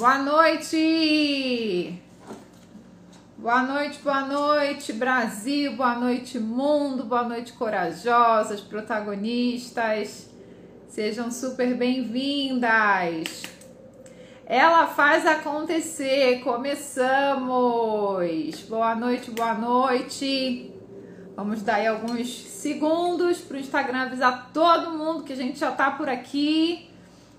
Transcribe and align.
Boa 0.00 0.16
noite! 0.16 1.92
Boa 3.36 3.62
noite, 3.64 3.98
boa 4.02 4.22
noite, 4.22 4.94
Brasil, 4.94 5.76
boa 5.76 5.94
noite, 5.94 6.38
mundo, 6.38 7.04
boa 7.04 7.24
noite, 7.24 7.52
corajosas, 7.52 8.62
protagonistas. 8.62 10.30
Sejam 10.88 11.30
super 11.30 11.74
bem-vindas. 11.74 13.42
Ela 14.46 14.86
faz 14.86 15.26
acontecer. 15.26 16.40
Começamos. 16.40 17.44
Boa 18.70 18.94
noite, 18.94 19.30
boa 19.32 19.52
noite. 19.52 20.74
Vamos 21.36 21.60
dar 21.60 21.74
aí 21.74 21.86
alguns 21.86 22.42
segundos 22.42 23.36
para 23.42 23.58
o 23.58 23.60
Instagram 23.60 24.04
avisar 24.04 24.50
todo 24.50 24.96
mundo 24.96 25.24
que 25.24 25.34
a 25.34 25.36
gente 25.36 25.58
já 25.58 25.68
está 25.68 25.90
por 25.90 26.08
aqui. 26.08 26.89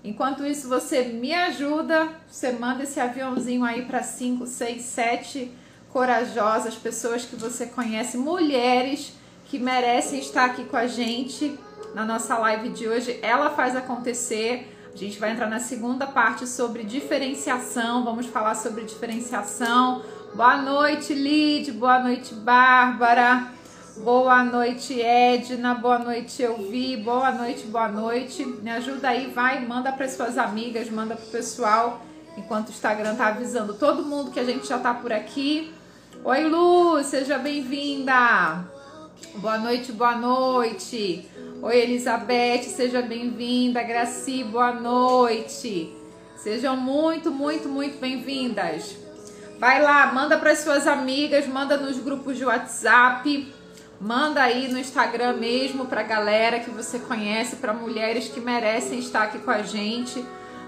Enquanto 0.04 0.44
isso, 0.44 0.68
você 0.68 1.04
me 1.04 1.32
ajuda. 1.32 2.08
Você 2.28 2.52
manda 2.52 2.82
esse 2.82 2.98
aviãozinho 2.98 3.64
aí 3.64 3.84
para 3.84 4.02
5, 4.02 4.46
6, 4.46 4.82
7 4.82 5.52
corajosas 5.92 6.74
pessoas 6.74 7.24
que 7.24 7.36
você 7.36 7.66
conhece, 7.66 8.16
mulheres 8.16 9.12
que 9.46 9.58
merecem 9.58 10.18
estar 10.20 10.46
aqui 10.46 10.64
com 10.64 10.76
a 10.76 10.86
gente 10.86 11.58
na 11.94 12.04
nossa 12.04 12.38
live 12.38 12.70
de 12.70 12.88
hoje. 12.88 13.18
Ela 13.20 13.50
faz 13.50 13.76
acontecer. 13.76 14.74
A 14.92 14.96
gente 14.96 15.18
vai 15.18 15.32
entrar 15.32 15.48
na 15.48 15.60
segunda 15.60 16.06
parte 16.06 16.46
sobre 16.46 16.82
diferenciação. 16.82 18.04
Vamos 18.04 18.26
falar 18.26 18.54
sobre 18.54 18.84
diferenciação. 18.84 20.02
Boa 20.34 20.56
noite, 20.56 21.12
Lid. 21.12 21.70
Boa 21.72 21.98
noite, 21.98 22.34
Bárbara. 22.34 23.52
Boa 23.98 24.42
noite, 24.42 25.00
Edna. 25.02 25.74
Boa 25.74 25.98
noite, 25.98 26.42
Elvi. 26.42 26.96
Boa 26.96 27.30
noite, 27.30 27.66
boa 27.66 27.88
noite. 27.88 28.42
Me 28.44 28.70
ajuda 28.70 29.08
aí, 29.08 29.26
vai, 29.26 29.64
manda 29.66 29.92
para 29.92 30.08
suas 30.08 30.38
amigas, 30.38 30.88
manda 30.90 31.14
para 31.14 31.26
o 31.26 31.28
pessoal, 31.28 32.00
enquanto 32.36 32.68
o 32.68 32.70
Instagram 32.70 33.14
tá 33.14 33.26
avisando 33.26 33.74
todo 33.74 34.02
mundo 34.02 34.30
que 34.30 34.40
a 34.40 34.44
gente 34.44 34.66
já 34.66 34.78
tá 34.78 34.94
por 34.94 35.12
aqui. 35.12 35.74
Oi, 36.24 36.44
Lu, 36.44 37.04
seja 37.04 37.36
bem-vinda. 37.36 38.64
Boa 39.34 39.58
noite, 39.58 39.92
boa 39.92 40.16
noite. 40.16 41.28
Oi, 41.60 41.76
Elizabeth, 41.76 42.62
seja 42.62 43.02
bem-vinda. 43.02 43.82
Graci, 43.82 44.42
boa 44.42 44.72
noite. 44.72 45.94
Sejam 46.36 46.78
muito, 46.78 47.30
muito, 47.30 47.68
muito 47.68 48.00
bem-vindas. 48.00 48.96
Vai 49.58 49.80
lá, 49.80 50.12
manda 50.12 50.38
para 50.38 50.56
suas 50.56 50.86
amigas, 50.88 51.46
manda 51.46 51.76
nos 51.76 51.98
grupos 51.98 52.36
de 52.36 52.44
WhatsApp, 52.44 53.51
manda 54.02 54.42
aí 54.42 54.66
no 54.66 54.78
Instagram 54.78 55.34
mesmo 55.34 55.86
para 55.86 56.02
galera 56.02 56.58
que 56.58 56.70
você 56.70 56.98
conhece, 56.98 57.56
para 57.56 57.72
mulheres 57.72 58.28
que 58.28 58.40
merecem 58.40 58.98
estar 58.98 59.22
aqui 59.22 59.38
com 59.38 59.50
a 59.50 59.62
gente. 59.62 60.22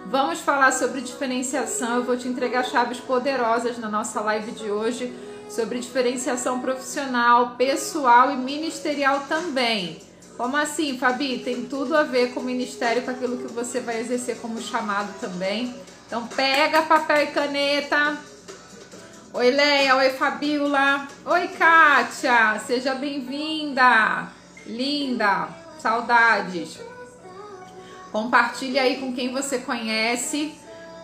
Vamos 0.06 0.38
falar 0.38 0.72
sobre 0.72 1.00
diferenciação. 1.00 1.96
Eu 1.96 2.04
vou 2.04 2.16
te 2.16 2.28
entregar 2.28 2.64
chaves 2.64 3.00
poderosas 3.00 3.76
na 3.76 3.88
nossa 3.88 4.20
live 4.20 4.52
de 4.52 4.70
hoje 4.70 5.12
sobre 5.50 5.80
diferenciação 5.80 6.60
profissional, 6.60 7.56
pessoal 7.56 8.30
e 8.30 8.36
ministerial 8.36 9.24
também. 9.28 9.98
Como 10.36 10.56
assim, 10.56 10.96
Fabi? 10.96 11.38
Tem 11.38 11.64
tudo 11.64 11.96
a 11.96 12.04
ver 12.04 12.32
com 12.32 12.40
o 12.40 12.44
ministério, 12.44 13.02
com 13.02 13.10
aquilo 13.10 13.38
que 13.38 13.52
você 13.52 13.80
vai 13.80 13.98
exercer 14.00 14.36
como 14.40 14.60
chamado 14.60 15.12
também. 15.20 15.74
Então 16.06 16.26
pega 16.28 16.82
papel 16.82 17.24
e 17.24 17.26
caneta. 17.28 18.16
Oi, 19.34 19.50
Leia. 19.50 19.96
Oi, 19.96 20.10
Fabiola. 20.10 21.08
Oi, 21.26 21.48
Kátia. 21.48 22.58
Seja 22.66 22.94
bem-vinda. 22.94 24.28
Linda. 24.64 25.48
Saudades. 25.78 26.78
Compartilhe 28.12 28.78
aí 28.78 29.00
com 29.00 29.12
quem 29.12 29.32
você 29.32 29.58
conhece. 29.58 30.54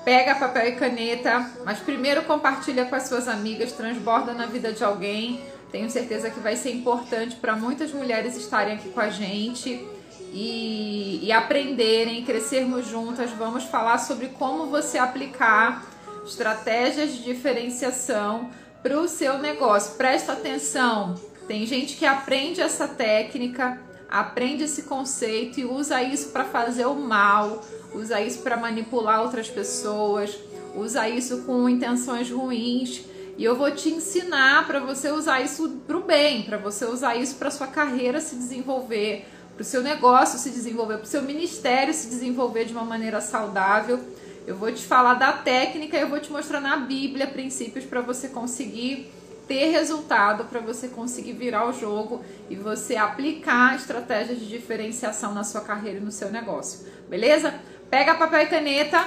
Pega 0.05 0.37
papel 0.37 0.69
e 0.69 0.77
caneta, 0.77 1.51
mas 1.65 1.81
primeiro 1.81 2.23
compartilha 2.23 2.87
com 2.87 2.95
as 2.95 3.03
suas 3.03 3.29
amigas, 3.29 3.73
transborda 3.73 4.33
na 4.33 4.47
vida 4.47 4.73
de 4.73 4.83
alguém 4.83 5.45
tenho 5.71 5.89
certeza 5.89 6.31
que 6.31 6.41
vai 6.41 6.57
ser 6.57 6.73
importante 6.73 7.37
para 7.37 7.55
muitas 7.55 7.93
mulheres 7.93 8.37
estarem 8.37 8.75
aqui 8.75 8.89
com 8.89 9.01
a 9.01 9.09
gente 9.09 9.87
e, 10.33 11.21
e 11.23 11.33
aprenderem, 11.33 12.25
crescermos 12.25 12.89
juntas. 12.89 13.31
Vamos 13.31 13.65
falar 13.65 13.99
sobre 13.99 14.29
como 14.29 14.67
você 14.67 14.99
aplicar 14.99 15.85
estratégias 16.31 17.13
de 17.13 17.23
diferenciação 17.23 18.51
para 18.83 18.99
o 18.99 19.09
seu 19.09 19.39
negócio. 19.39 19.97
Presta 19.97 20.33
atenção, 20.33 21.15
tem 21.47 21.67
gente 21.67 21.97
que 21.97 22.07
aprende 22.07 22.61
essa 22.61 22.89
técnica, 22.89 23.81
aprende 24.09 24.65
esse 24.65 24.83
conceito 24.83 25.61
e 25.61 25.65
usa 25.65 26.03
isso 26.03 26.31
para 26.31 26.45
fazer 26.45 26.87
o 26.87 26.95
mal, 26.95 27.63
usa 27.95 28.21
isso 28.21 28.41
para 28.43 28.57
manipular 28.57 29.23
outras 29.23 29.49
pessoas, 29.49 30.37
usa 30.75 31.09
isso 31.09 31.43
com 31.43 31.69
intenções 31.69 32.31
ruins 32.31 33.05
e 33.37 33.45
eu 33.45 33.57
vou 33.57 33.71
te 33.71 33.89
ensinar 33.89 34.67
para 34.67 34.81
você 34.81 35.11
usar 35.11 35.41
isso 35.41 35.81
para 35.87 35.97
o 35.97 36.03
bem, 36.03 36.43
para 36.43 36.59
você 36.59 36.85
usar 36.85 37.17
isso 37.17 37.37
para 37.37 37.51
sua 37.51 37.67
carreira 37.67 38.21
se 38.21 38.37
desenvolver, 38.37 39.27
para 39.55 39.63
o 39.63 39.65
seu 39.65 39.83
negócio 39.83 40.39
se 40.39 40.51
desenvolver, 40.51 40.99
para 40.99 41.05
o 41.05 41.09
seu 41.09 41.23
ministério 41.23 41.95
se 41.95 42.09
desenvolver 42.09 42.67
de 42.67 42.73
uma 42.73 42.85
maneira 42.85 43.21
saudável. 43.21 43.99
Eu 44.47 44.57
vou 44.57 44.73
te 44.73 44.85
falar 44.85 45.15
da 45.15 45.33
técnica, 45.33 45.97
eu 45.97 46.09
vou 46.09 46.21
te 46.21 46.31
mostrar 46.33 46.61
na 46.61 46.77
Bíblia 46.77 47.27
princípios 47.27 47.85
para 47.85 48.01
você 48.01 48.29
conseguir 48.29 49.13
ter 49.47 49.71
resultado, 49.71 50.45
para 50.45 50.61
você 50.61 50.89
conseguir 50.89 51.33
virar 51.33 51.69
o 51.69 51.73
jogo 51.73 52.25
e 52.49 52.57
você 52.57 52.97
aplicar 52.97 53.77
estratégias 53.77 54.39
de 54.39 54.49
diferenciação 54.49 55.35
na 55.35 55.45
sua 55.45 55.61
carreira 55.61 55.99
e 55.99 56.03
no 56.03 56.13
seu 56.13 56.31
negócio. 56.31 56.87
Beleza? 57.09 57.55
Pega 57.91 58.15
papel 58.15 58.43
e 58.43 58.47
caneta 58.47 59.05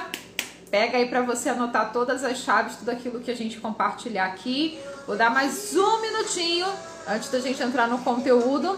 Pega 0.74 0.98
aí 0.98 1.08
para 1.08 1.22
você 1.22 1.50
anotar 1.50 1.92
todas 1.92 2.24
as 2.24 2.38
chaves, 2.38 2.74
tudo 2.74 2.90
aquilo 2.90 3.20
que 3.20 3.30
a 3.30 3.36
gente 3.36 3.60
compartilhar 3.60 4.26
aqui. 4.26 4.76
Vou 5.06 5.16
dar 5.16 5.30
mais 5.30 5.72
um 5.76 6.00
minutinho 6.00 6.66
antes 7.06 7.30
da 7.30 7.38
gente 7.38 7.62
entrar 7.62 7.86
no 7.86 7.98
conteúdo 7.98 8.76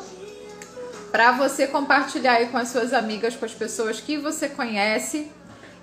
para 1.10 1.32
você 1.32 1.66
compartilhar 1.66 2.34
aí 2.34 2.48
com 2.48 2.58
as 2.58 2.68
suas 2.68 2.92
amigas, 2.92 3.34
com 3.34 3.46
as 3.46 3.54
pessoas 3.54 3.98
que 3.98 4.18
você 4.18 4.46
conhece. 4.46 5.32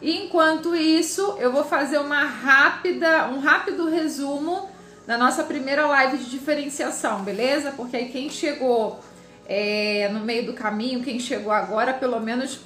E 0.03 0.25
enquanto 0.25 0.75
isso, 0.75 1.37
eu 1.39 1.49
vou 1.49 1.63
fazer 1.63 1.97
uma 1.97 2.25
rápida, 2.25 3.29
um 3.29 3.39
rápido 3.39 3.89
resumo 3.89 4.69
da 5.07 5.17
nossa 5.17 5.45
primeira 5.45 5.87
live 5.87 6.17
de 6.17 6.29
diferenciação, 6.29 7.23
beleza? 7.23 7.71
Porque 7.71 7.95
aí 7.95 8.09
quem 8.09 8.29
chegou 8.29 8.99
é, 9.47 10.09
no 10.11 10.19
meio 10.19 10.45
do 10.45 10.51
caminho, 10.51 11.01
quem 11.01 11.21
chegou 11.21 11.53
agora, 11.53 11.93
pelo 11.93 12.19
menos 12.19 12.59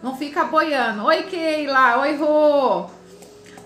não 0.00 0.16
fica 0.16 0.44
boiando. 0.44 1.04
Oi, 1.06 1.24
Keila. 1.24 1.98
Oi, 2.02 2.14
Rô. 2.14 2.86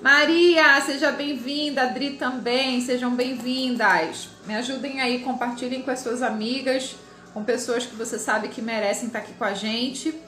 Maria, 0.01 0.81
seja 0.81 1.13
bem-vinda. 1.13 1.83
Adri 1.83 2.13
também, 2.13 2.81
sejam 2.81 3.11
bem-vindas. 3.11 4.31
Me 4.47 4.55
ajudem 4.55 5.03
aí, 5.03 5.19
compartilhem 5.19 5.83
com 5.83 5.91
as 5.91 6.01
suas 6.01 6.23
amigas, 6.23 6.97
com 7.35 7.45
pessoas 7.45 7.85
que 7.85 7.95
você 7.95 8.19
sabe 8.19 8.49
que 8.49 8.63
merecem 8.63 9.09
estar 9.09 9.19
aqui 9.19 9.35
com 9.35 9.45
a 9.45 9.53
gente. 9.53 10.19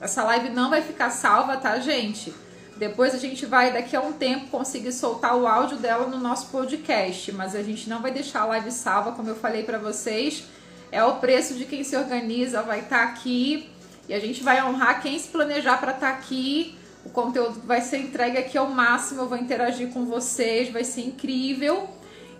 Essa 0.00 0.22
live 0.24 0.50
não 0.50 0.70
vai 0.70 0.82
ficar 0.82 1.10
salva, 1.10 1.56
tá, 1.56 1.78
gente? 1.78 2.34
Depois 2.76 3.14
a 3.14 3.18
gente 3.18 3.46
vai, 3.46 3.72
daqui 3.72 3.94
a 3.94 4.00
um 4.00 4.12
tempo, 4.12 4.48
conseguir 4.48 4.92
soltar 4.92 5.36
o 5.36 5.46
áudio 5.46 5.76
dela 5.78 6.06
no 6.08 6.18
nosso 6.18 6.48
podcast, 6.48 7.30
mas 7.32 7.54
a 7.54 7.62
gente 7.62 7.88
não 7.88 8.02
vai 8.02 8.10
deixar 8.10 8.42
a 8.42 8.46
live 8.46 8.70
salva, 8.72 9.12
como 9.12 9.28
eu 9.28 9.36
falei 9.36 9.62
para 9.62 9.78
vocês. 9.78 10.44
É 10.90 11.02
o 11.04 11.16
preço 11.16 11.54
de 11.54 11.64
quem 11.64 11.84
se 11.84 11.96
organiza, 11.96 12.62
vai 12.62 12.80
estar 12.80 13.02
aqui 13.04 13.70
e 14.08 14.14
a 14.14 14.20
gente 14.20 14.42
vai 14.42 14.62
honrar 14.62 15.00
quem 15.02 15.18
se 15.18 15.28
planejar 15.28 15.78
para 15.78 15.92
estar 15.92 16.12
tá 16.12 16.16
aqui. 16.16 16.76
O 17.04 17.10
conteúdo 17.10 17.60
vai 17.64 17.80
ser 17.80 17.98
entregue 17.98 18.38
aqui 18.38 18.56
ao 18.56 18.68
máximo. 18.68 19.22
Eu 19.22 19.28
vou 19.28 19.38
interagir 19.38 19.88
com 19.90 20.04
vocês, 20.04 20.70
vai 20.70 20.84
ser 20.84 21.02
incrível. 21.02 21.88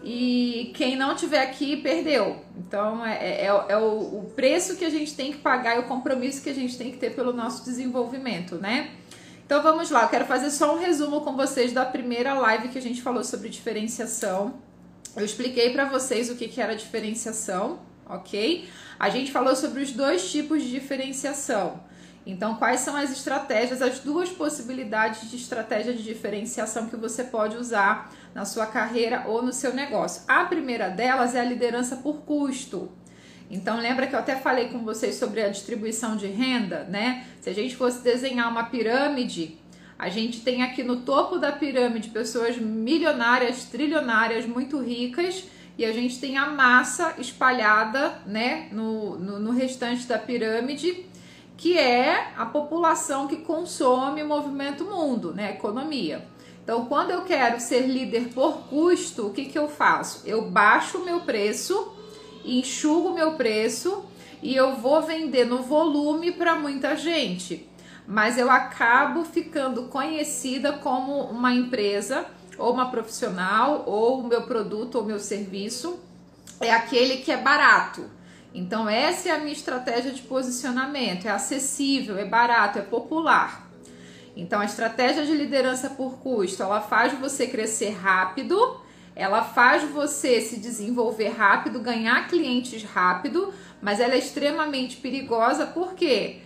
E 0.07 0.71
quem 0.75 0.97
não 0.97 1.17
tiver 1.17 1.41
aqui 1.41 1.79
perdeu. 1.79 2.37
Então 2.59 3.05
é, 3.05 3.17
é, 3.17 3.47
é, 3.47 3.47
é 3.47 3.77
o, 3.79 4.19
o, 4.19 4.33
preço 4.37 4.77
que 4.77 4.85
a 4.85 4.91
gente 4.91 5.15
tem 5.15 5.33
que 5.33 5.39
pagar 5.39 5.77
e 5.77 5.79
o 5.79 5.85
compromisso 5.85 6.43
que 6.43 6.51
a 6.51 6.55
gente 6.55 6.77
tem 6.77 6.91
que 6.91 6.99
ter 6.99 7.15
pelo 7.15 7.33
nosso 7.33 7.65
desenvolvimento, 7.65 8.57
né? 8.57 8.91
Então 9.47 9.63
vamos 9.63 9.91
lá, 9.91 10.03
eu 10.03 10.09
quero 10.09 10.27
fazer 10.27 10.51
só 10.51 10.75
um 10.75 10.79
resumo 10.79 11.23
com 11.23 11.35
vocês 11.35 11.73
da 11.73 11.87
primeira 11.87 12.35
live 12.35 12.69
que 12.69 12.77
a 12.77 12.83
gente 12.83 13.01
falou 13.01 13.25
sobre 13.25 13.49
diferenciação. 13.49 14.55
Eu 15.17 15.25
expliquei 15.25 15.71
para 15.71 15.87
vocês 15.87 16.29
o 16.29 16.35
que, 16.35 16.49
que 16.49 16.61
era 16.61 16.77
diferenciação, 16.77 17.79
ok? 18.07 18.69
A 18.99 19.09
gente 19.09 19.33
falou 19.33 19.57
sobre 19.57 19.83
os 19.83 19.91
dois 19.91 20.31
tipos 20.31 20.63
de 20.63 20.71
diferenciação. 20.71 21.81
Então, 22.27 22.57
quais 22.57 22.81
são 22.81 22.97
as 22.97 23.11
estratégias, 23.13 23.83
as 23.83 24.01
duas 24.01 24.31
possibilidades 24.31 25.31
de 25.31 25.37
estratégia 25.37 25.93
de 25.93 26.03
diferenciação 26.03 26.89
que 26.89 26.97
você 26.97 27.23
pode 27.25 27.57
usar 27.57 28.11
na 28.35 28.45
sua 28.45 28.67
carreira 28.67 29.25
ou 29.27 29.43
no 29.43 29.53
seu 29.53 29.73
negócio? 29.73 30.23
A 30.27 30.45
primeira 30.45 30.89
delas 30.89 31.35
é 31.35 31.41
a 31.41 31.45
liderança 31.45 31.97
por 31.97 32.23
custo. 32.23 32.91
Então, 33.51 33.79
lembra 33.79 34.07
que 34.07 34.15
eu 34.15 34.19
até 34.19 34.37
falei 34.37 34.69
com 34.69 34.81
vocês 34.81 35.15
sobre 35.15 35.43
a 35.43 35.49
distribuição 35.49 36.17
de 36.17 36.27
renda, 36.27 36.85
né? 36.85 37.27
Se 37.41 37.51
a 37.51 37.55
gente 37.55 37.77
fosse 37.77 38.03
desenhar 38.03 38.51
uma 38.51 38.65
pirâmide, 38.65 39.59
a 39.99 40.09
gente 40.09 40.41
tem 40.41 40.63
aqui 40.63 40.83
no 40.83 41.03
topo 41.03 41.39
da 41.39 41.53
pirâmide 41.53 42.09
pessoas 42.09 42.57
milionárias, 42.57 43.65
trilionárias, 43.65 44.45
muito 44.47 44.81
ricas 44.81 45.45
e 45.77 45.85
a 45.85 45.93
gente 45.93 46.21
tem 46.21 46.37
a 46.37 46.47
massa 46.47 47.15
espalhada 47.19 48.19
né, 48.27 48.69
no, 48.71 49.19
no, 49.19 49.41
no 49.41 49.51
restante 49.51 50.07
da 50.07 50.19
pirâmide, 50.19 51.07
que 51.57 51.79
é 51.79 52.33
a 52.37 52.47
população 52.47 53.27
que 53.27 53.37
consome 53.37 54.23
o 54.23 54.29
movimento 54.29 54.85
mundo, 54.85 55.33
né, 55.33 55.49
a 55.49 55.51
economia. 55.51 56.25
Então, 56.65 56.87
quando 56.87 57.11
eu 57.11 57.23
quero 57.25 57.61
ser 57.61 57.83
líder 57.83 58.31
por 58.31 58.69
custo, 58.69 59.27
o 59.27 59.31
que, 59.35 59.45
que 59.45 59.59
eu 59.59 59.69
faço? 59.69 60.23
Eu 60.25 60.51
baixo 60.51 60.97
o 60.97 61.05
meu 61.05 61.21
preço, 61.21 61.93
enxugo 62.43 63.11
o 63.11 63.15
meu 63.15 63.35
preço 63.35 64.03
e 64.43 64.57
eu 64.57 64.75
vou 64.75 65.03
vender 65.03 65.45
no 65.45 65.63
volume 65.63 66.33
para 66.33 66.55
muita 66.55 66.97
gente. 66.97 67.69
Mas 68.09 68.39
eu 68.39 68.51
acabo 68.51 69.25
ficando 69.25 69.85
conhecida 69.89 70.73
como 70.73 71.21
uma 71.25 71.53
empresa 71.53 72.25
ou 72.57 72.73
uma 72.73 72.91
profissional 72.91 73.85
ou 73.87 74.21
o 74.21 74.27
meu 74.27 74.43
produto 74.43 74.95
ou 74.95 75.05
meu 75.05 75.21
serviço 75.21 75.99
é 76.61 76.73
aquele 76.73 77.19
que 77.19 77.31
é 77.31 77.37
barato. 77.37 78.09
Então, 78.55 78.89
essa 78.89 79.29
é 79.29 79.33
a 79.33 79.39
minha 79.39 79.53
estratégia 79.53 80.13
de 80.13 80.23
posicionamento: 80.23 81.27
é 81.27 81.31
acessível, 81.31 82.17
é 82.17 82.25
barato, 82.25 82.79
é 82.79 82.83
popular. 82.83 83.64
Então, 84.37 84.61
a 84.61 84.65
estratégia 84.65 85.25
de 85.25 85.33
liderança 85.33 85.91
por 85.91 86.19
custo 86.19 86.63
ela 86.63 86.81
faz 86.81 87.13
você 87.19 87.47
crescer 87.47 87.91
rápido, 87.91 88.81
ela 89.15 89.43
faz 89.43 89.85
você 89.85 90.41
se 90.41 90.59
desenvolver 90.59 91.29
rápido, 91.29 91.79
ganhar 91.79 92.27
clientes 92.29 92.83
rápido, 92.83 93.53
mas 93.81 94.01
ela 94.01 94.15
é 94.15 94.19
extremamente 94.19 94.97
perigosa 94.97 95.67
porque 95.67 96.39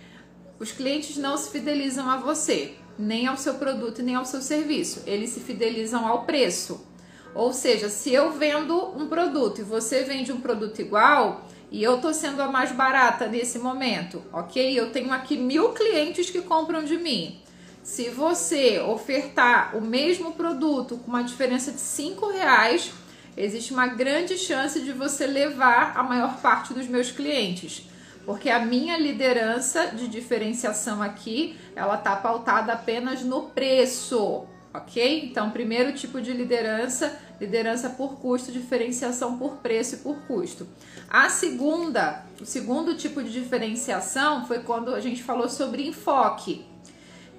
os 0.60 0.70
clientes 0.70 1.16
não 1.16 1.38
se 1.38 1.50
fidelizam 1.50 2.10
a 2.10 2.16
você, 2.16 2.74
nem 2.98 3.26
ao 3.26 3.36
seu 3.36 3.54
produto 3.54 4.02
nem 4.02 4.16
ao 4.16 4.24
seu 4.24 4.42
serviço, 4.42 5.02
eles 5.06 5.30
se 5.30 5.40
fidelizam 5.40 6.06
ao 6.06 6.24
preço. 6.24 6.86
Ou 7.34 7.52
seja, 7.52 7.88
se 7.88 8.12
eu 8.12 8.32
vendo 8.32 8.76
um 8.96 9.06
produto 9.06 9.60
e 9.60 9.64
você 9.64 10.02
vende 10.02 10.32
um 10.32 10.40
produto 10.40 10.80
igual, 10.80 11.46
e 11.70 11.82
eu 11.82 12.00
tô 12.00 12.12
sendo 12.12 12.42
a 12.42 12.48
mais 12.48 12.72
barata 12.72 13.26
nesse 13.26 13.58
momento, 13.58 14.22
ok? 14.32 14.78
Eu 14.78 14.90
tenho 14.90 15.12
aqui 15.12 15.36
mil 15.36 15.70
clientes 15.70 16.30
que 16.30 16.40
compram 16.40 16.82
de 16.82 16.96
mim. 16.96 17.40
Se 17.82 18.10
você 18.10 18.80
ofertar 18.80 19.76
o 19.76 19.80
mesmo 19.80 20.32
produto 20.32 20.98
com 20.98 21.10
uma 21.10 21.22
diferença 21.22 21.72
de 21.72 21.80
cinco 21.80 22.28
reais, 22.28 22.92
existe 23.36 23.72
uma 23.72 23.86
grande 23.86 24.36
chance 24.36 24.80
de 24.80 24.92
você 24.92 25.26
levar 25.26 25.96
a 25.96 26.02
maior 26.02 26.40
parte 26.40 26.74
dos 26.74 26.86
meus 26.86 27.10
clientes. 27.10 27.88
Porque 28.26 28.50
a 28.50 28.58
minha 28.58 28.98
liderança 28.98 29.86
de 29.86 30.06
diferenciação 30.06 31.00
aqui, 31.00 31.56
ela 31.74 31.96
tá 31.96 32.14
pautada 32.14 32.72
apenas 32.74 33.22
no 33.22 33.44
preço, 33.44 34.44
ok? 34.74 35.24
Então, 35.24 35.50
primeiro 35.50 35.94
tipo 35.94 36.20
de 36.20 36.32
liderança 36.32 37.18
liderança 37.40 37.90
por 37.90 38.16
custo, 38.16 38.50
diferenciação 38.50 39.38
por 39.38 39.58
preço 39.58 39.94
e 39.94 39.98
por 39.98 40.16
custo. 40.22 40.66
A 41.08 41.28
segunda, 41.28 42.24
o 42.40 42.44
segundo 42.44 42.96
tipo 42.96 43.22
de 43.22 43.30
diferenciação 43.30 44.46
foi 44.46 44.60
quando 44.60 44.94
a 44.94 45.00
gente 45.00 45.22
falou 45.22 45.48
sobre 45.48 45.86
enfoque. 45.86 46.64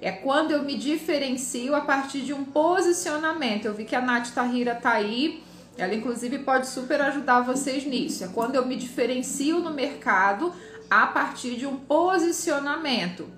É 0.00 0.10
quando 0.10 0.52
eu 0.52 0.62
me 0.62 0.76
diferencio 0.76 1.74
a 1.74 1.82
partir 1.82 2.20
de 2.20 2.32
um 2.32 2.44
posicionamento. 2.44 3.66
Eu 3.66 3.74
vi 3.74 3.84
que 3.84 3.94
a 3.94 4.00
Nath 4.00 4.32
Tahira 4.34 4.74
tá 4.74 4.92
aí, 4.92 5.42
ela 5.76 5.94
inclusive 5.94 6.38
pode 6.38 6.68
super 6.68 7.00
ajudar 7.02 7.42
vocês 7.42 7.84
nisso. 7.84 8.24
É 8.24 8.28
quando 8.28 8.54
eu 8.54 8.64
me 8.64 8.76
diferencio 8.76 9.60
no 9.60 9.70
mercado 9.70 10.52
a 10.88 11.06
partir 11.06 11.56
de 11.56 11.66
um 11.66 11.76
posicionamento. 11.76 13.28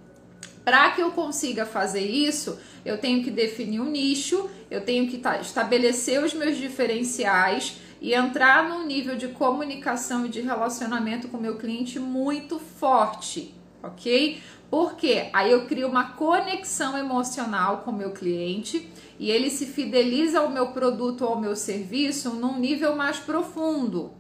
Para 0.65 0.93
que 0.93 1.01
eu 1.01 1.11
consiga 1.11 1.67
fazer 1.67 2.07
isso, 2.07 2.59
eu 2.85 2.97
tenho 2.97 3.23
que 3.25 3.31
definir 3.31 3.81
um 3.81 3.91
nicho, 3.91 4.49
eu 4.71 4.81
tenho 4.81 5.09
que 5.09 5.21
estabelecer 5.41 6.23
os 6.23 6.33
meus 6.33 6.57
diferenciais 6.57 7.79
e 8.01 8.15
entrar 8.15 8.69
num 8.69 8.87
nível 8.87 9.17
de 9.17 9.29
comunicação 9.29 10.27
e 10.27 10.29
de 10.29 10.41
relacionamento 10.41 11.29
com 11.29 11.37
o 11.37 11.41
meu 11.41 11.57
cliente 11.57 11.99
muito 11.99 12.59
forte, 12.59 13.55
ok? 13.83 14.41
Porque 14.73 15.29
aí 15.35 15.53
eu 15.53 15.67
crio 15.67 15.87
uma 15.87 16.13
conexão 16.13 16.97
emocional 16.97 17.83
com 17.83 17.91
o 17.91 17.95
meu 17.95 18.13
cliente 18.13 18.91
e 19.19 19.31
ele 19.31 19.51
se 19.51 19.67
fideliza 19.67 20.41
ao 20.41 20.49
meu 20.49 20.69
produto 20.69 21.27
ou 21.27 21.35
ao 21.35 21.39
meu 21.39 21.55
serviço 21.55 22.31
num 22.31 22.59
nível 22.59 22.97
mais 22.97 23.19
profundo. 23.19 24.13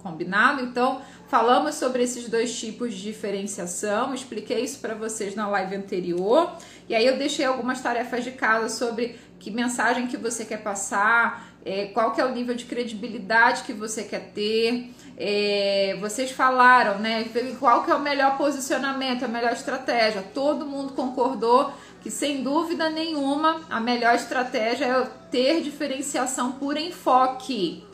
Combinado? 0.00 0.62
Então, 0.62 1.02
Falamos 1.28 1.74
sobre 1.74 2.04
esses 2.04 2.28
dois 2.28 2.56
tipos 2.56 2.94
de 2.94 3.02
diferenciação, 3.02 4.14
expliquei 4.14 4.60
isso 4.62 4.78
para 4.78 4.94
vocês 4.94 5.34
na 5.34 5.48
live 5.48 5.74
anterior. 5.74 6.52
E 6.88 6.94
aí 6.94 7.04
eu 7.04 7.18
deixei 7.18 7.44
algumas 7.44 7.80
tarefas 7.80 8.22
de 8.22 8.30
casa 8.30 8.68
sobre 8.68 9.18
que 9.40 9.50
mensagem 9.50 10.06
que 10.06 10.16
você 10.16 10.44
quer 10.44 10.62
passar, 10.62 11.55
é, 11.66 11.86
qual 11.86 12.12
que 12.12 12.20
é 12.20 12.24
o 12.24 12.30
nível 12.30 12.54
de 12.54 12.64
credibilidade 12.64 13.64
que 13.64 13.72
você 13.72 14.04
quer 14.04 14.30
ter. 14.32 14.88
É, 15.18 15.96
vocês 16.00 16.30
falaram, 16.30 17.00
né? 17.00 17.28
Qual 17.58 17.82
que 17.82 17.90
é 17.90 17.94
o 17.94 18.00
melhor 18.00 18.38
posicionamento, 18.38 19.24
a 19.24 19.28
melhor 19.28 19.52
estratégia. 19.52 20.22
Todo 20.32 20.64
mundo 20.64 20.92
concordou 20.92 21.72
que 22.02 22.10
sem 22.10 22.44
dúvida 22.44 22.88
nenhuma 22.88 23.62
a 23.68 23.80
melhor 23.80 24.14
estratégia 24.14 24.84
é 24.84 25.10
ter 25.28 25.60
diferenciação 25.60 26.52
por 26.52 26.76
enfoque 26.76 27.84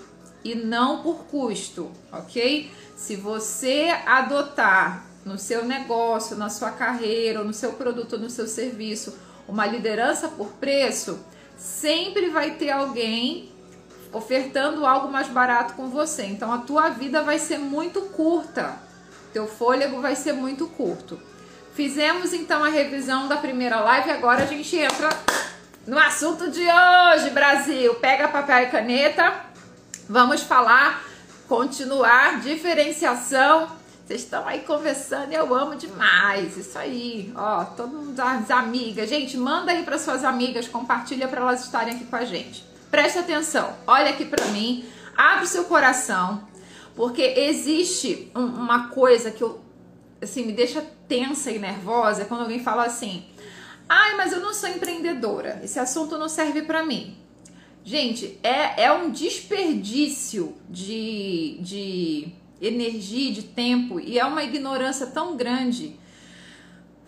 e 0.45 0.55
não 0.55 1.03
por 1.03 1.25
custo, 1.25 1.91
ok? 2.13 2.71
Se 2.95 3.17
você 3.17 3.97
adotar 4.05 5.07
no 5.25 5.39
seu 5.39 5.65
negócio, 5.65 6.37
na 6.37 6.51
sua 6.51 6.73
carreira, 6.73 7.39
ou 7.39 7.45
no 7.47 7.55
seu 7.55 7.73
produto, 7.73 8.15
ou 8.15 8.19
no 8.19 8.29
seu 8.29 8.47
serviço, 8.47 9.17
uma 9.49 9.67
liderança 9.67 10.29
por 10.29 10.49
preço, 10.49 11.19
sempre 11.57 12.29
vai 12.29 12.57
ter 12.57 12.71
alguém 12.71 13.52
ofertando 14.13 14.87
algo 14.87 15.11
mais 15.11 15.29
barato 15.29 15.75
com 15.75 15.89
você. 15.89 16.25
Então 16.25 16.53
a 16.53 16.59
tua 16.59 16.91
vida 16.91 17.23
vai 17.23 17.39
ser 17.39 17.59
muito 17.59 18.03
curta. 18.03 18.77
Teu 19.33 19.47
fôlego 19.47 20.01
vai 20.01 20.15
ser 20.15 20.33
muito 20.33 20.67
curto. 20.67 21.19
Fizemos 21.75 22.35
então 22.35 22.63
a 22.63 22.69
revisão 22.69 23.29
da 23.29 23.37
primeira 23.37 23.81
live, 23.81 24.11
agora 24.11 24.43
a 24.43 24.47
gente 24.47 24.77
entra 24.77 25.09
no 25.87 25.99
assunto 25.99 26.51
de 26.51 26.61
hoje, 26.61 27.31
Brasil. 27.31 27.95
Pega 27.95 28.29
papel 28.29 28.65
e 28.65 28.67
caneta. 28.67 29.47
Vamos 30.09 30.43
falar 30.43 31.03
continuar 31.49 32.41
diferenciação. 32.41 33.69
Vocês 34.05 34.23
estão 34.23 34.47
aí 34.47 34.61
conversando, 34.61 35.33
eu 35.33 35.55
amo 35.55 35.77
demais. 35.77 36.57
Isso 36.57 36.79
aí, 36.79 37.33
ó, 37.35 37.65
todo 37.65 37.97
mundo 37.97 38.21
as 38.21 38.51
amigas. 38.51 39.09
Gente, 39.09 39.37
manda 39.37 39.73
aí 39.73 39.83
para 39.83 39.99
suas 39.99 40.25
amigas, 40.25 40.69
compartilha 40.69 41.29
para 41.29 41.41
elas 41.41 41.65
estarem 41.65 41.95
aqui 41.95 42.05
com 42.05 42.17
a 42.17 42.25
gente. 42.25 42.72
Preste 42.93 43.21
atenção. 43.21 43.75
Olha 43.87 44.11
aqui 44.11 44.27
para 44.27 44.45
mim, 44.49 44.85
abre 45.17 45.47
seu 45.47 45.65
coração, 45.65 46.47
porque 46.95 47.23
existe 47.23 48.31
uma 48.35 48.89
coisa 48.89 49.31
que 49.31 49.43
eu 49.43 49.63
assim 50.21 50.45
me 50.45 50.53
deixa 50.53 50.85
tensa 51.09 51.51
e 51.51 51.59
nervosa 51.59 52.27
quando 52.27 52.43
alguém 52.43 52.63
fala 52.63 52.85
assim: 52.85 53.25
"Ai, 53.89 54.15
mas 54.17 54.31
eu 54.35 54.41
não 54.41 54.53
sou 54.53 54.69
empreendedora. 54.69 55.59
Esse 55.65 55.79
assunto 55.79 56.19
não 56.19 56.29
serve 56.29 56.61
para 56.65 56.85
mim". 56.85 57.17
Gente, 57.83 58.39
é, 58.43 58.85
é 58.85 58.93
um 58.93 59.11
desperdício 59.11 60.55
de, 60.69 61.57
de 61.63 62.29
energia, 62.61 63.33
de 63.33 63.43
tempo 63.45 64.01
e 64.01 64.19
é 64.19 64.25
uma 64.27 64.45
ignorância 64.45 65.07
tão 65.07 65.35
grande. 65.35 65.99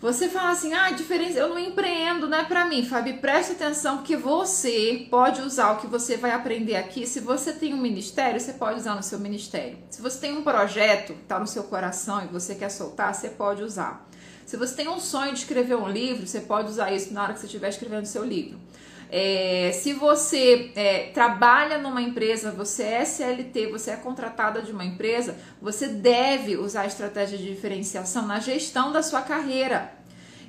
Você 0.01 0.27
fala 0.27 0.51
assim, 0.51 0.73
ah, 0.73 0.91
diferença, 0.91 1.39
eu 1.39 1.49
não 1.49 1.57
empreendo, 1.57 2.27
não 2.27 2.37
é 2.37 2.43
para 2.43 2.65
mim. 2.65 2.85
Fabi, 2.85 3.13
preste 3.13 3.53
atenção 3.53 4.03
que 4.03 4.15
você 4.15 5.07
pode 5.09 5.41
usar 5.41 5.71
o 5.71 5.77
que 5.77 5.87
você 5.87 6.17
vai 6.17 6.31
aprender 6.31 6.75
aqui. 6.75 7.07
Se 7.07 7.21
você 7.21 7.53
tem 7.53 7.73
um 7.73 7.77
ministério, 7.77 8.39
você 8.39 8.53
pode 8.53 8.79
usar 8.79 8.95
no 8.95 9.01
seu 9.01 9.17
ministério. 9.19 9.77
Se 9.89 10.01
você 10.01 10.19
tem 10.19 10.37
um 10.37 10.43
projeto 10.43 11.13
que 11.13 11.21
está 11.21 11.39
no 11.39 11.47
seu 11.47 11.63
coração 11.63 12.23
e 12.23 12.27
você 12.27 12.55
quer 12.55 12.69
soltar, 12.69 13.15
você 13.15 13.29
pode 13.29 13.63
usar. 13.63 14.07
Se 14.45 14.57
você 14.57 14.75
tem 14.75 14.87
um 14.89 14.99
sonho 14.99 15.33
de 15.33 15.39
escrever 15.39 15.75
um 15.75 15.89
livro, 15.89 16.27
você 16.27 16.41
pode 16.41 16.69
usar 16.69 16.91
isso 16.91 17.13
na 17.13 17.23
hora 17.23 17.33
que 17.33 17.39
você 17.39 17.45
estiver 17.47 17.69
escrevendo 17.69 18.05
seu 18.05 18.23
livro. 18.23 18.59
É, 19.11 19.71
se 19.73 19.93
você 19.93 20.71
é, 20.75 21.11
trabalha 21.13 21.77
numa 21.77 22.01
empresa, 22.01 22.51
você 22.51 22.83
é 22.83 23.05
CLT, 23.05 23.67
você 23.67 23.91
é 23.91 23.95
contratada 23.95 24.61
de 24.61 24.71
uma 24.71 24.83
empresa, 24.83 25.37
você 25.61 25.87
deve 25.87 26.57
usar 26.57 26.81
a 26.81 26.87
estratégia 26.87 27.37
de 27.37 27.45
diferenciação 27.45 28.25
na 28.25 28.39
gestão 28.39 28.91
da 28.91 29.03
sua 29.03 29.21
carreira. 29.21 29.93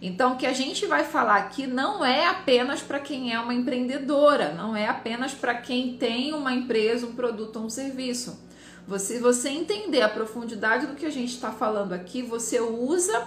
Então, 0.01 0.35
o 0.35 0.37
que 0.37 0.47
a 0.47 0.53
gente 0.53 0.87
vai 0.87 1.05
falar 1.05 1.37
aqui 1.37 1.67
não 1.67 2.05
é 2.05 2.27
apenas 2.27 2.83
para 2.83 3.01
quem 3.01 3.33
é 3.33 3.41
uma 3.41 3.55
empreendedora, 3.55 4.53
não 4.53 4.77
é 4.77 4.87
apenas 4.87 5.33
para 5.33 5.55
quem 5.55 5.97
tem 5.97 6.35
uma 6.35 6.53
empresa, 6.53 7.07
um 7.07 7.15
produto 7.15 7.57
ou 7.57 7.67
um 7.67 7.71
serviço. 7.71 8.45
Você, 8.87 9.19
você 9.19 9.49
entender 9.49 10.03
a 10.03 10.09
profundidade 10.09 10.87
do 10.87 10.95
que 10.95 11.07
a 11.07 11.11
gente 11.11 11.33
está 11.33 11.51
falando 11.51 11.93
aqui, 11.93 12.23
você 12.23 12.61
usa 12.61 13.27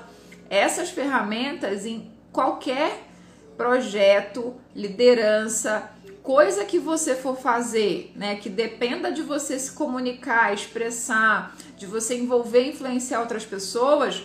essas 0.49 0.89
ferramentas 0.89 1.85
em 1.85 2.11
qualquer 2.31 3.08
projeto, 3.59 4.55
liderança, 4.73 5.91
coisa 6.23 6.63
que 6.63 6.79
você 6.79 7.13
for 7.13 7.35
fazer, 7.35 8.13
né, 8.15 8.37
que 8.37 8.49
dependa 8.49 9.11
de 9.11 9.21
você 9.21 9.59
se 9.59 9.73
comunicar, 9.73 10.53
expressar, 10.53 11.53
de 11.77 11.85
você 11.85 12.15
envolver 12.15 12.69
influenciar 12.69 13.19
outras 13.19 13.45
pessoas, 13.45 14.23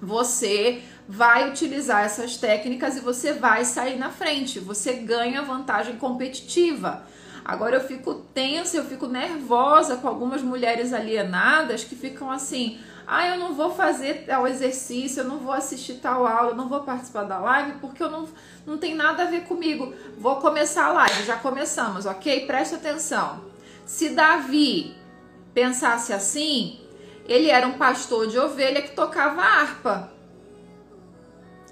você 0.00 0.82
vai 1.08 1.50
utilizar 1.50 2.04
essas 2.04 2.36
técnicas 2.36 2.96
e 2.96 3.00
você 3.00 3.32
vai 3.32 3.64
sair 3.64 3.98
na 3.98 4.10
frente, 4.10 4.60
você 4.60 4.92
ganha 4.92 5.42
vantagem 5.42 5.96
competitiva. 5.96 7.02
Agora 7.44 7.74
eu 7.74 7.80
fico 7.80 8.14
tensa, 8.32 8.76
eu 8.76 8.84
fico 8.84 9.08
nervosa 9.08 9.96
com 9.96 10.06
algumas 10.06 10.42
mulheres 10.42 10.92
alienadas 10.92 11.82
que 11.82 11.96
ficam 11.96 12.30
assim: 12.30 12.78
Ah, 13.12 13.26
eu 13.26 13.40
não 13.40 13.54
vou 13.54 13.74
fazer 13.74 14.24
tal 14.24 14.46
exercício, 14.46 15.22
eu 15.22 15.24
não 15.24 15.38
vou 15.38 15.52
assistir 15.52 15.94
tal 15.94 16.24
aula, 16.24 16.50
eu 16.50 16.54
não 16.54 16.68
vou 16.68 16.84
participar 16.84 17.24
da 17.24 17.40
live 17.40 17.72
porque 17.80 18.00
eu 18.00 18.08
não, 18.08 18.28
não 18.64 18.78
tem 18.78 18.94
nada 18.94 19.24
a 19.24 19.26
ver 19.26 19.46
comigo. 19.46 19.92
Vou 20.16 20.36
começar 20.36 20.84
a 20.84 20.92
live, 20.92 21.24
já 21.24 21.34
começamos, 21.36 22.06
ok? 22.06 22.46
Preste 22.46 22.76
atenção. 22.76 23.46
Se 23.84 24.10
Davi 24.10 24.94
pensasse 25.52 26.12
assim, 26.12 26.78
ele 27.26 27.50
era 27.50 27.66
um 27.66 27.72
pastor 27.72 28.28
de 28.28 28.38
ovelha 28.38 28.80
que 28.80 28.92
tocava 28.92 29.42
harpa. 29.42 30.12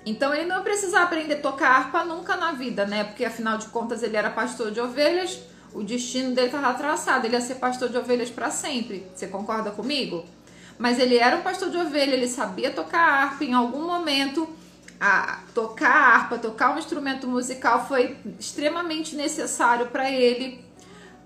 Então 0.04 0.35
ele 0.35 0.47
não 0.47 0.64
precisava 0.64 1.04
aprender 1.04 1.35
a 1.35 1.40
tocar 1.40 1.71
harpa 1.71 2.04
nunca 2.04 2.37
na 2.37 2.50
vida, 2.50 2.85
né? 2.85 3.04
Porque 3.04 3.25
afinal 3.25 3.59
de 3.59 3.68
contas 3.68 4.02
ele 4.02 4.16
era 4.16 4.28
pastor 4.28 4.73
de 4.73 4.80
ovelhas, 4.80 5.38
o 5.73 5.85
destino 5.85 6.35
dele 6.35 6.49
estava 6.49 6.75
traçado, 6.75 7.28
ele 7.28 7.37
ia 7.37 7.40
ser 7.40 7.54
pastor 7.57 7.90
de 7.90 7.97
ovelhas 7.97 8.28
para 8.28 8.50
sempre. 8.50 9.07
Você 9.14 9.28
concorda 9.28 9.71
comigo? 9.71 10.25
Mas 10.78 10.99
ele 10.99 11.16
era 11.16 11.37
um 11.37 11.42
pastor 11.42 11.70
de 11.70 11.76
ovelha, 11.76 12.14
ele 12.14 12.28
sabia 12.28 12.70
tocar 12.70 13.00
harpa 13.00 13.44
em 13.44 13.52
algum 13.52 13.85
momento. 13.85 14.49
A, 15.00 15.40
tocar 15.54 15.90
harpa, 15.90 16.38
tocar 16.38 16.75
um 16.75 16.78
instrumento 16.78 17.26
musical 17.26 17.87
foi 17.87 18.16
extremamente 18.38 19.16
necessário 19.16 19.87
para 19.87 20.11
ele. 20.11 20.64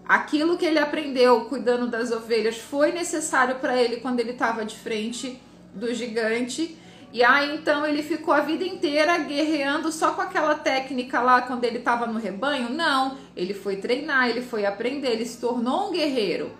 Aquilo 0.09 0.57
que 0.57 0.65
ele 0.65 0.79
aprendeu 0.79 1.43
cuidando 1.47 1.87
das 1.87 2.11
ovelhas 2.11 2.57
foi 2.57 2.93
necessário 2.93 3.57
para 3.57 3.77
ele 3.77 3.97
quando 3.99 4.21
ele 4.21 4.33
estava 4.33 4.65
de 4.65 4.77
frente 4.77 5.41
do 5.75 5.93
gigante. 5.95 6.79
E 7.13 7.23
aí 7.23 7.55
então 7.55 7.87
ele 7.87 8.03
ficou 8.03 8.33
a 8.33 8.41
vida 8.41 8.65
inteira 8.65 9.19
guerreando 9.19 9.93
só 9.93 10.13
com 10.13 10.23
aquela 10.23 10.55
técnica 10.55 11.21
lá 11.21 11.43
quando 11.43 11.65
ele 11.65 11.79
estava 11.79 12.07
no 12.07 12.19
rebanho? 12.19 12.71
Não, 12.71 13.19
ele 13.37 13.53
foi 13.53 13.77
treinar, 13.77 14.31
ele 14.31 14.41
foi 14.41 14.65
aprender, 14.65 15.11
ele 15.11 15.27
se 15.27 15.39
tornou 15.39 15.89
um 15.89 15.93
guerreiro. 15.93 16.51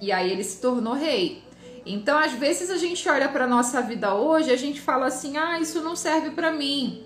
E 0.00 0.10
aí 0.10 0.32
ele 0.32 0.42
se 0.42 0.60
tornou 0.60 0.94
rei. 0.94 1.43
Então, 1.86 2.18
às 2.18 2.32
vezes 2.32 2.70
a 2.70 2.76
gente 2.76 3.06
olha 3.08 3.28
para 3.28 3.46
nossa 3.46 3.80
vida 3.82 4.14
hoje, 4.14 4.50
a 4.50 4.56
gente 4.56 4.80
fala 4.80 5.06
assim: 5.06 5.36
"Ah, 5.36 5.60
isso 5.60 5.82
não 5.82 5.94
serve 5.94 6.30
para 6.30 6.52
mim. 6.52 7.04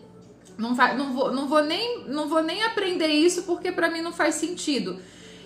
Não 0.57 0.75
vai, 0.75 0.97
não 0.97 1.13
vou, 1.13 1.33
não 1.33 1.49
vou 1.49 1.63
nem, 1.63 2.05
não 2.07 2.29
vou 2.29 2.43
nem 2.43 2.63
aprender 2.63 3.09
isso 3.09 3.43
porque 3.43 3.73
para 3.73 3.91
mim 3.91 4.01
não 4.01 4.13
faz 4.13 4.37
sentido." 4.37 4.99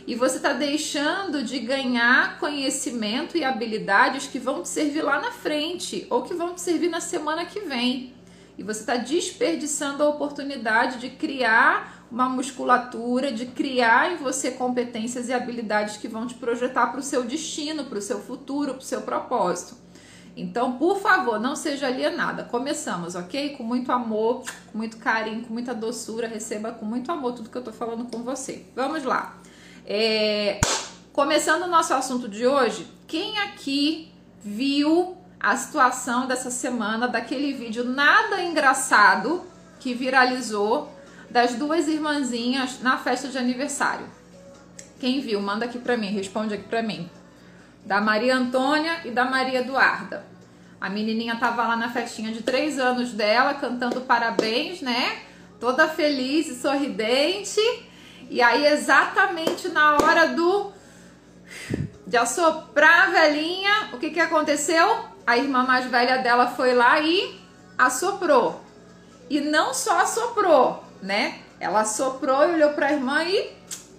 e 0.06 0.14
você 0.14 0.36
está 0.36 0.52
deixando 0.52 1.42
de 1.42 1.58
ganhar 1.60 2.38
conhecimento 2.38 3.36
e 3.36 3.44
habilidades 3.44 4.26
que 4.26 4.38
vão 4.38 4.62
te 4.62 4.68
servir 4.68 5.02
lá 5.02 5.20
na 5.20 5.30
frente 5.30 6.06
ou 6.10 6.22
que 6.22 6.34
vão 6.34 6.54
te 6.54 6.60
servir 6.60 6.88
na 6.88 7.00
semana 7.00 7.44
que 7.44 7.60
vem. 7.60 8.12
E 8.58 8.62
você 8.62 8.80
está 8.80 8.96
desperdiçando 8.96 10.02
a 10.02 10.08
oportunidade 10.08 10.98
de 10.98 11.10
criar 11.10 12.01
uma 12.12 12.28
musculatura, 12.28 13.32
de 13.32 13.46
criar 13.46 14.12
em 14.12 14.16
você 14.16 14.50
competências 14.50 15.30
e 15.30 15.32
habilidades 15.32 15.96
que 15.96 16.06
vão 16.06 16.26
te 16.26 16.34
projetar 16.34 16.88
para 16.88 17.00
o 17.00 17.02
seu 17.02 17.24
destino, 17.24 17.86
para 17.86 17.98
o 17.98 18.02
seu 18.02 18.20
futuro, 18.20 18.74
para 18.74 18.82
o 18.82 18.84
seu 18.84 19.00
propósito. 19.00 19.76
Então, 20.36 20.72
por 20.72 21.00
favor, 21.00 21.40
não 21.40 21.56
seja 21.56 21.86
alienada. 21.86 22.44
Começamos, 22.44 23.14
ok? 23.14 23.56
Com 23.56 23.62
muito 23.62 23.90
amor, 23.90 24.42
com 24.70 24.78
muito 24.78 24.98
carinho, 24.98 25.42
com 25.42 25.54
muita 25.54 25.74
doçura. 25.74 26.28
Receba 26.28 26.72
com 26.72 26.84
muito 26.84 27.10
amor 27.10 27.32
tudo 27.32 27.48
que 27.48 27.56
eu 27.56 27.60
estou 27.60 27.72
falando 27.72 28.04
com 28.04 28.22
você. 28.22 28.66
Vamos 28.76 29.04
lá. 29.04 29.38
É, 29.86 30.60
começando 31.14 31.62
o 31.62 31.66
nosso 31.66 31.94
assunto 31.94 32.28
de 32.28 32.46
hoje, 32.46 32.86
quem 33.06 33.38
aqui 33.38 34.12
viu 34.42 35.16
a 35.40 35.56
situação 35.56 36.26
dessa 36.26 36.50
semana 36.50 37.08
daquele 37.08 37.54
vídeo 37.54 37.84
nada 37.84 38.42
engraçado 38.42 39.42
que 39.80 39.94
viralizou 39.94 40.91
das 41.32 41.54
duas 41.54 41.88
irmãzinhas 41.88 42.80
na 42.82 42.98
festa 42.98 43.28
de 43.28 43.38
aniversário? 43.38 44.06
Quem 45.00 45.20
viu? 45.20 45.40
Manda 45.40 45.64
aqui 45.64 45.78
pra 45.78 45.96
mim, 45.96 46.08
responde 46.08 46.52
aqui 46.52 46.68
pra 46.68 46.82
mim. 46.82 47.10
Da 47.86 48.02
Maria 48.02 48.36
Antônia 48.36 49.00
e 49.04 49.10
da 49.10 49.24
Maria 49.24 49.60
Eduarda. 49.60 50.26
A 50.78 50.90
menininha 50.90 51.34
tava 51.36 51.66
lá 51.66 51.74
na 51.74 51.88
festinha 51.88 52.30
de 52.32 52.42
três 52.42 52.78
anos 52.78 53.12
dela, 53.12 53.54
cantando 53.54 54.02
parabéns, 54.02 54.82
né? 54.82 55.22
Toda 55.58 55.88
feliz 55.88 56.48
e 56.48 56.54
sorridente. 56.54 57.60
E 58.28 58.42
aí, 58.42 58.66
exatamente 58.66 59.68
na 59.68 59.96
hora 59.96 60.26
do 60.28 60.70
de 62.06 62.16
assoprar 62.18 63.08
a 63.08 63.10
velhinha, 63.10 63.88
o 63.94 63.98
que, 63.98 64.10
que 64.10 64.20
aconteceu? 64.20 65.06
A 65.26 65.38
irmã 65.38 65.64
mais 65.64 65.86
velha 65.86 66.18
dela 66.18 66.46
foi 66.46 66.74
lá 66.74 67.00
e 67.00 67.40
assoprou. 67.78 68.62
E 69.30 69.40
não 69.40 69.72
só 69.72 70.00
assoprou, 70.00 70.84
né? 71.02 71.40
Ela 71.58 71.80
assoprou 71.80 72.48
e 72.48 72.54
olhou 72.54 72.70
para 72.70 72.86
a 72.86 72.92
irmã 72.92 73.24
e, 73.24 73.50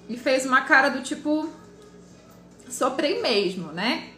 e 0.09 0.17
fez 0.17 0.45
uma 0.45 0.61
cara 0.61 0.89
do 0.89 1.01
tipo: 1.01 1.49
soprei 2.69 3.21
mesmo, 3.21 3.71
né? 3.71 4.09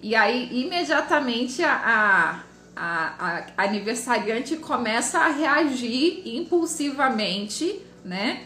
E 0.00 0.14
aí, 0.14 0.48
imediatamente, 0.64 1.62
a, 1.64 1.72
a, 1.74 2.40
a, 2.76 3.46
a 3.56 3.64
aniversariante 3.64 4.56
começa 4.56 5.18
a 5.18 5.28
reagir 5.28 6.22
impulsivamente, 6.24 7.80
né? 8.04 8.44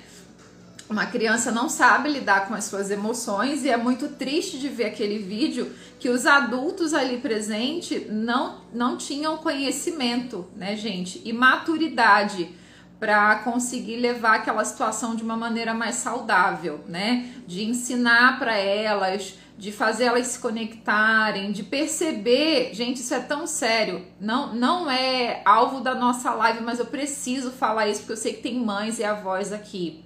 Uma 0.88 1.06
criança 1.06 1.50
não 1.50 1.68
sabe 1.68 2.10
lidar 2.10 2.48
com 2.48 2.54
as 2.54 2.64
suas 2.64 2.90
emoções 2.90 3.64
e 3.64 3.70
é 3.70 3.76
muito 3.76 4.08
triste 4.08 4.58
de 4.58 4.68
ver 4.68 4.84
aquele 4.86 5.18
vídeo 5.18 5.72
que 5.98 6.08
os 6.08 6.26
adultos 6.26 6.92
ali 6.92 7.18
presentes 7.18 8.10
não, 8.10 8.60
não 8.74 8.98
tinham 8.98 9.38
conhecimento, 9.38 10.46
né, 10.54 10.76
gente? 10.76 11.22
E 11.24 11.32
maturidade 11.32 12.50
para 13.02 13.34
conseguir 13.40 13.96
levar 13.96 14.36
aquela 14.36 14.64
situação 14.64 15.16
de 15.16 15.24
uma 15.24 15.36
maneira 15.36 15.74
mais 15.74 15.96
saudável, 15.96 16.84
né? 16.86 17.32
De 17.48 17.64
ensinar 17.64 18.38
para 18.38 18.56
elas, 18.56 19.34
de 19.58 19.72
fazer 19.72 20.04
elas 20.04 20.28
se 20.28 20.38
conectarem, 20.38 21.50
de 21.50 21.64
perceber, 21.64 22.72
gente, 22.72 22.98
isso 23.00 23.12
é 23.12 23.18
tão 23.18 23.44
sério. 23.44 24.06
Não, 24.20 24.54
não 24.54 24.88
é 24.88 25.42
alvo 25.44 25.80
da 25.80 25.96
nossa 25.96 26.32
live, 26.32 26.62
mas 26.62 26.78
eu 26.78 26.86
preciso 26.86 27.50
falar 27.50 27.88
isso 27.88 28.02
porque 28.02 28.12
eu 28.12 28.16
sei 28.16 28.34
que 28.34 28.42
tem 28.42 28.64
mães 28.64 29.00
e 29.00 29.04
avós 29.04 29.52
aqui. 29.52 30.04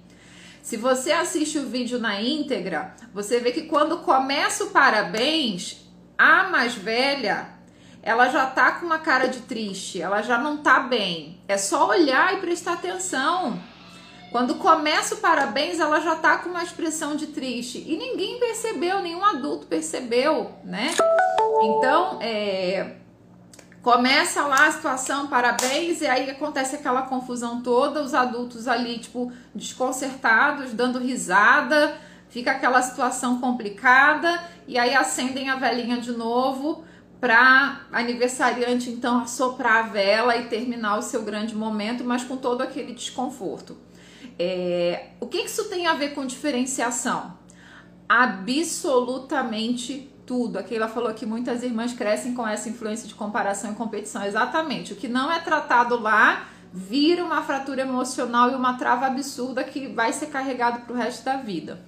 Se 0.63 0.75
você 0.75 1.11
assiste 1.11 1.59
o 1.59 1.69
vídeo 1.69 1.99
na 1.99 2.19
íntegra, 2.19 2.95
você 3.13 3.39
vê 3.39 3.51
que 3.51 3.67
quando 3.67 3.99
começa 3.99 4.63
o 4.63 4.71
parabéns, 4.71 5.87
a 6.17 6.45
mais 6.45 6.73
velha, 6.73 7.56
ela 8.07 8.29
já 8.29 8.45
tá 8.45 8.71
com 8.71 8.85
uma 8.85 8.99
cara 8.99 9.27
de 9.27 9.41
triste, 9.41 10.01
ela 10.01 10.21
já 10.21 10.37
não 10.37 10.55
tá 10.55 10.79
bem. 10.79 11.41
É 11.45 11.57
só 11.57 11.89
olhar 11.89 12.33
e 12.33 12.37
prestar 12.37 12.71
atenção. 12.71 13.59
Quando 14.31 14.55
começa 14.55 15.15
o 15.15 15.17
parabéns, 15.17 15.77
ela 15.77 15.99
já 15.99 16.15
tá 16.15 16.37
com 16.37 16.47
uma 16.47 16.63
expressão 16.63 17.17
de 17.17 17.27
triste. 17.27 17.83
E 17.85 17.97
ninguém 17.97 18.39
percebeu, 18.39 19.01
nenhum 19.01 19.25
adulto 19.25 19.67
percebeu, 19.67 20.53
né? 20.63 20.95
Então, 21.61 22.17
é, 22.21 22.95
Começa 23.81 24.45
lá 24.45 24.67
a 24.67 24.71
situação, 24.71 25.27
parabéns, 25.27 26.01
e 26.01 26.07
aí 26.07 26.29
acontece 26.29 26.75
aquela 26.75 27.03
confusão 27.03 27.61
toda, 27.61 28.01
os 28.01 28.13
adultos 28.13 28.67
ali, 28.67 28.99
tipo, 28.99 29.31
desconcertados, 29.55 30.73
dando 30.73 30.99
risada, 30.99 31.95
fica 32.27 32.51
aquela 32.51 32.81
situação 32.81 33.39
complicada, 33.39 34.43
e 34.67 34.77
aí 34.77 34.93
acendem 34.93 35.49
a 35.49 35.55
velhinha 35.55 36.01
de 36.01 36.11
novo 36.11 36.83
para 37.19 37.81
aniversariante 37.91 38.89
então 38.89 39.19
assoprar 39.21 39.85
a 39.85 39.87
vela 39.87 40.37
e 40.37 40.45
terminar 40.45 40.97
o 40.97 41.01
seu 41.01 41.23
grande 41.23 41.55
momento, 41.55 42.03
mas 42.03 42.23
com 42.23 42.37
todo 42.37 42.61
aquele 42.61 42.93
desconforto. 42.93 43.75
É, 44.37 45.07
o 45.19 45.25
que 45.25 45.39
isso 45.39 45.65
tem 45.65 45.87
a 45.87 45.95
ver 45.95 46.13
com 46.13 46.23
diferenciação? 46.25 47.35
Absolutamente 48.07 50.13
tudo. 50.25 50.59
A 50.59 50.63
Keila 50.63 50.87
falou 50.87 51.13
que 51.13 51.25
muitas 51.25 51.63
irmãs 51.63 51.91
crescem 51.93 52.35
com 52.35 52.47
essa 52.47 52.69
influência 52.69 53.07
de 53.07 53.15
comparação 53.15 53.71
e 53.71 53.75
competição. 53.75 54.23
Exatamente. 54.23 54.93
O 54.93 54.95
que 54.95 55.07
não 55.07 55.31
é 55.31 55.39
tratado 55.39 55.99
lá 55.99 56.45
vira 56.71 57.23
uma 57.23 57.41
fratura 57.41 57.81
emocional 57.81 58.51
e 58.51 58.55
uma 58.55 58.73
trava 58.73 59.07
absurda 59.07 59.63
que 59.63 59.87
vai 59.87 60.13
ser 60.13 60.27
carregado 60.27 60.81
para 60.81 60.93
o 60.93 60.97
resto 60.97 61.25
da 61.25 61.37
vida. 61.37 61.81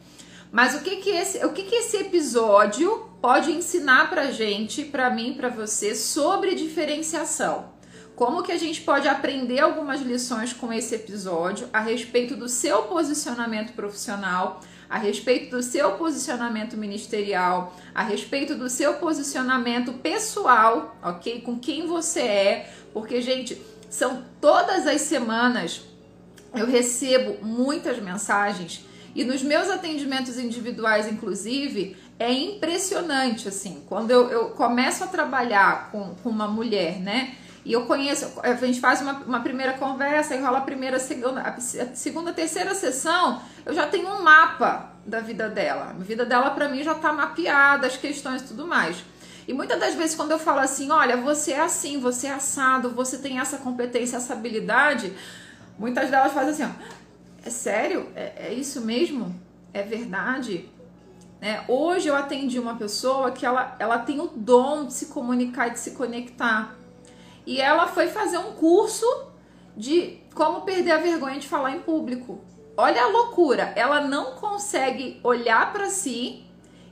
Mas 0.51 0.75
o 0.75 0.81
que 0.81 0.97
que 0.97 1.09
esse, 1.11 1.45
o 1.45 1.53
que 1.53 1.63
que 1.63 1.75
esse 1.75 1.97
episódio 1.97 3.07
pode 3.21 3.51
ensinar 3.51 4.09
para 4.09 4.31
gente, 4.31 4.83
para 4.83 5.09
mim, 5.09 5.33
para 5.33 5.49
você 5.49 5.93
sobre 5.93 6.55
diferenciação? 6.55 7.77
Como 8.15 8.43
que 8.43 8.51
a 8.51 8.57
gente 8.57 8.81
pode 8.81 9.07
aprender 9.07 9.59
algumas 9.59 10.01
lições 10.01 10.51
com 10.51 10.73
esse 10.73 10.93
episódio 10.95 11.69
a 11.71 11.79
respeito 11.79 12.35
do 12.35 12.49
seu 12.49 12.83
posicionamento 12.83 13.73
profissional, 13.73 14.59
a 14.89 14.97
respeito 14.97 15.55
do 15.55 15.63
seu 15.63 15.93
posicionamento 15.93 16.75
ministerial, 16.75 17.73
a 17.93 18.03
respeito 18.03 18.55
do 18.55 18.69
seu 18.69 18.95
posicionamento 18.95 19.93
pessoal, 19.93 20.97
ok? 21.01 21.41
Com 21.41 21.59
quem 21.59 21.87
você 21.87 22.21
é, 22.21 22.73
porque, 22.91 23.21
gente, 23.21 23.61
são 23.89 24.25
todas 24.41 24.87
as 24.87 25.01
semanas 25.01 25.81
eu 26.53 26.65
recebo 26.65 27.45
muitas 27.45 27.99
mensagens 27.99 28.83
e 29.15 29.23
nos 29.23 29.41
meus 29.41 29.69
atendimentos 29.69 30.37
individuais, 30.37 31.07
inclusive, 31.07 31.97
é 32.17 32.31
impressionante, 32.31 33.47
assim, 33.47 33.83
quando 33.87 34.11
eu, 34.11 34.29
eu 34.29 34.49
começo 34.49 35.03
a 35.03 35.07
trabalhar 35.07 35.89
com, 35.91 36.15
com 36.21 36.29
uma 36.29 36.47
mulher, 36.47 36.99
né? 36.99 37.35
E 37.65 37.73
eu 37.73 37.85
conheço, 37.85 38.39
a 38.41 38.53
gente 38.53 38.79
faz 38.79 39.01
uma, 39.01 39.13
uma 39.19 39.39
primeira 39.41 39.73
conversa, 39.73 40.35
e 40.35 40.41
rola 40.41 40.59
a 40.59 40.61
primeira, 40.61 40.99
segunda, 40.99 41.41
a 41.41 41.59
segunda, 41.59 42.33
terceira 42.33 42.73
sessão, 42.73 43.41
eu 43.65 43.73
já 43.73 43.85
tenho 43.85 44.07
um 44.07 44.21
mapa 44.21 44.93
da 45.05 45.19
vida 45.19 45.49
dela. 45.49 45.95
A 45.97 46.03
vida 46.03 46.25
dela, 46.25 46.51
para 46.51 46.69
mim, 46.69 46.83
já 46.83 46.95
tá 46.95 47.11
mapeada, 47.11 47.87
as 47.87 47.97
questões 47.97 48.41
e 48.41 48.45
tudo 48.45 48.65
mais. 48.65 49.03
E 49.47 49.53
muitas 49.53 49.79
das 49.79 49.95
vezes 49.95 50.15
quando 50.15 50.31
eu 50.31 50.39
falo 50.39 50.59
assim, 50.59 50.91
olha, 50.91 51.17
você 51.17 51.53
é 51.53 51.61
assim, 51.61 51.99
você 51.99 52.27
é 52.27 52.33
assado, 52.33 52.91
você 52.91 53.17
tem 53.17 53.39
essa 53.39 53.57
competência, 53.57 54.17
essa 54.17 54.33
habilidade, 54.33 55.11
muitas 55.77 56.09
delas 56.11 56.31
fazem 56.33 56.51
assim, 56.51 56.63
ó, 56.63 56.99
é 57.43 57.49
sério? 57.49 58.09
É, 58.15 58.47
é 58.47 58.53
isso 58.53 58.81
mesmo? 58.81 59.33
É 59.73 59.81
verdade? 59.83 60.69
É, 61.41 61.63
hoje 61.67 62.07
eu 62.07 62.15
atendi 62.15 62.59
uma 62.59 62.75
pessoa 62.75 63.31
que 63.31 63.45
ela, 63.45 63.75
ela 63.79 63.99
tem 63.99 64.19
o 64.19 64.27
dom 64.27 64.85
de 64.85 64.93
se 64.93 65.05
comunicar 65.05 65.69
e 65.69 65.71
de 65.71 65.79
se 65.79 65.91
conectar. 65.91 66.75
E 67.45 67.61
ela 67.61 67.87
foi 67.87 68.07
fazer 68.07 68.37
um 68.37 68.53
curso 68.53 69.05
de 69.75 70.19
como 70.35 70.61
perder 70.61 70.91
a 70.91 70.97
vergonha 70.97 71.39
de 71.39 71.47
falar 71.47 71.71
em 71.71 71.79
público. 71.79 72.41
Olha 72.75 73.03
a 73.03 73.07
loucura, 73.07 73.73
ela 73.75 74.01
não 74.01 74.35
consegue 74.35 75.19
olhar 75.23 75.71
para 75.71 75.89
si 75.89 76.45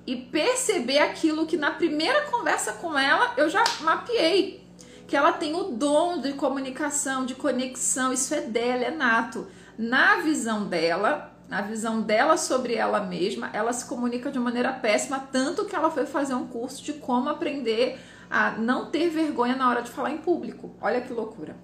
e 0.05 0.15
perceber 0.15 0.99
aquilo 0.99 1.45
que 1.45 1.57
na 1.57 1.71
primeira 1.71 2.21
conversa 2.23 2.73
com 2.73 2.97
ela 2.97 3.33
eu 3.35 3.49
já 3.49 3.63
mapeei. 3.81 4.65
Que 5.05 5.15
ela 5.15 5.33
tem 5.33 5.55
o 5.55 5.65
dom 5.65 6.19
de 6.19 6.33
comunicação, 6.33 7.25
de 7.25 7.35
conexão, 7.35 8.11
isso 8.11 8.33
é 8.33 8.41
dela, 8.41 8.85
é 8.85 8.91
nato. 8.91 9.47
Na 9.77 10.17
visão 10.21 10.65
dela, 10.65 11.31
na 11.47 11.61
visão 11.61 12.01
dela 12.01 12.35
sobre 12.35 12.73
ela 12.73 12.99
mesma, 12.99 13.49
ela 13.53 13.71
se 13.71 13.85
comunica 13.85 14.31
de 14.31 14.39
maneira 14.39 14.73
péssima, 14.73 15.19
tanto 15.31 15.65
que 15.65 15.75
ela 15.75 15.91
foi 15.91 16.05
fazer 16.05 16.33
um 16.33 16.47
curso 16.47 16.83
de 16.83 16.93
como 16.93 17.29
aprender 17.29 17.99
a 18.29 18.51
não 18.51 18.87
ter 18.87 19.09
vergonha 19.09 19.55
na 19.55 19.69
hora 19.69 19.81
de 19.81 19.91
falar 19.91 20.11
em 20.11 20.17
público. 20.17 20.75
Olha 20.81 21.01
que 21.01 21.13
loucura. 21.13 21.55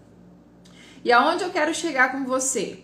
E 1.03 1.12
aonde 1.12 1.43
eu 1.43 1.50
quero 1.50 1.74
chegar 1.74 2.12
com 2.12 2.24
você? 2.24 2.84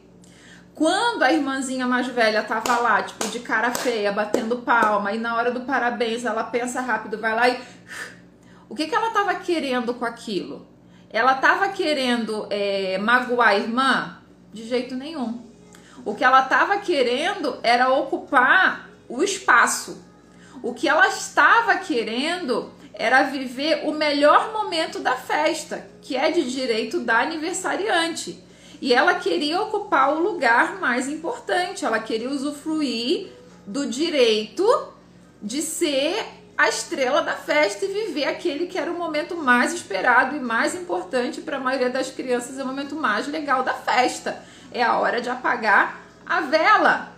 Quando 0.73 1.23
a 1.23 1.31
irmãzinha 1.31 1.85
mais 1.85 2.07
velha 2.07 2.41
tava 2.41 2.77
lá, 2.77 3.03
tipo, 3.03 3.27
de 3.27 3.39
cara 3.39 3.71
feia, 3.71 4.11
batendo 4.11 4.57
palma, 4.59 5.11
e 5.11 5.19
na 5.19 5.35
hora 5.35 5.51
do 5.51 5.61
parabéns 5.61 6.25
ela 6.25 6.43
pensa 6.43 6.81
rápido, 6.81 7.19
vai 7.19 7.35
lá 7.35 7.49
e. 7.49 7.59
O 8.67 8.75
que, 8.75 8.87
que 8.87 8.95
ela 8.95 9.11
tava 9.11 9.35
querendo 9.35 9.93
com 9.93 10.05
aquilo? 10.05 10.67
Ela 11.09 11.33
tava 11.35 11.69
querendo 11.69 12.47
é, 12.49 12.97
magoar 12.97 13.49
a 13.49 13.55
irmã? 13.57 14.18
De 14.53 14.67
jeito 14.67 14.95
nenhum. 14.95 15.41
O 16.05 16.15
que 16.15 16.23
ela 16.23 16.43
estava 16.43 16.77
querendo 16.77 17.57
era 17.61 17.89
ocupar 17.93 18.89
o 19.07 19.23
espaço. 19.23 20.03
O 20.63 20.73
que 20.73 20.87
ela 20.87 21.07
estava 21.07 21.77
querendo 21.77 22.71
era 22.93 23.23
viver 23.23 23.87
o 23.87 23.93
melhor 23.93 24.51
momento 24.51 24.99
da 24.99 25.15
festa, 25.15 25.87
que 26.01 26.17
é 26.17 26.31
de 26.31 26.51
direito 26.51 26.99
da 26.99 27.21
aniversariante. 27.21 28.43
E 28.81 28.93
ela 28.93 29.15
queria 29.15 29.61
ocupar 29.61 30.13
o 30.13 30.19
lugar 30.19 30.79
mais 30.79 31.07
importante, 31.07 31.85
ela 31.85 31.99
queria 31.99 32.29
usufruir 32.29 33.31
do 33.65 33.85
direito 33.85 34.65
de 35.41 35.61
ser 35.61 36.25
a 36.59 36.67
estrela 36.67 37.21
da 37.21 37.35
festa 37.35 37.85
e 37.85 37.87
viver 37.87 38.25
aquele 38.25 38.67
que 38.67 38.77
era 38.77 38.91
o 38.91 38.97
momento 38.97 39.33
mais 39.33 39.73
esperado 39.73 40.35
e 40.35 40.41
mais 40.41 40.75
importante 40.75 41.39
para 41.39 41.55
a 41.55 41.59
maioria 41.61 41.89
das 41.89 42.11
crianças, 42.11 42.59
é 42.59 42.63
o 42.63 42.67
momento 42.67 42.97
mais 42.97 43.29
legal 43.29 43.63
da 43.63 43.73
festa. 43.73 44.43
É 44.69 44.83
a 44.83 44.99
hora 44.99 45.21
de 45.21 45.29
apagar 45.29 46.01
a 46.25 46.41
vela. 46.41 47.13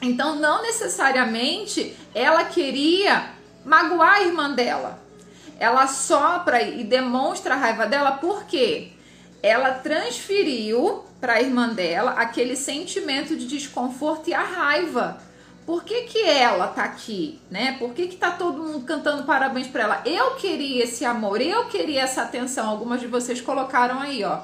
Então, 0.00 0.36
não 0.36 0.62
necessariamente 0.62 1.94
ela 2.14 2.44
queria 2.44 3.32
magoar 3.62 4.14
a 4.14 4.22
irmã 4.22 4.50
dela. 4.50 4.98
Ela 5.60 5.86
sopra 5.86 6.62
e 6.62 6.82
demonstra 6.82 7.52
a 7.52 7.58
raiva 7.58 7.86
dela 7.86 8.12
porque 8.12 8.92
ela 9.42 9.72
transferiu 9.72 11.04
para 11.20 11.34
a 11.34 11.42
irmã 11.42 11.68
dela 11.68 12.12
aquele 12.12 12.56
sentimento 12.56 13.36
de 13.36 13.46
desconforto 13.46 14.30
e 14.30 14.34
a 14.34 14.42
raiva 14.42 15.20
por 15.64 15.84
que, 15.84 16.02
que 16.02 16.22
ela 16.22 16.66
tá 16.68 16.84
aqui, 16.84 17.40
né? 17.50 17.76
Por 17.78 17.94
que, 17.94 18.08
que 18.08 18.16
tá 18.16 18.32
todo 18.32 18.62
mundo 18.62 18.84
cantando 18.84 19.24
parabéns 19.24 19.68
para 19.68 19.82
ela? 19.84 20.02
Eu 20.04 20.34
queria 20.34 20.84
esse 20.84 21.04
amor, 21.04 21.40
eu 21.40 21.66
queria 21.66 22.02
essa 22.02 22.22
atenção. 22.22 22.68
Algumas 22.68 23.00
de 23.00 23.06
vocês 23.06 23.40
colocaram 23.40 24.00
aí, 24.00 24.24
ó. 24.24 24.40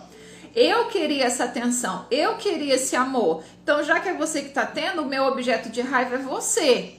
Eu 0.55 0.87
queria 0.87 1.25
essa 1.25 1.45
atenção, 1.45 2.07
eu 2.11 2.37
queria 2.37 2.75
esse 2.77 2.97
amor. 2.97 3.43
Então, 3.63 3.83
já 3.83 4.01
que 4.01 4.09
é 4.09 4.15
você 4.15 4.43
que 4.43 4.51
tá 4.51 4.65
tendo, 4.65 5.03
o 5.03 5.07
meu 5.07 5.25
objeto 5.25 5.69
de 5.69 5.81
raiva 5.81 6.17
é 6.17 6.19
você. 6.19 6.95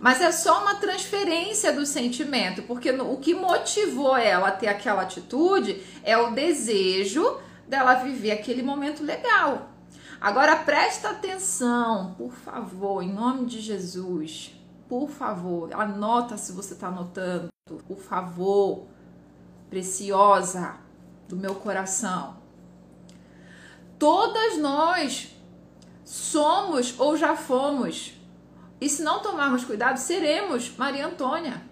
Mas 0.00 0.20
é 0.20 0.30
só 0.30 0.62
uma 0.62 0.76
transferência 0.76 1.72
do 1.72 1.84
sentimento, 1.84 2.62
porque 2.62 2.90
o 2.90 3.16
que 3.16 3.34
motivou 3.34 4.16
ela 4.16 4.48
a 4.48 4.52
ter 4.52 4.68
aquela 4.68 5.02
atitude 5.02 5.82
é 6.04 6.16
o 6.16 6.30
desejo 6.30 7.38
dela 7.66 7.94
viver 7.94 8.30
aquele 8.30 8.62
momento 8.62 9.02
legal. 9.02 9.68
Agora 10.20 10.56
presta 10.56 11.10
atenção, 11.10 12.14
por 12.14 12.32
favor, 12.32 13.02
em 13.02 13.12
nome 13.12 13.46
de 13.46 13.60
Jesus. 13.60 14.52
Por 14.88 15.08
favor, 15.08 15.72
anota 15.72 16.36
se 16.36 16.50
você 16.52 16.74
está 16.74 16.88
anotando. 16.88 17.48
Por 17.86 17.98
favor, 17.98 18.86
preciosa 19.70 20.76
do 21.28 21.36
meu 21.36 21.54
coração. 21.54 22.38
Todas 23.98 24.58
nós 24.58 25.36
somos 26.04 26.98
ou 26.98 27.16
já 27.16 27.36
fomos. 27.36 28.14
E 28.80 28.88
se 28.88 29.02
não 29.02 29.20
tomarmos 29.20 29.64
cuidado, 29.64 29.98
seremos 29.98 30.74
Maria 30.76 31.06
Antônia. 31.06 31.67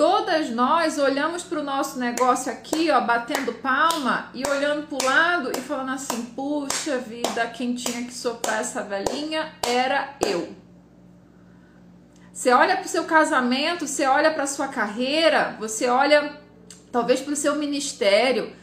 Todas 0.00 0.48
nós 0.48 0.96
olhamos 0.96 1.42
para 1.42 1.60
o 1.60 1.62
nosso 1.62 1.98
negócio 1.98 2.50
aqui, 2.50 2.90
ó, 2.90 3.02
batendo 3.02 3.52
palma 3.52 4.30
e 4.32 4.42
olhando 4.48 4.86
para 4.86 4.96
o 4.96 5.04
lado 5.04 5.52
e 5.54 5.60
falando 5.60 5.90
assim: 5.90 6.24
puxa 6.34 6.96
vida, 6.96 7.46
quem 7.48 7.74
tinha 7.74 8.06
que 8.06 8.14
soprar 8.14 8.62
essa 8.62 8.82
velhinha 8.82 9.52
era 9.62 10.14
eu. 10.26 10.56
Você 12.32 12.50
olha 12.50 12.78
para 12.78 12.86
o 12.86 12.88
seu 12.88 13.04
casamento, 13.04 13.86
você 13.86 14.06
olha 14.06 14.32
para 14.32 14.44
a 14.44 14.46
sua 14.46 14.68
carreira, 14.68 15.54
você 15.60 15.86
olha 15.86 16.34
talvez 16.90 17.20
para 17.20 17.34
o 17.34 17.36
seu 17.36 17.56
ministério, 17.56 18.56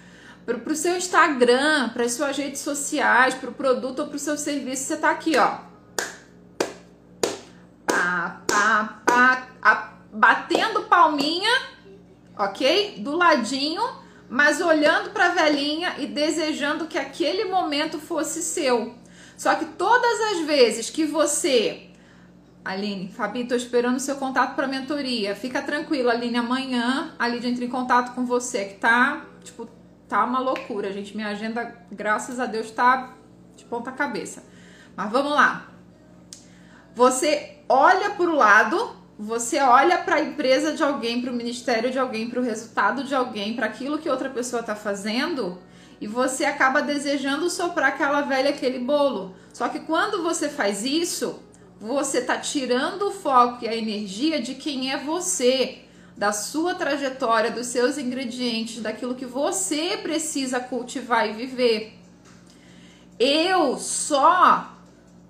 para 0.43 0.55
o 0.55 0.75
seu 0.75 0.97
Instagram, 0.97 1.89
para 1.89 2.05
as 2.05 2.13
suas 2.13 2.35
redes 2.35 2.61
sociais, 2.61 3.35
para 3.35 3.51
o 3.51 3.53
produto 3.53 3.99
ou 3.99 4.07
para 4.07 4.15
o 4.15 4.19
seu 4.19 4.39
serviço. 4.39 4.85
Você 4.85 4.95
está 4.95 5.11
aqui, 5.11 5.37
ó. 5.37 5.59
Pá, 7.85 8.41
pá, 8.47 9.01
pá, 9.05 9.46
batendo 10.17 10.83
palminha, 10.83 11.61
ok? 12.37 12.95
Do 12.99 13.15
ladinho, 13.15 13.83
mas 14.27 14.59
olhando 14.59 15.11
para 15.11 15.27
a 15.27 15.29
velhinha 15.29 15.95
e 15.99 16.07
desejando 16.07 16.87
que 16.87 16.97
aquele 16.97 17.45
momento 17.45 17.99
fosse 17.99 18.41
seu. 18.41 18.95
Só 19.37 19.53
que 19.53 19.65
todas 19.65 20.19
as 20.31 20.45
vezes 20.47 20.89
que 20.89 21.05
você 21.05 21.83
Aline, 22.65 23.09
Fabi, 23.09 23.45
tô 23.45 23.55
esperando 23.55 23.95
o 23.95 23.99
seu 23.99 24.17
contato 24.17 24.53
para 24.53 24.67
mentoria. 24.67 25.33
Fica 25.35 25.61
tranquila, 25.61 26.11
Aline, 26.11 26.35
amanhã 26.35 27.13
a 27.17 27.25
Lídia 27.25 27.47
entra 27.47 27.63
em 27.63 27.69
contato 27.69 28.13
com 28.13 28.25
você, 28.25 28.65
que 28.65 28.73
tá, 28.73 29.25
tipo, 29.41 29.69
tá 30.09 30.25
uma 30.25 30.39
loucura, 30.39 30.91
gente. 30.91 31.15
Minha 31.15 31.29
agenda, 31.29 31.77
graças 31.89 32.41
a 32.41 32.45
Deus, 32.45 32.69
tá 32.71 33.13
de 33.55 33.63
ponta 33.63 33.89
cabeça. 33.93 34.43
Mas 34.97 35.09
vamos 35.09 35.31
lá. 35.31 35.67
Você 36.93 37.59
olha 37.69 38.09
para 38.09 38.29
o 38.29 38.35
lado 38.35 38.97
você 39.17 39.59
olha 39.59 39.97
para 39.97 40.17
a 40.17 40.21
empresa 40.21 40.73
de 40.73 40.83
alguém, 40.83 41.21
para 41.21 41.31
o 41.31 41.35
ministério 41.35 41.89
de 41.89 41.97
alguém, 41.97 42.29
para 42.29 42.39
o 42.39 42.43
resultado 42.43 43.03
de 43.03 43.15
alguém, 43.15 43.55
para 43.55 43.65
aquilo 43.65 43.97
que 43.97 44.09
outra 44.09 44.29
pessoa 44.29 44.59
está 44.59 44.75
fazendo 44.75 45.57
e 45.99 46.07
você 46.07 46.45
acaba 46.45 46.81
desejando 46.81 47.49
soprar 47.49 47.89
aquela 47.89 48.21
velha 48.21 48.51
aquele 48.51 48.79
bolo. 48.79 49.35
Só 49.51 49.67
que 49.69 49.79
quando 49.79 50.21
você 50.21 50.47
faz 50.47 50.85
isso, 50.85 51.41
você 51.79 52.19
está 52.19 52.37
tirando 52.37 53.07
o 53.07 53.11
foco 53.11 53.65
e 53.65 53.67
a 53.67 53.75
energia 53.75 54.39
de 54.39 54.53
quem 54.53 54.91
é 54.91 54.97
você, 54.97 55.79
da 56.15 56.31
sua 56.31 56.75
trajetória, 56.75 57.51
dos 57.51 57.67
seus 57.67 57.97
ingredientes, 57.97 58.81
daquilo 58.81 59.15
que 59.15 59.25
você 59.25 59.97
precisa 59.97 60.59
cultivar 60.59 61.27
e 61.27 61.33
viver. 61.33 61.93
Eu 63.19 63.77
só 63.79 64.75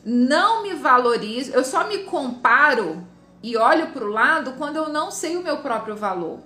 não 0.04 0.64
me 0.64 0.74
valorizo, 0.74 1.52
eu 1.52 1.64
só 1.64 1.88
me 1.88 2.00
comparo 2.00 3.06
e 3.48 3.56
olho 3.56 3.88
para 3.92 4.04
o 4.04 4.12
lado 4.12 4.56
quando 4.58 4.76
eu 4.76 4.90
não 4.90 5.10
sei 5.10 5.38
o 5.38 5.42
meu 5.42 5.60
próprio 5.60 5.96
valor. 5.96 6.40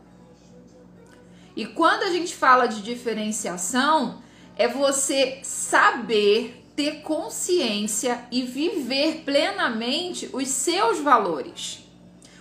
E 1.56 1.66
quando 1.66 2.04
a 2.04 2.12
gente 2.12 2.36
fala 2.36 2.68
de 2.68 2.84
diferenciação, 2.84 4.22
é 4.56 4.68
você 4.68 5.40
saber 5.42 6.64
ter 6.76 7.02
consciência 7.02 8.24
e 8.32 8.44
viver 8.44 9.24
plenamente 9.26 10.30
os 10.32 10.48
seus 10.48 11.00
valores, 11.00 11.80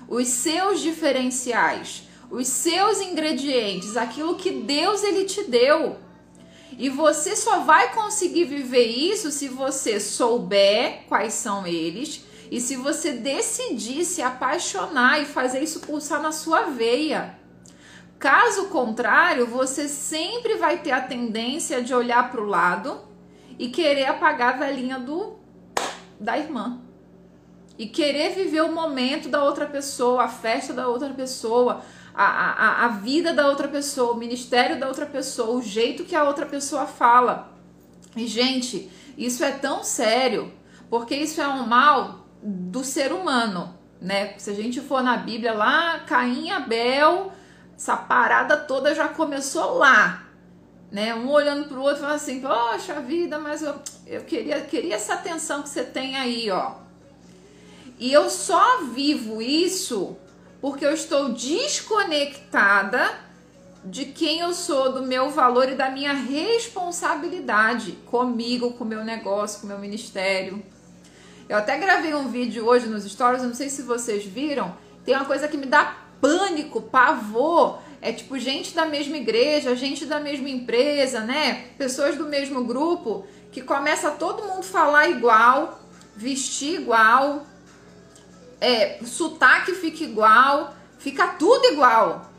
os 0.06 0.28
seus 0.28 0.80
diferenciais, 0.80 2.02
os 2.30 2.46
seus 2.46 3.00
ingredientes, 3.00 3.96
aquilo 3.96 4.36
que 4.36 4.50
Deus 4.50 5.02
ele 5.02 5.24
te 5.24 5.42
deu. 5.44 5.96
E 6.78 6.90
você 6.90 7.34
só 7.34 7.60
vai 7.60 7.94
conseguir 7.94 8.44
viver 8.44 8.88
isso 8.88 9.30
se 9.30 9.48
você 9.48 9.98
souber 9.98 11.04
quais 11.08 11.32
são 11.32 11.66
eles 11.66 12.28
e 12.50 12.60
se 12.60 12.74
você 12.74 13.12
decidir 13.12 14.04
se 14.04 14.20
apaixonar 14.20 15.22
e 15.22 15.24
fazer 15.24 15.60
isso 15.60 15.80
pulsar 15.80 16.20
na 16.20 16.32
sua 16.32 16.62
veia. 16.62 17.38
Caso 18.18 18.66
contrário, 18.66 19.46
você 19.46 19.88
sempre 19.88 20.56
vai 20.56 20.78
ter 20.78 20.90
a 20.90 21.00
tendência 21.00 21.80
de 21.80 21.94
olhar 21.94 22.30
para 22.30 22.40
o 22.40 22.46
lado 22.46 23.00
e 23.58 23.68
querer 23.68 24.06
apagar 24.06 24.54
a 24.54 24.58
velhinha 24.58 24.98
do 24.98 25.38
da 26.18 26.36
irmã. 26.36 26.80
E 27.78 27.86
querer 27.86 28.34
viver 28.34 28.62
o 28.62 28.72
momento 28.72 29.28
da 29.28 29.42
outra 29.42 29.64
pessoa, 29.64 30.24
a 30.24 30.28
festa 30.28 30.74
da 30.74 30.86
outra 30.88 31.10
pessoa, 31.10 31.82
a, 32.12 32.24
a, 32.24 32.84
a 32.84 32.88
vida 32.88 33.32
da 33.32 33.46
outra 33.48 33.68
pessoa, 33.68 34.12
o 34.12 34.18
ministério 34.18 34.78
da 34.78 34.86
outra 34.88 35.06
pessoa, 35.06 35.56
o 35.56 35.62
jeito 35.62 36.04
que 36.04 36.14
a 36.14 36.24
outra 36.24 36.44
pessoa 36.44 36.84
fala. 36.84 37.54
E, 38.14 38.26
gente, 38.26 38.90
isso 39.16 39.42
é 39.42 39.52
tão 39.52 39.82
sério, 39.82 40.52
porque 40.90 41.14
isso 41.14 41.40
é 41.40 41.48
um 41.48 41.66
mal 41.66 42.19
do 42.42 42.82
ser 42.84 43.12
humano, 43.12 43.74
né? 44.00 44.34
Se 44.38 44.50
a 44.50 44.54
gente 44.54 44.80
for 44.80 45.02
na 45.02 45.16
Bíblia 45.16 45.52
lá, 45.52 46.00
Caim 46.00 46.46
e 46.46 46.50
Abel, 46.50 47.32
essa 47.76 47.96
parada 47.96 48.56
toda 48.56 48.94
já 48.94 49.08
começou 49.08 49.78
lá, 49.78 50.24
né? 50.90 51.14
Um 51.14 51.28
olhando 51.30 51.68
pro 51.68 51.82
outro 51.82 52.00
falando 52.00 52.16
assim, 52.16 52.40
poxa 52.40 53.00
vida, 53.00 53.38
mas 53.38 53.62
eu, 53.62 53.74
eu 54.06 54.22
queria, 54.22 54.60
queria 54.62 54.94
essa 54.94 55.14
atenção 55.14 55.62
que 55.62 55.68
você 55.68 55.84
tem 55.84 56.16
aí, 56.16 56.50
ó. 56.50 56.74
E 57.98 58.12
eu 58.12 58.30
só 58.30 58.84
vivo 58.84 59.42
isso 59.42 60.16
porque 60.60 60.84
eu 60.84 60.92
estou 60.92 61.30
desconectada 61.30 63.18
de 63.84 64.06
quem 64.06 64.40
eu 64.40 64.52
sou, 64.52 64.92
do 64.92 65.02
meu 65.02 65.30
valor 65.30 65.68
e 65.70 65.74
da 65.74 65.90
minha 65.90 66.12
responsabilidade 66.12 67.92
comigo, 68.06 68.72
com 68.72 68.84
o 68.84 68.86
meu 68.86 69.02
negócio, 69.04 69.60
com 69.60 69.66
o 69.66 69.68
meu 69.68 69.78
ministério. 69.78 70.62
Eu 71.50 71.56
até 71.56 71.76
gravei 71.78 72.14
um 72.14 72.28
vídeo 72.28 72.64
hoje 72.64 72.86
nos 72.86 73.02
stories, 73.02 73.42
não 73.42 73.52
sei 73.52 73.68
se 73.68 73.82
vocês 73.82 74.24
viram. 74.24 74.72
Tem 75.04 75.16
uma 75.16 75.24
coisa 75.24 75.48
que 75.48 75.56
me 75.56 75.66
dá 75.66 75.96
pânico, 76.20 76.80
pavor. 76.80 77.80
É 78.00 78.12
tipo 78.12 78.38
gente 78.38 78.72
da 78.72 78.86
mesma 78.86 79.16
igreja, 79.16 79.74
gente 79.74 80.06
da 80.06 80.20
mesma 80.20 80.48
empresa, 80.48 81.22
né? 81.22 81.70
Pessoas 81.76 82.16
do 82.16 82.26
mesmo 82.26 82.62
grupo 82.62 83.26
que 83.50 83.62
começa 83.62 84.12
todo 84.12 84.44
mundo 84.44 84.62
falar 84.62 85.08
igual, 85.08 85.80
vestir 86.14 86.82
igual, 86.82 87.44
é, 88.60 89.00
sotaque 89.04 89.74
fica 89.74 90.04
igual, 90.04 90.72
fica 91.00 91.26
tudo 91.26 91.66
igual. 91.66 92.29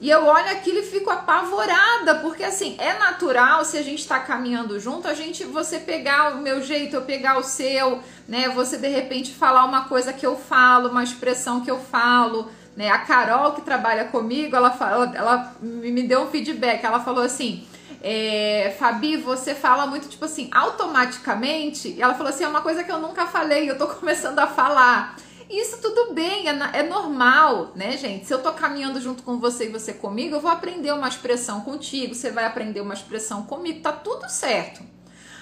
E 0.00 0.08
eu 0.08 0.24
olho 0.24 0.50
aquilo 0.50 0.78
e 0.78 0.82
fico 0.82 1.10
apavorada, 1.10 2.14
porque 2.16 2.42
assim, 2.42 2.74
é 2.78 2.98
natural 2.98 3.64
se 3.66 3.76
a 3.76 3.82
gente 3.82 3.98
está 3.98 4.18
caminhando 4.18 4.80
junto, 4.80 5.06
a 5.06 5.12
gente 5.12 5.44
você 5.44 5.78
pegar 5.78 6.34
o 6.34 6.38
meu 6.38 6.62
jeito, 6.62 6.96
eu 6.96 7.02
pegar 7.02 7.38
o 7.38 7.42
seu, 7.42 8.00
né? 8.26 8.48
Você 8.48 8.78
de 8.78 8.88
repente 8.88 9.34
falar 9.34 9.66
uma 9.66 9.84
coisa 9.84 10.10
que 10.10 10.24
eu 10.24 10.36
falo, 10.36 10.88
uma 10.88 11.04
expressão 11.04 11.60
que 11.60 11.70
eu 11.70 11.78
falo, 11.78 12.50
né? 12.74 12.88
A 12.88 13.00
Carol 13.00 13.52
que 13.52 13.60
trabalha 13.60 14.06
comigo, 14.06 14.56
ela 14.56 14.70
fala, 14.70 15.12
ela 15.14 15.54
me 15.60 16.02
deu 16.02 16.22
um 16.22 16.28
feedback, 16.28 16.82
ela 16.82 17.00
falou 17.00 17.22
assim: 17.22 17.66
é, 18.02 18.74
Fabi, 18.78 19.18
você 19.18 19.54
fala 19.54 19.86
muito, 19.86 20.08
tipo 20.08 20.24
assim, 20.24 20.48
automaticamente. 20.50 21.88
E 21.88 22.00
ela 22.00 22.14
falou 22.14 22.30
assim: 22.30 22.44
é 22.44 22.48
uma 22.48 22.62
coisa 22.62 22.82
que 22.82 22.90
eu 22.90 22.98
nunca 22.98 23.26
falei, 23.26 23.68
eu 23.68 23.76
tô 23.76 23.86
começando 23.94 24.38
a 24.38 24.46
falar. 24.46 25.16
Isso 25.50 25.78
tudo 25.82 26.14
bem, 26.14 26.48
é, 26.48 26.78
é, 26.78 26.82
normal, 26.84 27.72
né, 27.74 27.96
gente? 27.96 28.24
Se 28.24 28.32
eu 28.32 28.40
tô 28.40 28.52
caminhando 28.52 29.00
junto 29.00 29.24
com 29.24 29.40
você 29.40 29.64
e 29.64 29.68
você 29.68 29.92
comigo, 29.92 30.36
eu 30.36 30.40
vou 30.40 30.50
aprender 30.50 30.92
uma 30.92 31.08
expressão 31.08 31.62
contigo, 31.62 32.14
você 32.14 32.30
vai 32.30 32.44
aprender 32.44 32.80
uma 32.80 32.94
expressão 32.94 33.42
comigo, 33.42 33.80
tá 33.80 33.90
tudo 33.90 34.28
certo. 34.28 34.80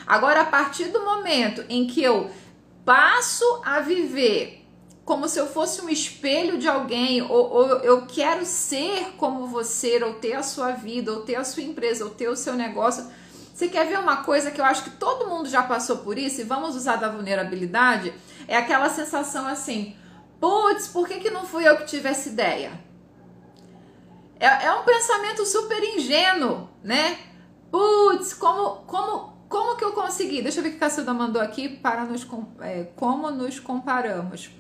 Agora, 0.07 0.41
a 0.41 0.47
partir 0.47 0.87
do 0.87 1.05
momento 1.05 1.63
em 1.69 1.87
que 1.87 2.03
eu 2.03 2.31
passo 2.87 3.45
a 3.63 3.81
viver 3.81 4.65
como 5.05 5.29
se 5.29 5.39
eu 5.39 5.47
fosse 5.47 5.83
um 5.83 5.91
espelho 5.91 6.59
de 6.59 6.69
alguém, 6.69 7.21
ou, 7.21 7.31
ou, 7.31 7.67
eu 7.81 8.07
quero 8.07 8.47
ser 8.47 9.13
como 9.19 9.47
você, 9.47 10.03
ou 10.03 10.15
ter 10.15 10.35
a 10.35 10.43
sua 10.43 10.73
vida, 10.73 11.13
ou 11.13 11.21
ter 11.21 11.35
a 11.35 11.45
sua 11.45 11.63
empresa, 11.63 12.05
ou 12.05 12.11
ter 12.11 12.29
o 12.29 12.37
seu 12.37 12.55
negócio. 12.55 13.07
Você 13.55 13.69
quer 13.69 13.87
ver 13.87 13.99
uma 13.99 14.19
coisa 14.19 14.51
que 14.51 14.61
eu 14.61 14.65
acho 14.65 14.85
que 14.85 14.91
todo 14.91 15.29
mundo 15.29 15.49
já 15.49 15.63
passou 15.63 15.99
por 15.99 16.19
isso, 16.19 16.41
e 16.41 16.45
vamos 16.45 16.77
usar 16.77 16.97
da 16.97 17.09
vulnerabilidade? 17.09 18.13
É 18.47 18.57
aquela 18.57 18.89
sensação 18.89 19.47
assim: 19.47 19.95
putz, 20.41 20.89
por 20.89 21.07
que, 21.07 21.21
que 21.21 21.31
não 21.31 21.47
fui 21.47 21.69
eu 21.69 21.77
que 21.77 21.87
tive 21.87 22.09
essa 22.09 22.29
ideia? 22.29 22.73
É, 24.41 24.67
é 24.67 24.73
um 24.73 24.85
pensamento 24.85 25.45
super 25.45 25.83
ingênuo, 25.83 26.69
né? 26.83 27.19
Putz, 27.71 28.33
como, 28.35 28.83
como, 28.87 29.33
como 29.49 29.77
que 29.77 29.85
eu 29.85 29.93
consegui? 29.93 30.43
Deixa 30.43 30.61
eu 30.61 30.63
ver 30.63 30.71
o 30.71 30.73
que 30.73 30.79
a 30.79 30.81
Cacilda 30.81 31.13
mandou 31.13 31.43
aqui 31.43 31.69
para 31.69 32.05
nos 32.05 32.27
é, 32.61 32.85
como 32.95 33.31
nos 33.31 33.59
comparamos. 33.59 34.51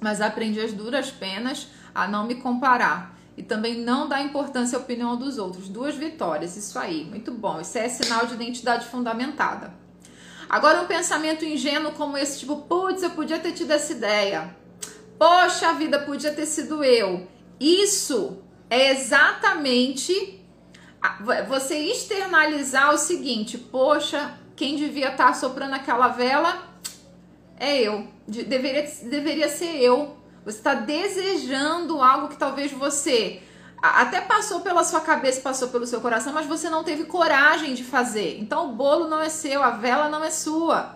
Mas 0.00 0.20
aprendi 0.20 0.60
as 0.60 0.72
duras 0.72 1.10
penas 1.10 1.68
a 1.94 2.06
não 2.06 2.26
me 2.26 2.36
comparar 2.36 3.16
e 3.36 3.42
também 3.42 3.80
não 3.80 4.08
dar 4.08 4.22
importância 4.22 4.78
à 4.78 4.80
opinião 4.80 5.16
dos 5.16 5.38
outros. 5.38 5.68
Duas 5.68 5.94
vitórias, 5.94 6.56
isso 6.56 6.78
aí, 6.78 7.04
muito 7.04 7.32
bom. 7.32 7.60
Isso 7.60 7.76
é 7.78 7.88
sinal 7.88 8.26
de 8.26 8.34
identidade 8.34 8.86
fundamentada. 8.86 9.74
Agora, 10.48 10.80
um 10.82 10.86
pensamento 10.86 11.44
ingênuo 11.44 11.92
como 11.92 12.16
esse, 12.16 12.40
tipo, 12.40 12.56
putz, 12.56 13.02
eu 13.02 13.10
podia 13.10 13.38
ter 13.38 13.52
tido 13.52 13.72
essa 13.72 13.92
ideia. 13.92 14.54
Poxa 15.18 15.72
vida, 15.74 16.00
podia 16.00 16.32
ter 16.32 16.46
sido 16.46 16.84
eu. 16.84 17.26
Isso 17.58 18.42
é 18.68 18.90
exatamente 18.90 20.40
você 21.48 21.76
externalizar 21.78 22.92
o 22.92 22.98
seguinte: 22.98 23.56
poxa, 23.56 24.38
quem 24.54 24.76
devia 24.76 25.10
estar 25.10 25.34
soprando 25.34 25.74
aquela 25.74 26.08
vela 26.08 26.62
é 27.58 27.80
eu. 27.80 28.06
Deveria, 28.26 28.82
deveria 29.04 29.48
ser 29.48 29.76
eu. 29.76 30.16
Você 30.44 30.58
está 30.58 30.74
desejando 30.74 32.00
algo 32.00 32.28
que 32.28 32.36
talvez 32.36 32.70
você 32.72 33.42
até 33.82 34.20
passou 34.20 34.60
pela 34.60 34.84
sua 34.84 35.00
cabeça, 35.00 35.40
passou 35.40 35.68
pelo 35.68 35.86
seu 35.86 36.00
coração, 36.00 36.32
mas 36.32 36.46
você 36.46 36.68
não 36.70 36.84
teve 36.84 37.04
coragem 37.04 37.74
de 37.74 37.84
fazer. 37.84 38.38
Então 38.40 38.70
o 38.70 38.72
bolo 38.72 39.08
não 39.08 39.20
é 39.20 39.28
seu, 39.28 39.62
a 39.62 39.70
vela 39.70 40.08
não 40.08 40.22
é 40.22 40.30
sua. 40.30 40.95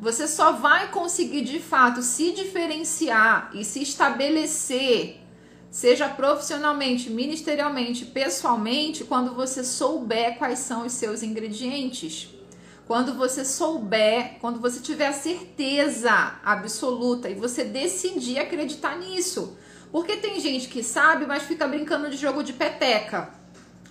Você 0.00 0.28
só 0.28 0.52
vai 0.52 0.92
conseguir 0.92 1.42
de 1.42 1.58
fato 1.58 2.02
se 2.02 2.30
diferenciar 2.30 3.50
e 3.52 3.64
se 3.64 3.82
estabelecer, 3.82 5.20
seja 5.70 6.08
profissionalmente, 6.08 7.10
ministerialmente, 7.10 8.04
pessoalmente, 8.06 9.02
quando 9.02 9.34
você 9.34 9.64
souber 9.64 10.38
quais 10.38 10.60
são 10.60 10.86
os 10.86 10.92
seus 10.92 11.24
ingredientes. 11.24 12.28
Quando 12.86 13.14
você 13.14 13.44
souber, 13.44 14.36
quando 14.40 14.60
você 14.60 14.80
tiver 14.80 15.08
a 15.08 15.12
certeza 15.12 16.38
absoluta 16.44 17.28
e 17.28 17.34
você 17.34 17.64
decidir 17.64 18.38
acreditar 18.38 18.96
nisso. 18.98 19.58
Porque 19.90 20.16
tem 20.16 20.40
gente 20.40 20.68
que 20.68 20.82
sabe, 20.82 21.26
mas 21.26 21.42
fica 21.42 21.66
brincando 21.66 22.08
de 22.08 22.16
jogo 22.16 22.42
de 22.42 22.52
peteca. 22.52 23.30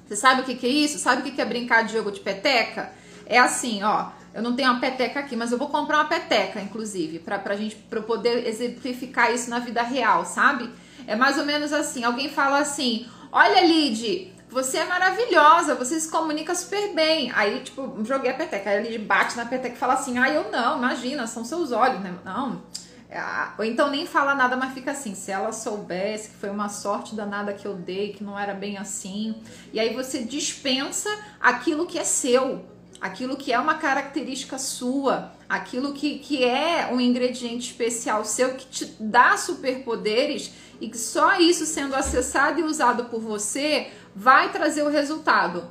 Você 0.07 0.15
sabe 0.15 0.41
o 0.41 0.45
que, 0.45 0.55
que 0.55 0.65
é 0.65 0.69
isso? 0.69 0.97
Sabe 0.99 1.21
o 1.21 1.23
que, 1.25 1.31
que 1.31 1.41
é 1.41 1.45
brincar 1.45 1.83
de 1.83 1.93
jogo 1.93 2.11
de 2.11 2.21
peteca? 2.21 2.93
É 3.25 3.37
assim, 3.37 3.83
ó. 3.83 4.11
Eu 4.37 4.43
não 4.43 4.55
tenho 4.55 4.69
uma 4.69 4.79
peteca 4.79 5.19
aqui, 5.19 5.35
mas 5.35 5.51
eu 5.51 5.57
vou 5.57 5.67
comprar 5.67 5.97
uma 5.97 6.05
peteca, 6.05 6.61
inclusive, 6.61 7.17
pra, 7.17 7.39
pra 7.39 7.55
gente 7.55 7.75
pra 7.75 8.01
poder 8.01 8.47
exemplificar 8.47 9.33
isso 9.33 9.49
na 9.49 9.57
vida 9.57 9.81
real, 9.81 10.25
sabe? 10.25 10.69
É 11.07 11.15
mais 11.15 11.39
ou 11.39 11.43
menos 11.43 11.73
assim: 11.73 12.03
alguém 12.03 12.29
fala 12.29 12.59
assim: 12.59 13.07
Olha, 13.31 13.65
Lid, 13.65 14.31
você 14.47 14.77
é 14.77 14.85
maravilhosa, 14.85 15.73
você 15.73 15.99
se 15.99 16.11
comunica 16.11 16.53
super 16.53 16.93
bem. 16.93 17.31
Aí, 17.33 17.61
tipo, 17.61 18.05
joguei 18.05 18.29
a 18.29 18.35
peteca. 18.35 18.69
Aí 18.69 18.77
a 18.77 18.81
Lid 18.81 18.99
bate 18.99 19.35
na 19.35 19.45
peteca 19.45 19.73
e 19.73 19.79
fala 19.79 19.95
assim: 19.95 20.19
Ah, 20.19 20.29
eu 20.29 20.51
não, 20.51 20.77
imagina, 20.77 21.25
são 21.25 21.43
seus 21.43 21.71
olhos, 21.71 21.99
né? 22.01 22.13
Não 22.23 22.61
ah, 23.11 23.53
ou 23.57 23.63
então 23.63 23.89
nem 23.89 24.05
fala 24.05 24.35
nada, 24.35 24.57
mas 24.57 24.73
fica 24.73 24.91
assim. 24.91 25.15
Se 25.15 25.31
ela 25.31 25.51
soubesse 25.51 26.29
que 26.29 26.35
foi 26.35 26.49
uma 26.49 26.67
sorte 26.67 27.15
danada 27.15 27.53
que 27.53 27.65
eu 27.65 27.73
dei, 27.73 28.13
que 28.13 28.23
não 28.23 28.37
era 28.37 28.53
bem 28.53 28.77
assim. 28.77 29.35
E 29.71 29.79
aí 29.79 29.93
você 29.93 30.23
dispensa 30.23 31.09
aquilo 31.39 31.85
que 31.85 31.97
é 31.97 32.03
seu, 32.03 32.65
aquilo 32.99 33.37
que 33.37 33.53
é 33.53 33.59
uma 33.59 33.75
característica 33.75 34.57
sua, 34.57 35.31
aquilo 35.47 35.93
que, 35.93 36.19
que 36.19 36.43
é 36.43 36.89
um 36.91 36.99
ingrediente 36.99 37.71
especial 37.71 38.25
seu, 38.25 38.55
que 38.55 38.65
te 38.65 38.85
dá 38.99 39.37
superpoderes 39.37 40.51
e 40.79 40.89
que 40.89 40.97
só 40.97 41.39
isso 41.39 41.65
sendo 41.65 41.95
acessado 41.95 42.59
e 42.59 42.63
usado 42.63 43.05
por 43.05 43.19
você 43.19 43.91
vai 44.15 44.51
trazer 44.51 44.83
o 44.83 44.89
resultado. 44.89 45.65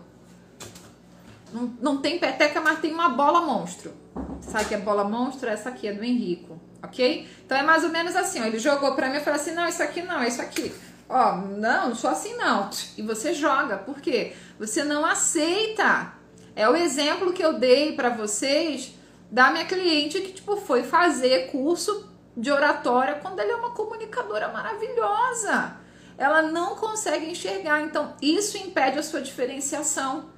Não, 1.52 1.74
não 1.80 1.96
tem 1.98 2.18
peteca, 2.18 2.60
mas 2.60 2.80
tem 2.80 2.92
uma 2.92 3.10
bola 3.10 3.40
monstro. 3.40 3.92
Sabe 4.40 4.66
que 4.66 4.74
é 4.74 4.78
bola 4.78 5.04
monstro? 5.04 5.48
Essa 5.48 5.68
aqui 5.68 5.86
é 5.88 5.92
do 5.92 6.02
Henrico 6.02 6.60
ok? 6.86 7.28
Então 7.44 7.56
é 7.56 7.62
mais 7.62 7.84
ou 7.84 7.90
menos 7.90 8.16
assim, 8.16 8.40
ó, 8.40 8.44
ele 8.44 8.58
jogou 8.58 8.94
para 8.94 9.08
mim 9.08 9.16
e 9.16 9.20
falou 9.20 9.38
assim, 9.38 9.52
não, 9.52 9.68
isso 9.68 9.82
aqui 9.82 10.02
não, 10.02 10.22
isso 10.24 10.40
aqui. 10.40 10.72
Ó, 11.08 11.36
não, 11.36 11.88
não 11.88 11.94
sou 11.94 12.10
assim 12.10 12.34
não. 12.36 12.68
E 12.96 13.02
você 13.02 13.32
joga, 13.34 13.76
por 13.76 14.00
quê? 14.00 14.34
Você 14.58 14.82
não 14.82 15.04
aceita. 15.04 16.12
É 16.57 16.69
o 16.69 16.75
exemplo 16.75 17.33
que 17.33 17.45
eu 17.45 17.53
dei 17.53 17.92
para 17.92 18.09
vocês 18.09 18.95
da 19.31 19.51
minha 19.51 19.64
cliente 19.64 20.21
que, 20.21 20.33
tipo, 20.33 20.57
foi 20.57 20.83
fazer 20.83 21.51
curso 21.53 22.11
de 22.37 22.51
oratória 22.51 23.16
quando 23.16 23.38
ela 23.38 23.53
é 23.53 23.57
uma 23.57 23.71
comunicadora 23.71 24.49
maravilhosa. 24.49 25.77
Ela 26.19 26.42
não 26.42 26.75
consegue 26.75 27.31
enxergar, 27.31 27.83
então 27.83 28.16
isso 28.21 28.57
impede 28.57 28.99
a 28.99 29.03
sua 29.03 29.21
diferenciação. 29.21 30.31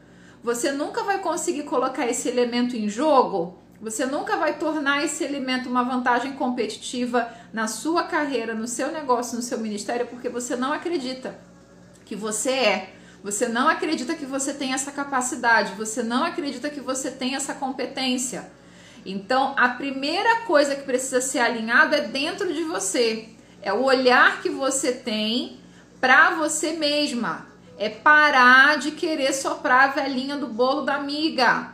Você 0.43 0.73
nunca 0.73 1.05
vai 1.05 1.21
conseguir 1.21 1.63
colocar 1.63 2.07
esse 2.07 2.29
elemento 2.29 2.77
em 2.77 2.89
jogo 2.89 3.59
você 3.81 4.05
nunca 4.05 4.37
vai 4.37 4.59
tornar 4.59 5.05
esse 5.05 5.23
elemento 5.23 5.69
uma 5.69 5.85
vantagem 5.85 6.33
competitiva 6.33 7.33
na 7.53 7.69
sua 7.69 8.03
carreira, 8.03 8.53
no 8.53 8.67
seu 8.67 8.91
negócio, 8.91 9.37
no 9.37 9.43
seu 9.43 9.59
ministério, 9.59 10.07
porque 10.07 10.29
você 10.29 10.57
não 10.57 10.73
acredita 10.73 11.39
que 12.05 12.17
você 12.17 12.51
é. 12.51 12.95
Você 13.23 13.49
não 13.49 13.69
acredita 13.69 14.15
que 14.15 14.25
você 14.25 14.53
tem 14.53 14.73
essa 14.73 14.93
capacidade, 14.93 15.75
você 15.75 16.03
não 16.03 16.25
acredita 16.25 16.71
que 16.71 16.81
você 16.81 17.11
tem 17.11 17.35
essa 17.35 17.55
competência. 17.55 18.51
Então, 19.05 19.55
a 19.57 19.71
primeira 19.71 20.43
coisa 20.43 20.77
que 20.77 20.83
precisa 20.83 21.21
ser 21.21 21.41
alinhado 21.41 21.95
é 21.95 22.03
dentro 22.03 22.53
de 22.53 22.63
você. 22.63 23.29
É 23.61 23.73
o 23.73 23.83
olhar 23.83 24.41
que 24.41 24.49
você 24.49 24.93
tem 24.93 25.59
para 26.01 26.35
você 26.37 26.73
mesma. 26.73 27.47
É 27.77 27.89
parar 27.89 28.79
de 28.79 28.93
querer 28.93 29.33
soprar 29.33 29.89
a 29.89 29.93
velhinha 29.93 30.37
do 30.37 30.47
bolo 30.47 30.83
da 30.83 30.95
amiga. 30.95 31.73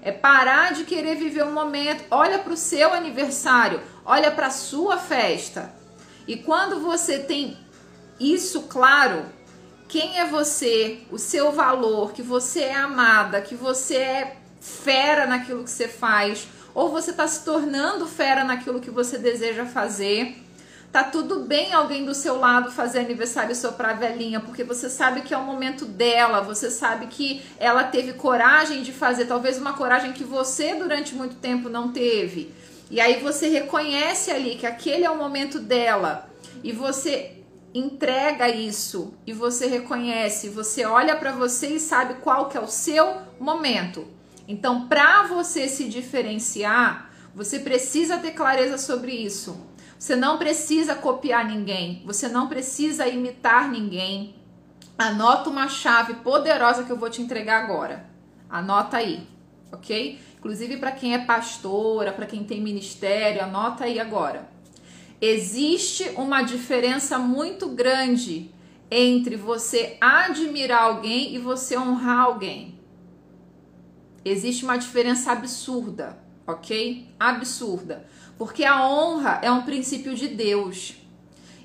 É 0.00 0.10
parar 0.10 0.72
de 0.72 0.84
querer 0.84 1.16
viver 1.16 1.44
um 1.44 1.52
momento. 1.52 2.04
Olha 2.10 2.38
para 2.38 2.52
o 2.52 2.56
seu 2.56 2.92
aniversário, 2.92 3.80
olha 4.04 4.30
para 4.30 4.48
a 4.48 4.50
sua 4.50 4.98
festa. 4.98 5.72
E 6.26 6.36
quando 6.36 6.80
você 6.80 7.18
tem 7.18 7.56
isso 8.18 8.62
claro, 8.62 9.24
quem 9.92 10.18
é 10.18 10.24
você, 10.24 11.00
o 11.10 11.18
seu 11.18 11.52
valor, 11.52 12.14
que 12.14 12.22
você 12.22 12.60
é 12.60 12.74
amada, 12.74 13.42
que 13.42 13.54
você 13.54 13.96
é 13.96 14.36
fera 14.58 15.26
naquilo 15.26 15.64
que 15.64 15.70
você 15.70 15.86
faz, 15.86 16.48
ou 16.74 16.88
você 16.88 17.10
está 17.10 17.28
se 17.28 17.44
tornando 17.44 18.06
fera 18.06 18.42
naquilo 18.42 18.80
que 18.80 18.90
você 18.90 19.18
deseja 19.18 19.66
fazer. 19.66 20.42
Tá 20.90 21.04
tudo 21.04 21.40
bem 21.40 21.74
alguém 21.74 22.06
do 22.06 22.14
seu 22.14 22.38
lado 22.38 22.70
fazer 22.70 23.00
aniversário 23.00 23.52
e 23.52 23.54
soprar 23.54 23.98
velhinha, 23.98 24.40
porque 24.40 24.64
você 24.64 24.88
sabe 24.88 25.20
que 25.20 25.34
é 25.34 25.36
o 25.36 25.44
momento 25.44 25.84
dela, 25.84 26.40
você 26.40 26.70
sabe 26.70 27.08
que 27.08 27.42
ela 27.58 27.84
teve 27.84 28.14
coragem 28.14 28.82
de 28.82 28.92
fazer, 28.92 29.26
talvez 29.26 29.58
uma 29.58 29.74
coragem 29.74 30.14
que 30.14 30.24
você 30.24 30.74
durante 30.74 31.14
muito 31.14 31.34
tempo 31.34 31.68
não 31.68 31.92
teve. 31.92 32.50
E 32.90 32.98
aí 32.98 33.20
você 33.20 33.46
reconhece 33.48 34.30
ali 34.30 34.54
que 34.54 34.66
aquele 34.66 35.04
é 35.04 35.10
o 35.10 35.18
momento 35.18 35.58
dela 35.58 36.30
e 36.64 36.72
você 36.72 37.41
entrega 37.74 38.48
isso 38.48 39.14
e 39.26 39.32
você 39.32 39.66
reconhece, 39.66 40.48
você 40.48 40.84
olha 40.84 41.16
para 41.16 41.32
você 41.32 41.68
e 41.68 41.80
sabe 41.80 42.14
qual 42.14 42.48
que 42.48 42.56
é 42.56 42.60
o 42.60 42.66
seu 42.66 43.18
momento. 43.40 44.06
Então, 44.46 44.88
para 44.88 45.22
você 45.22 45.68
se 45.68 45.88
diferenciar, 45.88 47.10
você 47.34 47.58
precisa 47.58 48.18
ter 48.18 48.32
clareza 48.32 48.76
sobre 48.76 49.12
isso. 49.12 49.66
Você 49.98 50.16
não 50.16 50.36
precisa 50.36 50.94
copiar 50.94 51.46
ninguém, 51.46 52.02
você 52.04 52.28
não 52.28 52.48
precisa 52.48 53.06
imitar 53.06 53.70
ninguém. 53.70 54.34
Anota 54.98 55.48
uma 55.48 55.68
chave 55.68 56.14
poderosa 56.14 56.84
que 56.84 56.90
eu 56.90 56.98
vou 56.98 57.08
te 57.08 57.22
entregar 57.22 57.64
agora. 57.64 58.04
Anota 58.50 58.98
aí, 58.98 59.26
ok? 59.72 60.20
Inclusive 60.38 60.76
para 60.76 60.92
quem 60.92 61.14
é 61.14 61.18
pastora, 61.24 62.12
para 62.12 62.26
quem 62.26 62.44
tem 62.44 62.60
ministério, 62.60 63.42
anota 63.42 63.84
aí 63.84 63.98
agora. 63.98 64.51
Existe 65.24 66.10
uma 66.16 66.42
diferença 66.42 67.16
muito 67.16 67.68
grande 67.68 68.50
entre 68.90 69.36
você 69.36 69.96
admirar 70.00 70.82
alguém 70.82 71.32
e 71.32 71.38
você 71.38 71.78
honrar 71.78 72.24
alguém. 72.24 72.76
Existe 74.24 74.64
uma 74.64 74.76
diferença 74.76 75.30
absurda, 75.30 76.18
ok? 76.44 77.08
Absurda. 77.20 78.04
Porque 78.36 78.64
a 78.64 78.84
honra 78.84 79.38
é 79.42 79.50
um 79.52 79.62
princípio 79.62 80.12
de 80.16 80.26
Deus. 80.26 80.96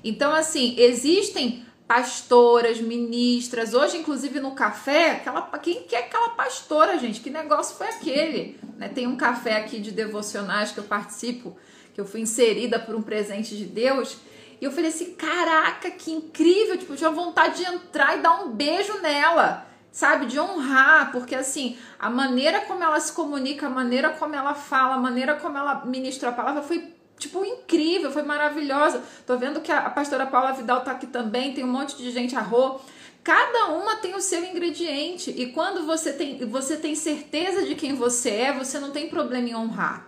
Então, 0.04 0.32
assim, 0.32 0.76
existem 0.78 1.66
pastoras, 1.88 2.80
ministras. 2.80 3.74
Hoje, 3.74 3.96
inclusive, 3.96 4.38
no 4.38 4.52
café, 4.52 5.12
aquela, 5.12 5.42
quem 5.58 5.82
que 5.82 5.96
é 5.96 6.00
aquela 6.00 6.28
pastora, 6.28 6.96
gente? 6.96 7.20
Que 7.20 7.28
negócio 7.28 7.76
foi 7.76 7.88
aquele? 7.88 8.56
Né? 8.76 8.88
Tem 8.88 9.08
um 9.08 9.16
café 9.16 9.56
aqui 9.56 9.80
de 9.80 9.90
devocionais 9.90 10.70
que 10.70 10.78
eu 10.78 10.84
participo, 10.84 11.56
que 11.98 12.02
eu 12.02 12.06
fui 12.06 12.20
inserida 12.20 12.78
por 12.78 12.94
um 12.94 13.02
presente 13.02 13.56
de 13.56 13.64
Deus. 13.64 14.18
E 14.60 14.64
eu 14.64 14.70
falei 14.70 14.90
assim: 14.90 15.14
caraca, 15.14 15.90
que 15.90 16.12
incrível! 16.12 16.78
Tipo, 16.78 16.92
eu 16.92 16.96
tinha 16.96 17.10
vontade 17.10 17.56
de 17.56 17.68
entrar 17.68 18.16
e 18.16 18.22
dar 18.22 18.44
um 18.44 18.50
beijo 18.50 19.00
nela 19.00 19.66
sabe, 19.90 20.26
de 20.26 20.38
honrar, 20.38 21.10
porque 21.10 21.34
assim, 21.34 21.76
a 21.98 22.08
maneira 22.08 22.60
como 22.60 22.84
ela 22.84 23.00
se 23.00 23.10
comunica, 23.12 23.66
a 23.66 23.70
maneira 23.70 24.10
como 24.10 24.32
ela 24.32 24.54
fala, 24.54 24.94
a 24.94 24.98
maneira 24.98 25.34
como 25.34 25.58
ela 25.58 25.84
ministra 25.86 26.28
a 26.28 26.32
palavra 26.32 26.62
foi 26.62 26.94
tipo 27.18 27.44
incrível, 27.44 28.12
foi 28.12 28.22
maravilhosa. 28.22 29.02
Tô 29.26 29.36
vendo 29.36 29.60
que 29.60 29.72
a, 29.72 29.90
pastora 29.90 30.24
Paula 30.26 30.52
Vidal 30.52 30.82
tá 30.82 30.92
aqui 30.92 31.08
também, 31.08 31.52
tem 31.52 31.64
um 31.64 31.72
monte 31.72 31.96
de 31.96 32.12
gente 32.12 32.36
arro. 32.36 32.80
Cada 33.24 33.70
uma 33.72 33.96
tem 33.96 34.14
o 34.14 34.20
seu 34.20 34.44
ingrediente 34.44 35.34
e 35.36 35.46
quando 35.46 35.84
você 35.84 36.12
tem, 36.12 36.38
você 36.46 36.76
tem 36.76 36.94
certeza 36.94 37.66
de 37.66 37.74
quem 37.74 37.96
você 37.96 38.30
é, 38.30 38.52
você 38.52 38.78
não 38.78 38.92
tem 38.92 39.08
problema 39.08 39.48
em 39.48 39.56
honrar. 39.56 40.07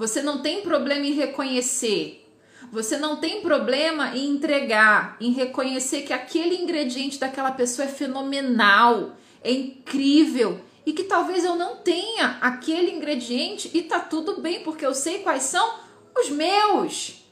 Você 0.00 0.22
não 0.22 0.38
tem 0.38 0.62
problema 0.62 1.04
em 1.04 1.12
reconhecer. 1.12 2.26
Você 2.72 2.96
não 2.96 3.16
tem 3.16 3.42
problema 3.42 4.16
em 4.16 4.30
entregar, 4.30 5.14
em 5.20 5.30
reconhecer 5.30 6.02
que 6.02 6.12
aquele 6.14 6.54
ingrediente 6.54 7.18
daquela 7.18 7.52
pessoa 7.52 7.86
é 7.86 7.90
fenomenal, 7.90 9.14
é 9.44 9.52
incrível 9.52 10.58
e 10.86 10.94
que 10.94 11.04
talvez 11.04 11.44
eu 11.44 11.54
não 11.54 11.76
tenha 11.76 12.38
aquele 12.40 12.92
ingrediente 12.92 13.70
e 13.74 13.82
tá 13.82 14.00
tudo 14.00 14.40
bem, 14.40 14.62
porque 14.62 14.86
eu 14.86 14.94
sei 14.94 15.18
quais 15.18 15.42
são 15.42 15.70
os 16.18 16.30
meus. 16.30 17.22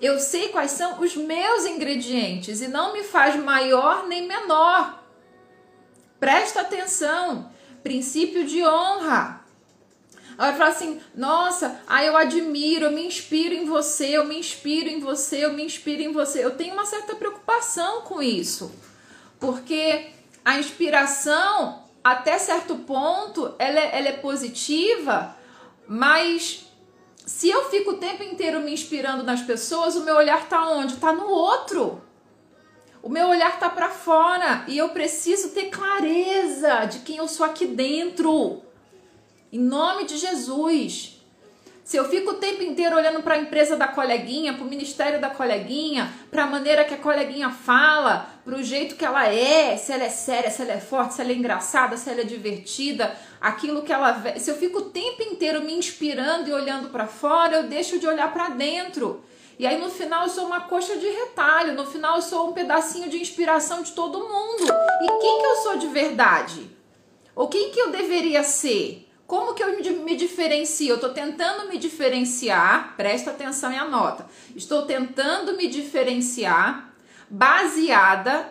Eu 0.00 0.18
sei 0.18 0.48
quais 0.48 0.70
são 0.70 1.02
os 1.02 1.14
meus 1.14 1.66
ingredientes 1.66 2.62
e 2.62 2.68
não 2.68 2.94
me 2.94 3.04
faz 3.04 3.36
maior 3.36 4.08
nem 4.08 4.26
menor. 4.26 5.04
Presta 6.18 6.62
atenção. 6.62 7.52
Princípio 7.82 8.46
de 8.46 8.64
honra. 8.64 9.37
Ela 10.38 10.50
vai 10.50 10.56
falar 10.56 10.70
assim: 10.70 11.00
nossa, 11.14 11.80
aí 11.88 12.06
eu 12.06 12.16
admiro, 12.16 12.84
eu 12.84 12.92
me 12.92 13.04
inspiro 13.04 13.52
em 13.52 13.64
você, 13.64 14.16
eu 14.16 14.24
me 14.24 14.38
inspiro 14.38 14.88
em 14.88 15.00
você, 15.00 15.44
eu 15.44 15.52
me 15.52 15.64
inspiro 15.64 16.00
em 16.00 16.12
você. 16.12 16.44
Eu 16.44 16.52
tenho 16.52 16.74
uma 16.74 16.86
certa 16.86 17.16
preocupação 17.16 18.02
com 18.02 18.22
isso, 18.22 18.72
porque 19.40 20.10
a 20.44 20.56
inspiração, 20.56 21.82
até 22.04 22.38
certo 22.38 22.76
ponto, 22.76 23.52
ela 23.58 23.80
é, 23.80 23.98
ela 23.98 24.08
é 24.08 24.12
positiva, 24.12 25.36
mas 25.88 26.64
se 27.26 27.50
eu 27.50 27.68
fico 27.68 27.90
o 27.90 27.98
tempo 27.98 28.22
inteiro 28.22 28.60
me 28.60 28.72
inspirando 28.72 29.24
nas 29.24 29.42
pessoas, 29.42 29.96
o 29.96 30.04
meu 30.04 30.14
olhar 30.14 30.48
tá 30.48 30.70
onde? 30.70 30.96
Tá 30.96 31.12
no 31.12 31.26
outro. 31.26 32.00
O 33.02 33.08
meu 33.08 33.28
olhar 33.28 33.58
tá 33.58 33.68
para 33.68 33.90
fora 33.90 34.64
e 34.68 34.78
eu 34.78 34.88
preciso 34.90 35.50
ter 35.50 35.66
clareza 35.66 36.84
de 36.86 37.00
quem 37.00 37.16
eu 37.16 37.28
sou 37.28 37.44
aqui 37.44 37.66
dentro. 37.66 38.62
Em 39.50 39.58
nome 39.58 40.04
de 40.04 40.18
Jesus. 40.18 41.18
Se 41.82 41.96
eu 41.96 42.04
fico 42.06 42.32
o 42.32 42.34
tempo 42.34 42.62
inteiro 42.62 42.94
olhando 42.94 43.22
para 43.22 43.34
a 43.34 43.38
empresa 43.38 43.74
da 43.74 43.88
coleguinha, 43.88 44.52
para 44.52 44.62
o 44.62 44.68
ministério 44.68 45.18
da 45.18 45.30
coleguinha, 45.30 46.12
para 46.30 46.44
a 46.44 46.46
maneira 46.46 46.84
que 46.84 46.92
a 46.92 46.98
coleguinha 46.98 47.48
fala, 47.48 48.28
para 48.44 48.54
o 48.54 48.62
jeito 48.62 48.94
que 48.94 49.06
ela 49.06 49.26
é, 49.26 49.74
se 49.78 49.90
ela 49.90 50.04
é 50.04 50.10
séria, 50.10 50.50
se 50.50 50.60
ela 50.60 50.72
é 50.72 50.80
forte, 50.80 51.14
se 51.14 51.22
ela 51.22 51.30
é 51.30 51.34
engraçada, 51.34 51.96
se 51.96 52.10
ela 52.10 52.20
é 52.20 52.24
divertida, 52.24 53.16
aquilo 53.40 53.80
que 53.80 53.90
ela. 53.90 54.22
Se 54.38 54.50
eu 54.50 54.56
fico 54.56 54.80
o 54.80 54.90
tempo 54.90 55.22
inteiro 55.22 55.62
me 55.62 55.72
inspirando 55.72 56.50
e 56.50 56.52
olhando 56.52 56.90
para 56.90 57.06
fora, 57.06 57.56
eu 57.56 57.62
deixo 57.62 57.98
de 57.98 58.06
olhar 58.06 58.30
para 58.34 58.50
dentro. 58.50 59.24
E 59.58 59.66
aí 59.66 59.80
no 59.80 59.88
final 59.88 60.24
eu 60.24 60.28
sou 60.28 60.44
uma 60.44 60.60
coxa 60.60 60.94
de 60.94 61.08
retalho, 61.08 61.72
no 61.72 61.86
final 61.86 62.16
eu 62.16 62.22
sou 62.22 62.50
um 62.50 62.52
pedacinho 62.52 63.08
de 63.08 63.16
inspiração 63.16 63.82
de 63.82 63.92
todo 63.92 64.28
mundo. 64.28 64.64
E 64.64 65.06
quem 65.06 65.40
que 65.40 65.46
eu 65.46 65.56
sou 65.62 65.78
de 65.78 65.86
verdade? 65.86 66.70
Ou 67.34 67.48
quem 67.48 67.70
que 67.70 67.80
eu 67.80 67.90
deveria 67.90 68.44
ser? 68.44 69.07
Como 69.28 69.52
que 69.52 69.62
eu 69.62 69.78
me 70.04 70.16
diferencio? 70.16 70.88
Eu 70.88 70.94
estou 70.94 71.10
tentando 71.10 71.68
me 71.68 71.76
diferenciar, 71.76 72.94
presta 72.96 73.30
atenção 73.30 73.70
e 73.70 73.76
anota. 73.76 74.26
Estou 74.56 74.86
tentando 74.86 75.54
me 75.54 75.68
diferenciar 75.68 76.94
baseada 77.28 78.50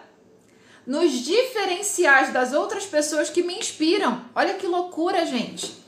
nos 0.86 1.13
diferenciais 1.13 2.32
das 2.32 2.54
outras 2.54 2.86
pessoas 2.86 3.28
que 3.28 3.42
me 3.42 3.58
inspiram. 3.58 4.24
Olha 4.36 4.54
que 4.54 4.68
loucura, 4.68 5.26
gente. 5.26 5.84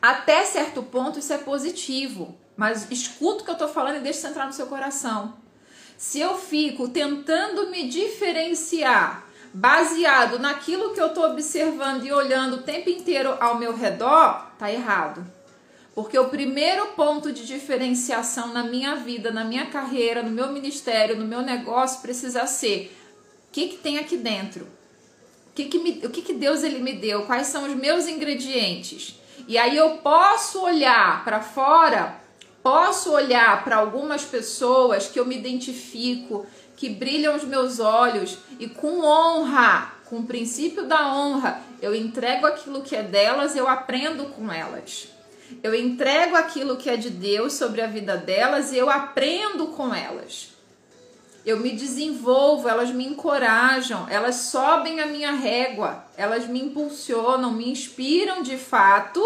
Até 0.00 0.44
certo 0.44 0.80
ponto 0.80 1.18
isso 1.18 1.32
é 1.32 1.38
positivo, 1.38 2.38
mas 2.56 2.88
escuta 2.92 3.42
o 3.42 3.44
que 3.44 3.50
eu 3.50 3.54
estou 3.54 3.68
falando 3.68 3.96
e 3.96 4.00
deixa 4.02 4.20
isso 4.20 4.28
entrar 4.28 4.46
no 4.46 4.52
seu 4.52 4.68
coração. 4.68 5.34
Se 5.98 6.20
eu 6.20 6.38
fico 6.38 6.90
tentando 6.90 7.68
me 7.70 7.88
diferenciar 7.88 9.26
baseado 9.54 10.40
naquilo 10.40 10.92
que 10.92 11.00
eu 11.00 11.06
estou 11.06 11.30
observando 11.30 12.04
e 12.04 12.12
olhando 12.12 12.56
o 12.56 12.62
tempo 12.62 12.90
inteiro 12.90 13.36
ao 13.38 13.56
meu 13.56 13.72
redor, 13.72 14.50
tá 14.58 14.70
errado. 14.70 15.24
Porque 15.94 16.18
o 16.18 16.28
primeiro 16.28 16.86
ponto 16.88 17.32
de 17.32 17.46
diferenciação 17.46 18.48
na 18.52 18.64
minha 18.64 18.96
vida, 18.96 19.30
na 19.30 19.44
minha 19.44 19.66
carreira, 19.66 20.24
no 20.24 20.30
meu 20.32 20.50
ministério, 20.50 21.16
no 21.16 21.24
meu 21.24 21.40
negócio 21.40 22.02
precisa 22.02 22.48
ser 22.48 22.98
o 23.48 23.52
que, 23.52 23.68
que 23.68 23.76
tem 23.76 23.96
aqui 23.98 24.16
dentro? 24.16 24.64
O 24.64 25.54
que, 25.54 25.66
que, 25.66 25.78
me, 25.78 26.04
o 26.04 26.10
que, 26.10 26.20
que 26.20 26.34
Deus 26.34 26.64
ele 26.64 26.80
me 26.80 26.94
deu? 26.94 27.22
Quais 27.22 27.46
são 27.46 27.64
os 27.64 27.76
meus 27.76 28.08
ingredientes? 28.08 29.20
E 29.46 29.56
aí 29.56 29.76
eu 29.76 29.98
posso 29.98 30.62
olhar 30.62 31.24
para 31.24 31.40
fora, 31.40 32.20
posso 32.60 33.12
olhar 33.12 33.62
para 33.62 33.76
algumas 33.76 34.24
pessoas 34.24 35.06
que 35.06 35.20
eu 35.20 35.24
me 35.24 35.36
identifico, 35.36 36.44
que 36.76 36.88
brilham 36.88 37.36
os 37.36 37.44
meus 37.44 37.78
olhos 37.78 38.38
e 38.58 38.68
com 38.68 39.00
honra, 39.00 39.92
com 40.04 40.18
o 40.18 40.26
princípio 40.26 40.86
da 40.86 41.14
honra, 41.14 41.60
eu 41.80 41.94
entrego 41.94 42.46
aquilo 42.46 42.82
que 42.82 42.94
é 42.94 43.02
delas, 43.02 43.56
eu 43.56 43.68
aprendo 43.68 44.26
com 44.26 44.52
elas. 44.52 45.08
Eu 45.62 45.74
entrego 45.74 46.36
aquilo 46.36 46.76
que 46.76 46.88
é 46.88 46.96
de 46.96 47.10
Deus 47.10 47.54
sobre 47.54 47.80
a 47.80 47.86
vida 47.86 48.16
delas 48.16 48.72
e 48.72 48.76
eu 48.76 48.88
aprendo 48.88 49.66
com 49.68 49.94
elas. 49.94 50.50
Eu 51.44 51.58
me 51.58 51.72
desenvolvo, 51.72 52.68
elas 52.68 52.90
me 52.90 53.06
encorajam, 53.06 54.08
elas 54.08 54.36
sobem 54.36 55.00
a 55.00 55.06
minha 55.06 55.32
régua, 55.32 56.04
elas 56.16 56.46
me 56.46 56.60
impulsionam, 56.60 57.52
me 57.52 57.68
inspiram 57.68 58.42
de 58.42 58.56
fato, 58.56 59.22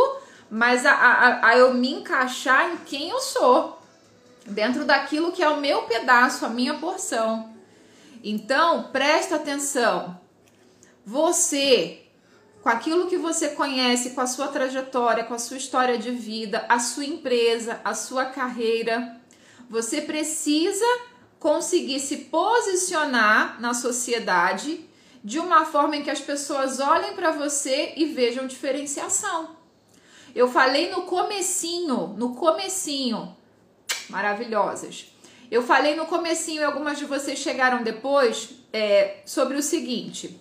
mas 0.51 0.85
a, 0.85 0.93
a, 0.93 1.49
a 1.49 1.57
eu 1.57 1.75
me 1.75 1.93
encaixar 1.93 2.73
em 2.73 2.77
quem 2.79 3.11
eu 3.11 3.21
sou 3.21 3.79
dentro 4.45 4.85
daquilo 4.85 5.31
que 5.31 5.43
é 5.43 5.49
o 5.49 5.61
meu 5.61 5.83
pedaço, 5.83 6.45
a 6.45 6.49
minha 6.49 6.75
porção. 6.75 7.58
Então, 8.23 8.85
presta 8.93 9.37
atenção. 9.37 10.19
Você, 11.05 12.03
com 12.63 12.69
aquilo 12.69 13.09
que 13.09 13.17
você 13.17 13.49
conhece, 13.51 14.11
com 14.11 14.21
a 14.21 14.27
sua 14.27 14.49
trajetória, 14.49 15.25
com 15.25 15.35
a 15.35 15.39
sua 15.39 15.57
história 15.57 15.97
de 15.97 16.11
vida, 16.11 16.65
a 16.69 16.79
sua 16.79 17.05
empresa, 17.05 17.81
a 17.85 17.95
sua 17.95 18.27
carreira, 18.27 19.19
você 19.71 20.01
precisa 20.01 20.85
conseguir 21.39 22.01
se 22.01 22.17
posicionar 22.17 23.61
na 23.61 23.73
sociedade 23.75 24.89
de 25.23 25.39
uma 25.39 25.65
forma 25.65 25.97
em 25.97 26.03
que 26.03 26.11
as 26.11 26.21
pessoas 26.21 26.81
olhem 26.81 27.15
para 27.15 27.31
você 27.31 27.93
e 27.97 28.07
vejam 28.07 28.47
diferenciação. 28.47 29.57
Eu 30.35 30.49
falei 30.49 30.91
no 30.91 31.03
comecinho, 31.03 32.09
no 32.17 32.35
comecinho, 32.35 33.37
maravilhosas. 34.09 35.07
Eu 35.51 35.63
falei 35.63 35.95
no 35.97 36.07
comecinho 36.07 36.61
e 36.61 36.65
algumas 36.65 36.99
de 36.99 37.05
vocês 37.05 37.39
chegaram 37.39 37.83
depois 37.83 38.51
é, 38.73 39.23
sobre 39.25 39.57
o 39.57 39.63
seguinte. 39.63 40.39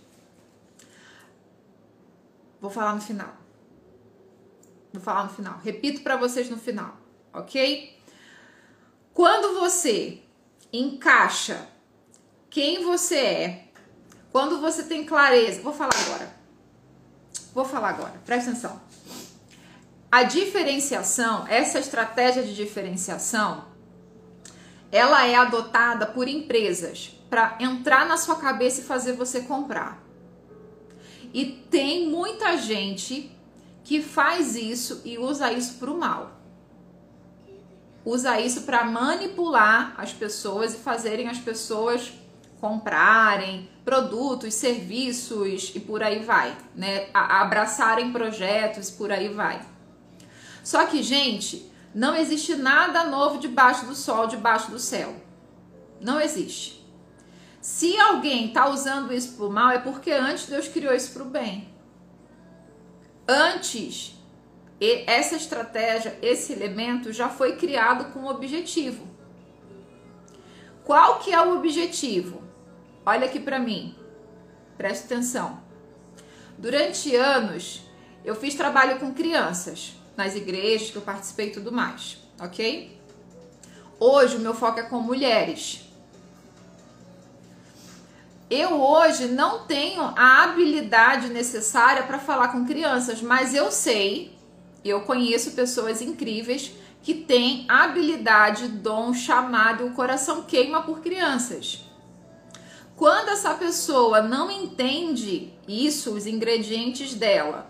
Vou 2.60 2.70
falar 2.70 2.94
no 2.94 3.02
final. 3.02 3.34
Vou 4.92 5.02
falar 5.02 5.24
no 5.24 5.30
final. 5.30 5.60
Repito 5.64 6.02
para 6.02 6.18
vocês 6.18 6.50
no 6.50 6.58
final, 6.58 6.98
ok? 7.34 7.98
Quando 9.14 9.60
você 9.60 10.22
encaixa 10.72 11.68
quem 12.50 12.84
você 12.84 13.18
é, 13.18 13.68
quando 14.32 14.60
você 14.60 14.84
tem 14.84 15.06
clareza, 15.06 15.62
vou 15.62 15.74
falar 15.74 15.96
agora. 16.06 16.36
Vou 17.54 17.66
falar 17.66 17.90
agora, 17.90 18.14
presta 18.26 18.52
atenção. 18.52 18.82
A 20.12 20.24
diferenciação, 20.24 21.48
essa 21.48 21.80
estratégia 21.80 22.44
de 22.44 22.56
diferenciação, 22.56 23.66
ela 24.92 25.26
é 25.26 25.36
adotada 25.36 26.06
por 26.06 26.28
empresas 26.28 27.14
para 27.30 27.58
entrar 27.60 28.06
na 28.06 28.18
sua 28.18 28.36
cabeça 28.38 28.82
e 28.82 28.84
fazer 28.84 29.14
você 29.14 29.42
comprar. 29.42 30.02
E 31.34 31.46
tem 31.70 32.10
muita 32.10 32.58
gente 32.58 33.32
que 33.84 34.02
faz 34.02 34.56
isso 34.56 35.02
e 35.04 35.18
usa 35.18 35.52
isso 35.52 35.76
para 35.76 35.92
o 35.92 35.98
mal 35.98 36.38
usa 38.08 38.40
isso 38.40 38.62
para 38.62 38.86
manipular 38.86 39.94
as 39.98 40.14
pessoas 40.14 40.74
e 40.74 40.78
fazerem 40.78 41.28
as 41.28 41.40
pessoas 41.40 42.14
comprarem 42.62 43.70
produtos, 43.84 44.54
serviços 44.54 45.74
e 45.76 45.80
por 45.82 46.02
aí 46.02 46.20
vai, 46.20 46.56
né? 46.74 47.10
Abraçarem 47.14 48.14
projetos, 48.14 48.90
por 48.90 49.12
aí 49.12 49.28
vai. 49.28 49.62
Só 50.64 50.86
que, 50.86 51.04
gente, 51.04 51.70
não 51.98 52.16
existe 52.16 52.54
nada 52.54 53.06
novo 53.06 53.40
debaixo 53.40 53.88
do 53.88 53.96
sol, 53.96 54.28
debaixo 54.28 54.70
do 54.70 54.78
céu. 54.78 55.16
Não 56.00 56.22
existe. 56.22 56.88
Se 57.60 58.00
alguém 58.00 58.50
está 58.50 58.70
usando 58.70 59.12
isso 59.12 59.36
para 59.36 59.46
o 59.48 59.52
mal, 59.52 59.72
é 59.72 59.80
porque 59.80 60.12
antes 60.12 60.46
Deus 60.46 60.68
criou 60.68 60.94
isso 60.94 61.12
para 61.12 61.24
o 61.24 61.26
bem. 61.26 61.74
Antes 63.28 64.16
essa 65.08 65.36
estratégia, 65.36 66.20
esse 66.22 66.54
elemento 66.54 67.12
já 67.12 67.30
foi 67.30 67.56
criado 67.56 68.14
com 68.14 68.20
um 68.20 68.28
objetivo. 68.28 69.08
Qual 70.84 71.18
que 71.18 71.34
é 71.34 71.42
o 71.42 71.58
objetivo? 71.58 72.44
Olha 73.04 73.26
aqui 73.26 73.40
para 73.40 73.58
mim. 73.58 73.96
Preste 74.78 75.06
atenção. 75.06 75.64
Durante 76.60 77.16
anos, 77.16 77.82
eu 78.24 78.36
fiz 78.36 78.54
trabalho 78.54 79.00
com 79.00 79.16
crianças 79.16 79.97
nas 80.18 80.36
igrejas 80.36 80.90
que 80.90 80.98
eu 80.98 81.02
participei 81.02 81.48
e 81.48 81.52
tudo 81.52 81.72
mais, 81.72 82.18
ok? 82.40 83.00
Hoje 84.00 84.36
o 84.36 84.40
meu 84.40 84.54
foco 84.54 84.80
é 84.80 84.84
com 84.84 85.00
mulheres. 85.00 85.84
Eu 88.50 88.82
hoje 88.82 89.28
não 89.28 89.66
tenho 89.66 90.02
a 90.02 90.44
habilidade 90.44 91.30
necessária 91.30 92.04
para 92.04 92.18
falar 92.18 92.48
com 92.50 92.66
crianças, 92.66 93.22
mas 93.22 93.54
eu 93.54 93.72
sei 93.72 94.36
eu 94.84 95.02
conheço 95.02 95.52
pessoas 95.52 96.02
incríveis 96.02 96.72
que 97.04 97.14
têm 97.14 97.66
habilidade, 97.68 98.68
dom, 98.68 99.14
chamado, 99.14 99.86
o 99.86 99.92
coração 99.92 100.44
queima 100.44 100.82
por 100.82 101.02
crianças. 101.02 101.86
Quando 102.96 103.30
essa 103.30 103.54
pessoa 103.54 104.22
não 104.22 104.50
entende 104.50 105.54
isso, 105.68 106.14
os 106.14 106.26
ingredientes 106.26 107.14
dela, 107.14 107.70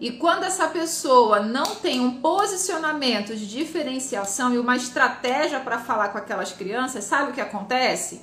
e 0.00 0.12
quando 0.12 0.44
essa 0.44 0.68
pessoa 0.68 1.40
não 1.40 1.76
tem 1.76 2.00
um 2.00 2.20
posicionamento 2.20 3.34
de 3.34 3.46
diferenciação 3.46 4.52
e 4.52 4.58
uma 4.58 4.76
estratégia 4.76 5.60
para 5.60 5.78
falar 5.78 6.08
com 6.08 6.18
aquelas 6.18 6.52
crianças, 6.52 7.04
sabe 7.04 7.30
o 7.30 7.34
que 7.34 7.40
acontece? 7.40 8.22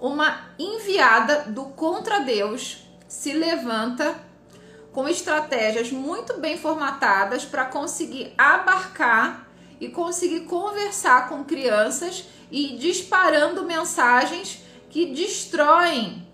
Uma 0.00 0.46
enviada 0.58 1.44
do 1.48 1.66
contra 1.66 2.20
Deus 2.20 2.84
se 3.06 3.32
levanta 3.32 4.14
com 4.92 5.08
estratégias 5.08 5.92
muito 5.92 6.38
bem 6.38 6.56
formatadas 6.56 7.44
para 7.44 7.66
conseguir 7.66 8.32
abarcar 8.38 9.46
e 9.80 9.88
conseguir 9.88 10.40
conversar 10.40 11.28
com 11.28 11.44
crianças 11.44 12.24
e 12.50 12.76
disparando 12.78 13.64
mensagens 13.64 14.64
que 14.88 15.06
destroem 15.06 16.26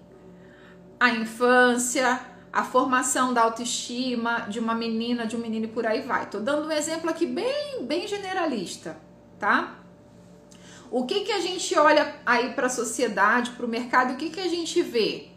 a 0.99 1.11
infância, 1.11 2.21
a 2.55 2.63
formação 2.63 3.35
da 3.35 3.43
autoestima 3.43 4.47
de 4.49 4.61
uma 4.61 4.77
menina, 4.77 5.27
de 5.27 5.35
um 5.35 5.41
menino 5.41 5.65
e 5.65 5.69
por 5.69 5.85
aí 5.85 6.03
vai. 6.03 6.31
Tô 6.31 6.39
dando 6.39 6.69
um 6.69 6.71
exemplo 6.71 7.11
aqui 7.11 7.27
bem, 7.27 7.85
bem 7.85 8.07
generalista, 8.07 8.97
tá? 9.41 9.75
O 10.89 11.05
que 11.05 11.23
que 11.23 11.33
a 11.33 11.41
gente 11.41 11.77
olha 11.77 12.15
aí 12.25 12.53
para 12.53 12.69
a 12.69 12.71
sociedade, 12.71 13.51
para 13.51 13.67
o 13.67 13.69
mercado, 13.69 14.13
o 14.13 14.17
que 14.17 14.31
que 14.31 14.39
a 14.39 14.47
gente 14.47 14.81
vê? 14.83 15.31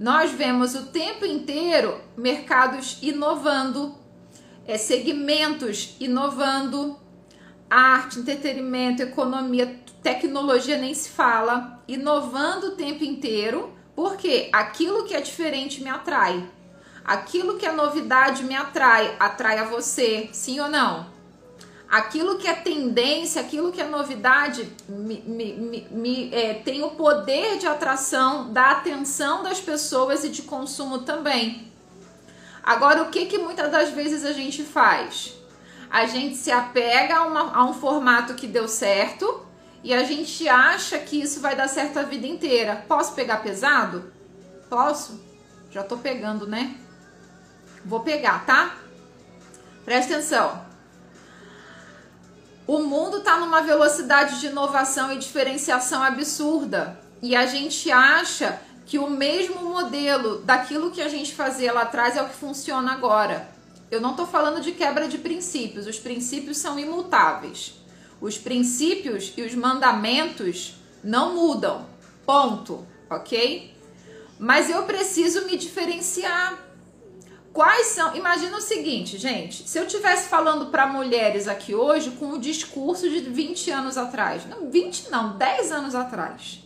Nós 0.00 0.32
vemos 0.32 0.74
o 0.74 0.86
tempo 0.86 1.24
inteiro 1.24 2.00
mercados 2.16 2.98
inovando, 3.00 3.94
é, 4.66 4.76
segmentos 4.76 5.94
inovando, 6.00 6.98
arte, 7.70 8.18
entretenimento, 8.18 9.00
economia, 9.00 9.78
tecnologia 10.02 10.76
nem 10.76 10.92
se 10.92 11.10
fala, 11.10 11.80
inovando 11.86 12.68
o 12.68 12.76
tempo 12.76 13.04
inteiro, 13.04 13.77
porque 13.98 14.48
aquilo 14.52 15.06
que 15.06 15.12
é 15.12 15.20
diferente 15.20 15.82
me 15.82 15.90
atrai. 15.90 16.48
Aquilo 17.04 17.58
que 17.58 17.66
é 17.66 17.72
novidade 17.72 18.44
me 18.44 18.54
atrai, 18.54 19.16
atrai 19.18 19.58
a 19.58 19.64
você, 19.64 20.30
sim 20.32 20.60
ou 20.60 20.68
não? 20.68 21.18
aquilo 21.90 22.38
que 22.38 22.46
é 22.46 22.54
tendência, 22.54 23.40
aquilo 23.40 23.72
que 23.72 23.80
é 23.80 23.88
novidade, 23.88 24.70
me, 24.88 25.20
me, 25.22 25.86
me, 25.90 26.32
é, 26.32 26.54
tem 26.54 26.84
o 26.84 26.90
poder 26.90 27.58
de 27.58 27.66
atração 27.66 28.52
da 28.52 28.72
atenção 28.72 29.42
das 29.42 29.58
pessoas 29.58 30.22
e 30.22 30.28
de 30.28 30.42
consumo 30.42 30.98
também. 30.98 31.66
Agora, 32.62 33.02
o 33.02 33.08
que, 33.08 33.26
que 33.26 33.38
muitas 33.38 33.68
das 33.72 33.88
vezes 33.88 34.24
a 34.24 34.32
gente 34.32 34.62
faz? 34.62 35.34
A 35.90 36.06
gente 36.06 36.36
se 36.36 36.52
apega 36.52 37.16
a, 37.16 37.26
uma, 37.26 37.52
a 37.52 37.64
um 37.64 37.72
formato 37.72 38.34
que 38.34 38.46
deu 38.46 38.68
certo 38.68 39.47
e 39.82 39.94
a 39.94 40.02
gente 40.02 40.48
acha 40.48 40.98
que 40.98 41.20
isso 41.20 41.40
vai 41.40 41.54
dar 41.54 41.68
certo 41.68 41.98
a 41.98 42.02
vida 42.02 42.26
inteira. 42.26 42.84
Posso 42.88 43.14
pegar 43.14 43.38
pesado? 43.38 44.12
Posso? 44.68 45.20
Já 45.70 45.82
tô 45.82 45.96
pegando, 45.98 46.46
né? 46.46 46.76
Vou 47.84 48.00
pegar, 48.00 48.44
tá? 48.44 48.76
Presta 49.84 50.14
atenção. 50.14 50.66
O 52.66 52.80
mundo 52.82 53.18
está 53.18 53.38
numa 53.38 53.62
velocidade 53.62 54.40
de 54.40 54.48
inovação 54.48 55.10
e 55.10 55.18
diferenciação 55.18 56.02
absurda 56.02 57.00
e 57.22 57.34
a 57.34 57.46
gente 57.46 57.90
acha 57.90 58.60
que 58.84 58.98
o 58.98 59.08
mesmo 59.08 59.62
modelo 59.62 60.38
daquilo 60.42 60.90
que 60.90 61.00
a 61.00 61.08
gente 61.08 61.34
fazia 61.34 61.72
lá 61.72 61.82
atrás 61.82 62.16
é 62.16 62.22
o 62.22 62.28
que 62.28 62.34
funciona 62.34 62.92
agora. 62.92 63.48
Eu 63.90 64.00
não 64.00 64.10
estou 64.10 64.26
falando 64.26 64.60
de 64.60 64.72
quebra 64.72 65.08
de 65.08 65.18
princípios, 65.18 65.86
os 65.86 65.98
princípios 65.98 66.58
são 66.58 66.78
imutáveis. 66.78 67.74
Os 68.20 68.36
princípios 68.36 69.32
e 69.36 69.42
os 69.42 69.54
mandamentos 69.54 70.74
não 71.02 71.34
mudam. 71.34 71.86
Ponto, 72.26 72.86
ok? 73.08 73.74
Mas 74.38 74.68
eu 74.70 74.82
preciso 74.84 75.46
me 75.46 75.56
diferenciar. 75.56 76.58
Quais 77.52 77.88
são? 77.88 78.14
Imagina 78.14 78.56
o 78.56 78.60
seguinte, 78.60 79.18
gente, 79.18 79.68
se 79.68 79.78
eu 79.78 79.86
tivesse 79.86 80.28
falando 80.28 80.66
para 80.66 80.86
mulheres 80.86 81.48
aqui 81.48 81.74
hoje 81.74 82.10
com 82.12 82.30
o 82.32 82.38
discurso 82.38 83.08
de 83.08 83.20
20 83.20 83.70
anos 83.70 83.96
atrás, 83.96 84.46
não 84.46 84.70
20 84.70 85.10
não, 85.10 85.36
10 85.36 85.72
anos 85.72 85.94
atrás. 85.94 86.62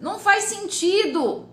Não 0.00 0.18
faz 0.18 0.44
sentido. 0.44 1.48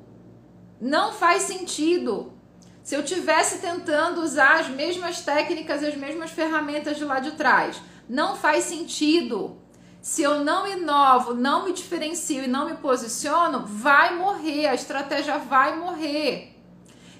Não 0.82 1.14
faz 1.14 1.44
sentido. 1.44 2.34
Se 2.82 2.96
eu 2.96 3.04
tivesse 3.04 3.60
tentando 3.60 4.22
usar 4.22 4.62
as 4.62 4.70
mesmas 4.70 5.22
técnicas 5.22 5.84
e 5.84 5.86
as 5.86 5.96
mesmas 5.96 6.32
ferramentas 6.32 6.98
de 6.98 7.06
lá 7.06 7.20
de 7.20 7.34
trás, 7.34 7.80
não 8.10 8.36
faz 8.36 8.64
sentido. 8.66 9.58
Se 10.02 10.24
eu 10.24 10.44
não 10.44 10.66
inovo, 10.66 11.36
não 11.36 11.66
me 11.66 11.74
diferencio 11.74 12.44
e 12.44 12.48
não 12.48 12.66
me 12.66 12.78
posiciono, 12.78 13.66
vai 13.66 14.16
morrer, 14.16 14.68
a 14.68 14.74
estratégia 14.74 15.38
vai 15.38 15.78
morrer. 15.78 16.56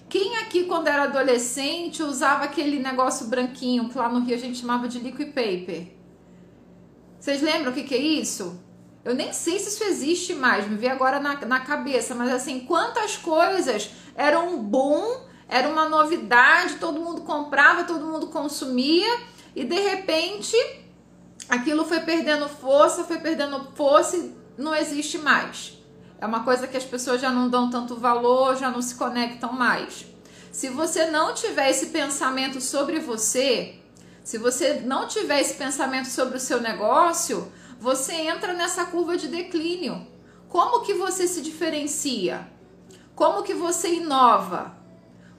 Quem 0.10 0.38
aqui, 0.38 0.64
quando 0.64 0.88
era 0.88 1.04
adolescente, 1.04 2.02
usava 2.02 2.46
aquele 2.46 2.80
negócio 2.80 3.28
branquinho 3.28 3.90
que 3.90 3.98
lá 3.98 4.10
no 4.10 4.22
Rio 4.22 4.36
a 4.36 4.40
gente 4.40 4.58
chamava 4.58 4.88
de 4.88 4.98
liquid 4.98 5.28
paper? 5.28 5.88
Vocês 7.20 7.42
lembram 7.42 7.72
o 7.72 7.76
que, 7.76 7.84
que 7.84 7.94
é 7.94 8.00
isso? 8.00 8.60
Eu 9.04 9.14
nem 9.14 9.32
sei 9.34 9.60
se 9.60 9.70
isso 9.70 9.84
existe 9.84 10.34
mais, 10.34 10.68
me 10.68 10.76
veio 10.76 10.94
agora 10.94 11.20
na, 11.20 11.36
na 11.46 11.60
cabeça, 11.60 12.16
mas 12.16 12.32
assim, 12.32 12.62
quantas 12.62 13.18
coisas 13.18 13.92
eram 14.16 14.56
um 14.56 14.64
boom, 14.64 15.22
era 15.48 15.70
uma 15.70 15.88
novidade, 15.88 16.76
todo 16.76 17.00
mundo 17.00 17.22
comprava, 17.22 17.84
todo 17.84 18.06
mundo 18.06 18.28
consumia, 18.28 19.20
e 19.56 19.64
de 19.64 19.80
repente 19.80 20.56
aquilo 21.48 21.86
foi 21.86 22.00
perdendo 22.02 22.48
força, 22.48 23.04
foi 23.04 23.20
perdendo 23.20 23.72
força 23.76 24.18
e 24.18 24.36
não 24.58 24.76
existe 24.76 25.18
mais. 25.18 25.78
É 26.20 26.26
uma 26.26 26.44
coisa 26.44 26.68
que 26.68 26.78
as 26.78 26.84
pessoas 26.84 27.22
já 27.22 27.32
não 27.32 27.50
dão 27.50 27.70
tanto 27.70 27.96
valor, 27.96 28.58
já 28.58 28.70
não 28.70 28.82
se 28.82 28.96
conectam 28.96 29.54
mais. 29.54 30.06
Se 30.52 30.70
você 30.70 31.06
não 31.06 31.34
tiver 31.34 31.70
esse 31.70 31.88
pensamento 31.88 32.60
sobre 32.60 33.00
você, 33.00 33.80
se 34.24 34.38
você 34.38 34.82
não 34.82 35.08
tiver 35.08 35.40
esse 35.40 35.54
pensamento 35.56 36.08
sobre 36.08 36.38
o 36.38 36.40
seu 36.40 36.60
negócio, 36.60 37.52
você 37.80 38.14
entra 38.14 38.54
nessa 38.54 38.86
curva 38.86 39.16
de 39.16 39.28
declínio. 39.28 40.06
Como 40.50 40.82
que 40.82 40.94
você 40.94 41.28
se 41.28 41.42
diferencia? 41.42 42.48
Como 43.16 43.44
que 43.44 43.54
você 43.54 43.96
inova? 43.96 44.79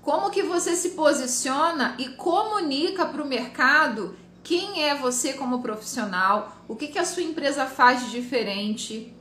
Como 0.02 0.30
que 0.30 0.42
você 0.42 0.74
se 0.74 0.90
posiciona 0.90 1.94
e 1.98 2.08
comunica 2.10 3.06
para 3.06 3.22
o 3.22 3.26
mercado 3.26 4.16
quem 4.42 4.84
é 4.84 4.94
você 4.94 5.34
como 5.34 5.62
profissional, 5.62 6.56
o 6.66 6.74
que, 6.74 6.88
que 6.88 6.98
a 6.98 7.04
sua 7.04 7.22
empresa 7.22 7.66
faz 7.66 8.04
de 8.04 8.10
diferente, 8.10 9.14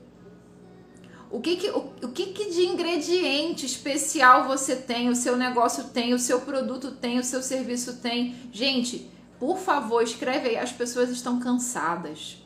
o 1.32 1.40
que, 1.40 1.58
que, 1.58 1.70
o, 1.70 1.94
o 2.02 2.08
que, 2.08 2.28
que 2.28 2.50
de 2.50 2.66
ingrediente 2.66 3.66
especial 3.66 4.48
você 4.48 4.76
tem, 4.76 5.10
o 5.10 5.16
seu 5.16 5.38
negócio 5.38 5.86
tem, 5.86 6.14
o 6.14 6.20
seu 6.20 6.42
produto 6.42 6.92
tem, 6.92 7.20
o 7.20 7.24
seu 7.24 7.44
serviço 7.44 7.98
tem. 7.98 8.36
Gente, 8.52 9.12
por 9.40 9.60
favor, 9.60 10.02
escreve 10.02 10.50
aí. 10.50 10.58
As 10.58 10.72
pessoas 10.72 11.10
estão 11.10 11.40
cansadas. 11.40 12.38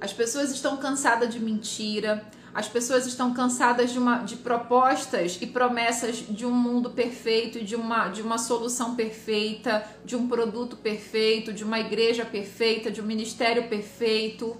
As 0.00 0.14
pessoas 0.14 0.50
estão 0.50 0.78
cansadas 0.78 1.32
de 1.32 1.38
mentira. 1.38 2.24
As 2.52 2.68
pessoas 2.68 3.06
estão 3.06 3.32
cansadas 3.32 3.92
de, 3.92 3.98
uma, 3.98 4.18
de 4.18 4.36
propostas 4.36 5.38
e 5.40 5.46
promessas 5.46 6.16
de 6.16 6.44
um 6.44 6.50
mundo 6.50 6.90
perfeito, 6.90 7.64
de 7.64 7.76
uma, 7.76 8.08
de 8.08 8.22
uma 8.22 8.38
solução 8.38 8.96
perfeita, 8.96 9.84
de 10.04 10.16
um 10.16 10.26
produto 10.26 10.76
perfeito, 10.76 11.52
de 11.52 11.62
uma 11.62 11.78
igreja 11.78 12.24
perfeita, 12.24 12.90
de 12.90 13.00
um 13.00 13.04
ministério 13.04 13.68
perfeito. 13.68 14.56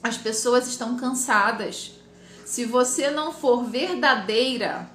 As 0.00 0.16
pessoas 0.16 0.68
estão 0.68 0.96
cansadas. 0.96 1.92
Se 2.44 2.64
você 2.64 3.10
não 3.10 3.32
for 3.32 3.64
verdadeira, 3.64 4.88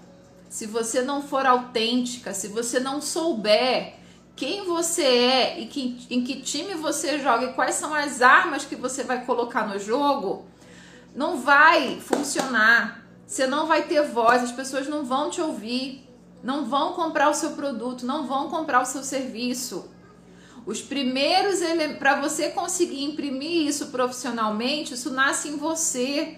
se 0.49 0.65
você 0.65 1.01
não 1.01 1.21
for 1.21 1.45
autêntica, 1.45 2.33
se 2.33 2.47
você 2.47 2.79
não 2.79 3.01
souber 3.01 3.95
quem 4.33 4.65
você 4.65 5.03
é 5.03 5.59
e 5.59 5.67
que, 5.67 6.07
em 6.09 6.23
que 6.23 6.41
time 6.41 6.73
você 6.73 7.19
joga 7.19 7.45
e 7.45 7.53
quais 7.53 7.75
são 7.75 7.93
as 7.93 8.21
armas 8.21 8.63
que 8.65 8.75
você 8.75 9.03
vai 9.03 9.25
colocar 9.25 9.67
no 9.67 9.79
jogo, 9.79 10.45
não 11.15 11.37
vai 11.37 11.99
funcionar. 12.01 13.03
Você 13.25 13.47
não 13.47 13.65
vai 13.65 13.83
ter 13.83 14.03
voz, 14.03 14.43
as 14.43 14.51
pessoas 14.51 14.87
não 14.87 15.05
vão 15.05 15.31
te 15.31 15.41
ouvir, 15.41 16.07
não 16.43 16.65
vão 16.65 16.93
comprar 16.93 17.29
o 17.29 17.33
seu 17.33 17.51
produto, 17.51 18.05
não 18.05 18.27
vão 18.27 18.49
comprar 18.49 18.81
o 18.81 18.85
seu 18.85 19.03
serviço. 19.03 19.89
Os 20.65 20.81
primeiros 20.81 21.59
para 21.97 22.19
você 22.19 22.49
conseguir 22.49 23.03
imprimir 23.03 23.65
isso 23.67 23.87
profissionalmente, 23.87 24.93
isso 24.93 25.11
nasce 25.11 25.47
em 25.49 25.57
você. 25.57 26.37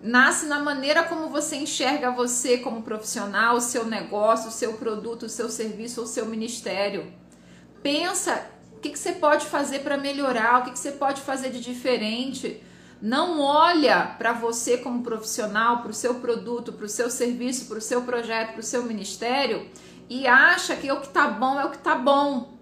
Nasce 0.00 0.46
na 0.46 0.60
maneira 0.60 1.02
como 1.02 1.28
você 1.28 1.56
enxerga 1.56 2.12
você 2.12 2.58
como 2.58 2.82
profissional, 2.82 3.56
o 3.56 3.60
seu 3.60 3.84
negócio, 3.84 4.48
o 4.48 4.52
seu 4.52 4.74
produto, 4.74 5.24
o 5.24 5.28
seu 5.28 5.48
serviço 5.48 6.00
ou 6.00 6.06
o 6.06 6.08
seu 6.08 6.26
ministério. 6.26 7.12
Pensa 7.82 8.46
o 8.76 8.80
que, 8.80 8.90
que 8.90 8.98
você 8.98 9.12
pode 9.12 9.46
fazer 9.46 9.80
para 9.80 9.96
melhorar, 9.96 10.60
o 10.60 10.64
que, 10.64 10.70
que 10.72 10.78
você 10.78 10.92
pode 10.92 11.20
fazer 11.20 11.50
de 11.50 11.60
diferente. 11.60 12.62
Não 13.00 13.40
olha 13.40 14.14
para 14.18 14.32
você 14.32 14.78
como 14.78 15.02
profissional, 15.02 15.82
para 15.82 15.90
o 15.90 15.94
seu 15.94 16.16
produto, 16.16 16.72
para 16.72 16.86
o 16.86 16.88
seu 16.88 17.10
serviço, 17.10 17.66
para 17.66 17.78
o 17.78 17.80
seu 17.82 18.02
projeto, 18.02 18.52
para 18.52 18.60
o 18.60 18.64
seu 18.64 18.82
ministério 18.82 19.68
e 20.08 20.26
acha 20.26 20.74
que 20.74 20.90
o 20.90 21.00
que 21.00 21.08
tá 21.08 21.28
bom 21.28 21.60
é 21.60 21.64
o 21.64 21.70
que 21.70 21.78
tá 21.78 21.94
bom. 21.94 22.56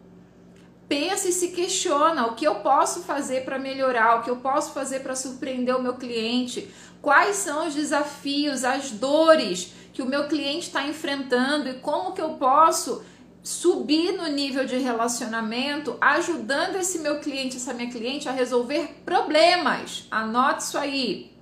Pensa 0.88 1.28
e 1.28 1.32
se 1.32 1.48
questiona 1.48 2.26
o 2.26 2.34
que 2.34 2.46
eu 2.46 2.56
posso 2.56 3.00
fazer 3.02 3.44
para 3.44 3.58
melhorar, 3.58 4.16
o 4.16 4.22
que 4.22 4.30
eu 4.30 4.36
posso 4.36 4.72
fazer 4.72 5.00
para 5.00 5.16
surpreender 5.16 5.74
o 5.74 5.82
meu 5.82 5.94
cliente, 5.94 6.70
quais 7.00 7.36
são 7.36 7.66
os 7.66 7.74
desafios, 7.74 8.64
as 8.64 8.90
dores 8.90 9.72
que 9.92 10.02
o 10.02 10.06
meu 10.06 10.28
cliente 10.28 10.66
está 10.66 10.86
enfrentando 10.86 11.68
e 11.68 11.74
como 11.74 12.12
que 12.12 12.20
eu 12.20 12.30
posso 12.30 13.02
subir 13.46 14.10
no 14.10 14.26
nível 14.26 14.64
de 14.66 14.76
relacionamento, 14.76 15.96
ajudando 16.00 16.74
esse 16.74 16.98
meu 16.98 17.20
cliente, 17.20 17.58
essa 17.58 17.72
minha 17.72 17.88
cliente 17.88 18.28
a 18.28 18.32
resolver 18.32 19.02
problemas. 19.04 20.04
Anote 20.10 20.64
isso 20.64 20.76
aí. 20.76 21.32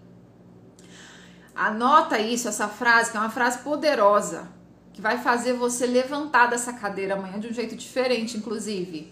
Anota 1.54 2.18
isso, 2.18 2.46
essa 2.46 2.68
frase, 2.68 3.10
que 3.10 3.16
é 3.16 3.20
uma 3.20 3.30
frase 3.30 3.60
poderosa, 3.60 4.52
que 4.92 5.00
vai 5.00 5.16
fazer 5.16 5.54
você 5.54 5.86
levantar 5.86 6.48
dessa 6.50 6.74
cadeira 6.74 7.14
amanhã 7.14 7.40
de 7.40 7.48
um 7.48 7.54
jeito 7.54 7.74
diferente, 7.74 8.36
inclusive. 8.36 9.10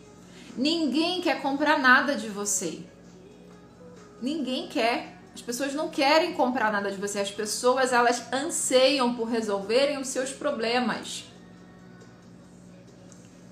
Ninguém 0.54 1.22
quer 1.22 1.40
comprar 1.40 1.78
nada 1.78 2.14
de 2.14 2.28
você. 2.28 2.80
Ninguém 4.20 4.68
quer. 4.68 5.18
As 5.34 5.40
pessoas 5.40 5.72
não 5.72 5.88
querem 5.88 6.34
comprar 6.34 6.70
nada 6.70 6.90
de 6.90 6.98
você. 6.98 7.20
As 7.20 7.30
pessoas, 7.30 7.90
elas 7.90 8.30
anseiam 8.30 9.14
por 9.14 9.30
resolverem 9.30 9.96
os 9.96 10.08
seus 10.08 10.30
problemas. 10.30 11.31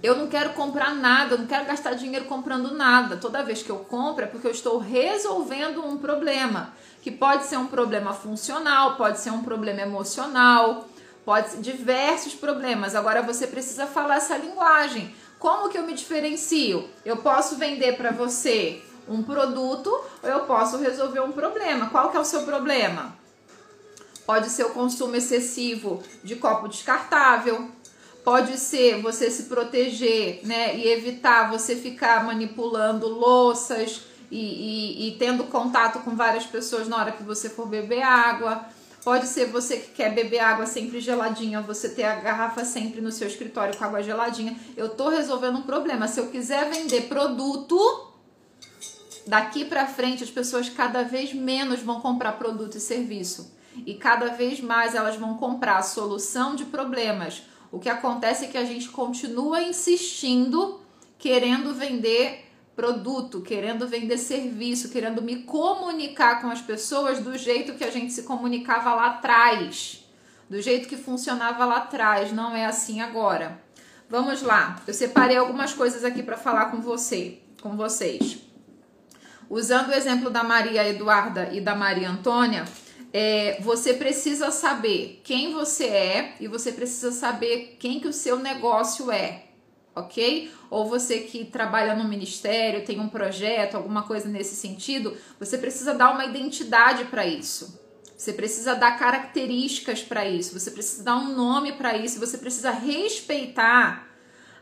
Eu 0.03 0.17
não 0.17 0.29
quero 0.29 0.55
comprar 0.55 0.95
nada, 0.95 1.35
eu 1.35 1.39
não 1.39 1.47
quero 1.47 1.67
gastar 1.67 1.93
dinheiro 1.93 2.25
comprando 2.25 2.73
nada. 2.75 3.19
Toda 3.19 3.43
vez 3.43 3.63
que 3.63 3.71
eu 3.71 3.81
compro 3.81 4.25
é 4.25 4.27
porque 4.27 4.47
eu 4.47 4.51
estou 4.51 4.79
resolvendo 4.79 5.85
um 5.85 5.99
problema, 5.99 6.73
que 7.03 7.11
pode 7.11 7.45
ser 7.45 7.59
um 7.59 7.67
problema 7.67 8.15
funcional, 8.15 8.97
pode 8.97 9.21
ser 9.21 9.31
um 9.31 9.43
problema 9.43 9.83
emocional, 9.83 10.89
pode 11.23 11.51
ser 11.51 11.61
diversos 11.61 12.35
problemas. 12.35 12.95
Agora 12.95 13.21
você 13.21 13.47
precisa 13.47 13.87
falar 13.87 14.17
essa 14.17 14.39
linguagem. 14.39 15.15
Como 15.39 15.69
que 15.69 15.77
eu 15.77 15.83
me 15.83 15.93
diferencio? 15.93 16.89
Eu 17.05 17.19
posso 17.19 17.57
vender 17.57 17.97
para 17.99 18.11
você 18.11 18.83
um 19.07 19.23
produto 19.23 19.91
ou 20.23 20.29
eu 20.29 20.41
posso 20.41 20.79
resolver 20.79 21.21
um 21.21 21.33
problema. 21.33 21.91
Qual 21.91 22.11
que 22.11 22.17
é 22.17 22.21
o 22.21 22.25
seu 22.25 22.43
problema? 22.45 23.15
Pode 24.25 24.49
ser 24.49 24.65
o 24.65 24.71
consumo 24.71 25.17
excessivo 25.17 26.03
de 26.23 26.37
copo 26.37 26.69
descartável, 26.69 27.69
Pode 28.25 28.59
ser 28.59 29.01
você 29.01 29.31
se 29.31 29.45
proteger, 29.45 30.41
né? 30.45 30.77
E 30.77 30.89
evitar 30.89 31.51
você 31.51 31.75
ficar 31.75 32.25
manipulando 32.25 33.09
louças 33.09 34.03
e, 34.31 34.39
e, 34.39 35.09
e 35.09 35.17
tendo 35.19 35.45
contato 35.45 36.01
com 36.01 36.15
várias 36.15 36.45
pessoas 36.45 36.87
na 36.87 36.99
hora 36.99 37.13
que 37.13 37.23
você 37.23 37.49
for 37.49 37.67
beber 37.67 38.03
água. 38.03 38.65
Pode 39.03 39.27
ser 39.27 39.47
você 39.47 39.79
que 39.79 39.93
quer 39.93 40.15
beber 40.15 40.41
água 40.41 40.67
sempre 40.67 41.01
geladinha, 41.01 41.63
você 41.63 41.89
ter 41.89 42.05
a 42.05 42.17
garrafa 42.17 42.65
sempre 42.67 43.01
no 43.01 43.11
seu 43.11 43.27
escritório 43.27 43.75
com 43.77 43.85
água 43.85 44.03
geladinha. 44.03 44.55
Eu 44.77 44.91
tô 44.91 45.09
resolvendo 45.09 45.57
um 45.57 45.63
problema. 45.63 46.07
Se 46.07 46.21
eu 46.21 46.27
quiser 46.27 46.71
vender 46.71 47.09
produto, 47.09 47.79
daqui 49.27 49.65
para 49.65 49.87
frente 49.87 50.23
as 50.23 50.31
pessoas 50.31 50.69
cada 50.69 51.03
vez 51.03 51.33
menos 51.33 51.81
vão 51.81 52.03
comprar 52.03 52.33
produto 52.33 52.77
e 52.77 52.81
serviço. 52.81 53.57
E 53.87 53.95
cada 53.95 54.27
vez 54.27 54.61
mais 54.61 54.95
elas 54.95 55.17
vão 55.17 55.39
comprar 55.39 55.81
solução 55.83 56.55
de 56.55 56.67
problemas 56.67 57.43
o 57.73 57.79
que 57.79 57.89
acontece 57.89 58.47
é 58.47 58.49
que 58.49 58.59
a 58.59 58.65
gente 58.65 58.89
continua 58.89 59.63
insistindo, 59.63 60.81
querendo 61.19 61.75
vender 61.75 62.47
produto, 62.75 63.43
querendo 63.43 63.87
vender 63.87 64.17
serviço, 64.19 64.89
querendo 64.89 65.23
me 65.23 65.43
comunicar 65.43 66.41
com 66.41 66.49
as 66.51 66.61
pessoas 66.61 67.21
do 67.21 67.37
jeito 67.37 67.75
que 67.75 67.85
a 67.85 67.91
gente 67.91 68.13
se 68.13 68.23
comunicava 68.23 68.95
lá 68.95 69.07
atrás, 69.07 70.05
do 70.49 70.61
jeito 70.61 70.89
que 70.89 70.97
funcionava 70.97 71.65
lá 71.65 71.77
atrás, 71.77 72.33
não 72.33 72.57
é 72.57 72.65
assim 72.65 73.01
agora. 73.01 73.61
Vamos 74.09 74.43
lá, 74.43 74.81
eu 74.87 74.95
separei 74.95 75.37
algumas 75.37 75.73
coisas 75.73 76.05
aqui 76.05 76.23
para 76.23 76.37
falar 76.37 76.67
com 76.71 76.81
você, 76.81 77.39
com 77.63 77.77
vocês. 77.77 78.39
Usando 79.49 79.91
o 79.91 79.95
exemplo 79.95 80.31
da 80.31 80.43
Maria 80.43 80.89
Eduarda 80.89 81.51
e 81.53 81.61
da 81.61 81.75
Maria 81.75 82.11
Antônia, 82.11 82.65
é, 83.13 83.59
você 83.61 83.95
precisa 83.95 84.51
saber 84.51 85.21
quem 85.25 85.53
você 85.53 85.85
é 85.85 86.35
e 86.41 86.47
você 86.47 86.73
precisa 86.73 87.11
saber 87.11 87.77
quem 87.79 87.99
que 87.99 88.09
o 88.09 88.13
seu 88.13 88.39
negócio 88.39 89.11
é, 89.11 89.47
ok? 89.95 90.51
Ou 90.71 90.89
você 90.89 91.21
que 91.21 91.45
trabalha 91.45 91.95
no 91.95 92.09
ministério, 92.09 92.85
tem 92.85 93.01
um 93.01 93.09
projeto, 93.09 93.77
alguma 93.77 94.05
coisa 94.05 94.29
nesse 94.29 94.55
sentido, 94.55 95.17
você 95.39 95.59
precisa 95.59 95.93
dar 95.93 96.13
uma 96.13 96.25
identidade 96.25 97.05
para 97.07 97.27
isso. 97.27 97.81
Você 98.17 98.35
precisa 98.35 98.75
dar 98.75 98.99
características 98.99 100.03
para 100.03 100.29
isso, 100.29 100.59
você 100.59 100.71
precisa 100.71 101.03
dar 101.03 101.17
um 101.17 101.35
nome 101.35 101.73
para 101.73 101.97
isso, 101.97 102.21
você 102.21 102.37
precisa 102.37 102.71
respeitar 102.71 104.09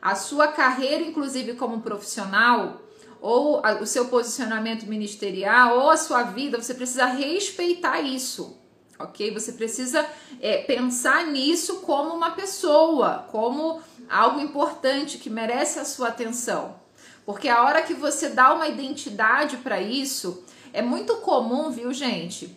a 0.00 0.14
sua 0.14 0.46
carreira, 0.46 1.02
inclusive 1.02 1.54
como 1.54 1.80
profissional, 1.80 2.80
ou 3.20 3.60
o 3.80 3.86
seu 3.86 4.06
posicionamento 4.06 4.86
ministerial, 4.86 5.78
ou 5.78 5.90
a 5.90 5.96
sua 5.96 6.22
vida, 6.22 6.60
você 6.60 6.74
precisa 6.74 7.06
respeitar 7.06 8.00
isso, 8.00 8.56
ok? 8.98 9.32
Você 9.32 9.52
precisa 9.52 10.06
é, 10.40 10.58
pensar 10.58 11.26
nisso 11.26 11.80
como 11.80 12.14
uma 12.14 12.30
pessoa, 12.30 13.26
como 13.30 13.80
algo 14.08 14.40
importante 14.40 15.18
que 15.18 15.28
merece 15.28 15.78
a 15.78 15.84
sua 15.84 16.08
atenção. 16.08 16.76
Porque 17.26 17.48
a 17.48 17.62
hora 17.62 17.82
que 17.82 17.92
você 17.92 18.30
dá 18.30 18.54
uma 18.54 18.68
identidade 18.68 19.58
para 19.58 19.80
isso, 19.80 20.42
É 20.72 20.82
muito 20.82 21.16
comum, 21.16 21.70
viu, 21.70 21.92
gente? 21.92 22.56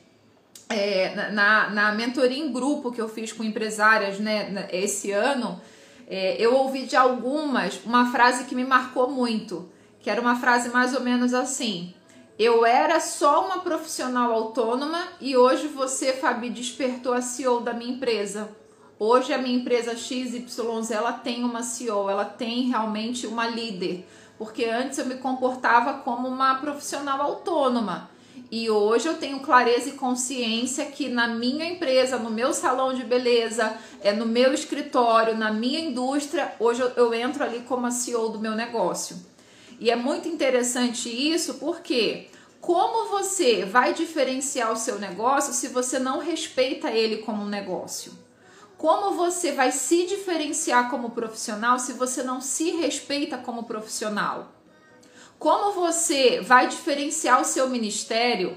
É, 0.70 1.32
na, 1.32 1.70
na 1.70 1.91
mentoria 1.93 2.38
em 2.38 2.51
grupo 2.51 2.91
que 2.91 3.01
eu 3.01 3.09
fiz 3.09 3.34
com 3.34 3.43
empresárias 3.43 4.20
né, 4.20 4.68
esse 4.72 5.12
ano, 5.12 5.62
é, 6.07 6.36
eu 6.39 6.53
ouvi 6.55 6.86
de 6.86 6.95
algumas 6.95 7.80
uma 7.86 8.12
frase 8.12 8.45
que 8.45 8.55
me 8.55 8.64
marcou 8.64 9.09
muito, 9.09 9.70
que 10.01 10.09
era 10.09 10.21
uma 10.21 10.35
frase 10.35 10.69
mais 10.69 10.93
ou 10.93 11.01
menos 11.01 11.33
assim: 11.33 11.93
Eu 12.37 12.65
era 12.65 12.99
só 12.99 13.45
uma 13.45 13.59
profissional 13.59 14.31
autônoma 14.31 15.07
e 15.19 15.37
hoje 15.37 15.67
você, 15.67 16.13
Fabi, 16.13 16.49
despertou 16.49 17.13
a 17.13 17.21
CEO 17.21 17.61
da 17.61 17.73
minha 17.73 17.93
empresa. 17.93 18.49
Hoje 18.99 19.33
a 19.33 19.37
minha 19.37 19.57
empresa 19.57 19.95
XYZ 19.95 20.91
ela 20.91 21.11
tem 21.11 21.43
uma 21.43 21.63
CEO, 21.63 22.07
ela 22.09 22.25
tem 22.25 22.69
realmente 22.69 23.25
uma 23.25 23.47
líder, 23.47 24.07
porque 24.37 24.65
antes 24.65 24.99
eu 24.99 25.07
me 25.07 25.15
comportava 25.15 25.95
como 25.99 26.27
uma 26.27 26.55
profissional 26.55 27.19
autônoma. 27.19 28.11
E 28.51 28.69
hoje 28.69 29.07
eu 29.07 29.17
tenho 29.17 29.39
clareza 29.39 29.89
e 29.89 29.93
consciência 29.93 30.85
que 30.85 31.07
na 31.07 31.27
minha 31.27 31.65
empresa, 31.65 32.19
no 32.19 32.29
meu 32.29 32.53
salão 32.53 32.93
de 32.93 33.03
beleza, 33.03 33.75
é 34.01 34.11
no 34.11 34.25
meu 34.25 34.53
escritório, 34.53 35.37
na 35.37 35.51
minha 35.51 35.79
indústria, 35.79 36.53
hoje 36.59 36.81
eu, 36.81 36.89
eu 36.89 37.13
entro 37.13 37.43
ali 37.43 37.61
como 37.61 37.87
a 37.87 37.91
CEO 37.91 38.29
do 38.29 38.39
meu 38.39 38.53
negócio. 38.53 39.30
E 39.82 39.89
é 39.89 39.95
muito 39.95 40.27
interessante 40.27 41.09
isso 41.09 41.55
porque 41.55 42.27
como 42.61 43.09
você 43.09 43.65
vai 43.65 43.95
diferenciar 43.95 44.71
o 44.71 44.75
seu 44.77 44.99
negócio 44.99 45.53
se 45.53 45.69
você 45.69 45.97
não 45.97 46.19
respeita 46.19 46.91
ele 46.91 47.23
como 47.23 47.41
um 47.41 47.49
negócio? 47.49 48.13
Como 48.77 49.15
você 49.15 49.53
vai 49.53 49.71
se 49.71 50.05
diferenciar 50.05 50.88
como 50.88 51.09
profissional 51.09 51.79
se 51.79 51.93
você 51.93 52.21
não 52.21 52.39
se 52.39 52.69
respeita 52.69 53.39
como 53.39 53.63
profissional? 53.63 54.51
Como 55.39 55.71
você 55.71 56.39
vai 56.41 56.67
diferenciar 56.67 57.41
o 57.41 57.45
seu 57.45 57.67
ministério 57.67 58.55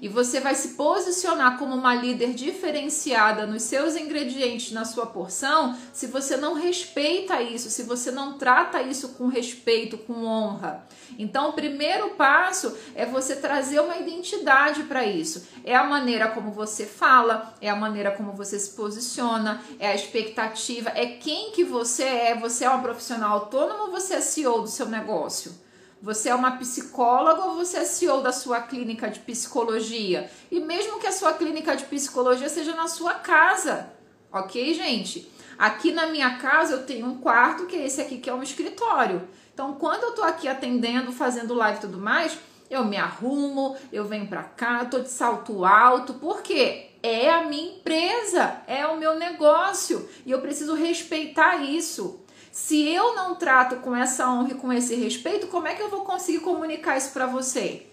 e 0.00 0.08
você 0.08 0.40
vai 0.40 0.54
se 0.54 0.74
posicionar 0.74 1.58
como 1.58 1.74
uma 1.74 1.94
líder 1.94 2.34
diferenciada 2.34 3.46
nos 3.46 3.62
seus 3.62 3.96
ingredientes, 3.96 4.72
na 4.72 4.84
sua 4.84 5.06
porção, 5.06 5.76
se 5.92 6.06
você 6.06 6.36
não 6.36 6.54
respeita 6.54 7.40
isso, 7.42 7.70
se 7.70 7.82
você 7.82 8.10
não 8.10 8.38
trata 8.38 8.82
isso 8.82 9.10
com 9.10 9.26
respeito, 9.26 9.98
com 9.98 10.24
honra. 10.24 10.86
Então, 11.18 11.50
o 11.50 11.52
primeiro 11.52 12.10
passo 12.10 12.76
é 12.94 13.06
você 13.06 13.36
trazer 13.36 13.80
uma 13.80 13.96
identidade 13.96 14.82
para 14.84 15.04
isso. 15.04 15.46
É 15.64 15.74
a 15.74 15.84
maneira 15.84 16.28
como 16.28 16.50
você 16.50 16.84
fala, 16.84 17.54
é 17.60 17.70
a 17.70 17.76
maneira 17.76 18.10
como 18.10 18.32
você 18.32 18.58
se 18.58 18.70
posiciona, 18.70 19.62
é 19.78 19.88
a 19.88 19.94
expectativa, 19.94 20.90
é 20.94 21.06
quem 21.06 21.52
que 21.52 21.64
você 21.64 22.04
é. 22.04 22.34
Você 22.36 22.64
é 22.64 22.68
uma 22.68 22.82
profissional 22.82 23.32
autônoma 23.32 23.84
ou 23.84 23.90
você 23.90 24.14
é 24.14 24.20
CEO 24.20 24.62
do 24.62 24.68
seu 24.68 24.86
negócio? 24.86 25.65
Você 26.02 26.28
é 26.28 26.34
uma 26.34 26.52
psicóloga 26.58 27.44
ou 27.44 27.56
você 27.56 27.78
é 27.78 27.84
CEO 27.84 28.22
da 28.22 28.30
sua 28.30 28.60
clínica 28.60 29.08
de 29.08 29.18
psicologia? 29.20 30.30
E 30.50 30.60
mesmo 30.60 31.00
que 31.00 31.06
a 31.06 31.12
sua 31.12 31.32
clínica 31.32 31.74
de 31.74 31.84
psicologia 31.84 32.48
seja 32.48 32.74
na 32.74 32.86
sua 32.86 33.14
casa, 33.14 33.90
ok, 34.30 34.74
gente? 34.74 35.30
Aqui 35.58 35.90
na 35.92 36.06
minha 36.06 36.36
casa 36.36 36.74
eu 36.74 36.86
tenho 36.86 37.06
um 37.06 37.18
quarto 37.18 37.64
que 37.66 37.76
é 37.76 37.86
esse 37.86 38.00
aqui 38.00 38.18
que 38.18 38.28
é 38.28 38.34
um 38.34 38.42
escritório. 38.42 39.26
Então, 39.54 39.72
quando 39.74 40.02
eu 40.02 40.12
tô 40.12 40.22
aqui 40.22 40.46
atendendo, 40.46 41.10
fazendo 41.12 41.54
live 41.54 41.78
e 41.78 41.80
tudo 41.80 41.98
mais, 41.98 42.38
eu 42.68 42.84
me 42.84 42.98
arrumo, 42.98 43.74
eu 43.90 44.04
venho 44.04 44.26
pra 44.26 44.42
cá, 44.42 44.84
tô 44.84 45.00
de 45.00 45.08
salto 45.08 45.64
alto, 45.64 46.14
porque 46.14 46.90
é 47.02 47.30
a 47.30 47.44
minha 47.44 47.76
empresa, 47.76 48.60
é 48.66 48.86
o 48.86 48.98
meu 48.98 49.14
negócio 49.14 50.06
e 50.26 50.30
eu 50.30 50.42
preciso 50.42 50.74
respeitar 50.74 51.56
isso. 51.62 52.20
Se 52.56 52.88
eu 52.88 53.14
não 53.14 53.34
trato 53.34 53.76
com 53.76 53.94
essa 53.94 54.26
honra 54.30 54.52
e 54.52 54.54
com 54.54 54.72
esse 54.72 54.94
respeito, 54.94 55.46
como 55.48 55.68
é 55.68 55.74
que 55.74 55.82
eu 55.82 55.90
vou 55.90 56.06
conseguir 56.06 56.38
comunicar 56.38 56.96
isso 56.96 57.10
para 57.10 57.26
você? 57.26 57.86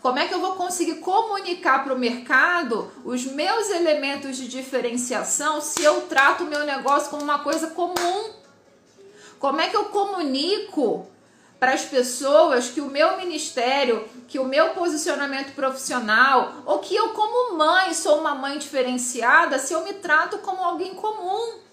Como 0.00 0.20
é 0.20 0.28
que 0.28 0.32
eu 0.32 0.38
vou 0.38 0.54
conseguir 0.54 1.00
comunicar 1.00 1.82
para 1.82 1.92
o 1.92 1.98
mercado 1.98 2.88
os 3.04 3.24
meus 3.24 3.68
elementos 3.70 4.36
de 4.36 4.46
diferenciação 4.46 5.60
se 5.60 5.82
eu 5.82 6.02
trato 6.02 6.44
o 6.44 6.46
meu 6.46 6.64
negócio 6.64 7.10
como 7.10 7.24
uma 7.24 7.40
coisa 7.40 7.70
comum? 7.70 8.30
Como 9.40 9.60
é 9.60 9.68
que 9.68 9.76
eu 9.76 9.86
comunico 9.86 11.08
para 11.58 11.72
as 11.72 11.84
pessoas 11.84 12.68
que 12.68 12.80
o 12.80 12.86
meu 12.86 13.16
ministério, 13.16 14.08
que 14.28 14.38
o 14.38 14.44
meu 14.44 14.74
posicionamento 14.74 15.56
profissional, 15.56 16.52
ou 16.64 16.78
que 16.78 16.94
eu, 16.94 17.08
como 17.08 17.56
mãe, 17.58 17.92
sou 17.94 18.20
uma 18.20 18.36
mãe 18.36 18.58
diferenciada 18.58 19.58
se 19.58 19.72
eu 19.72 19.82
me 19.82 19.94
trato 19.94 20.38
como 20.38 20.62
alguém 20.62 20.94
comum? 20.94 21.68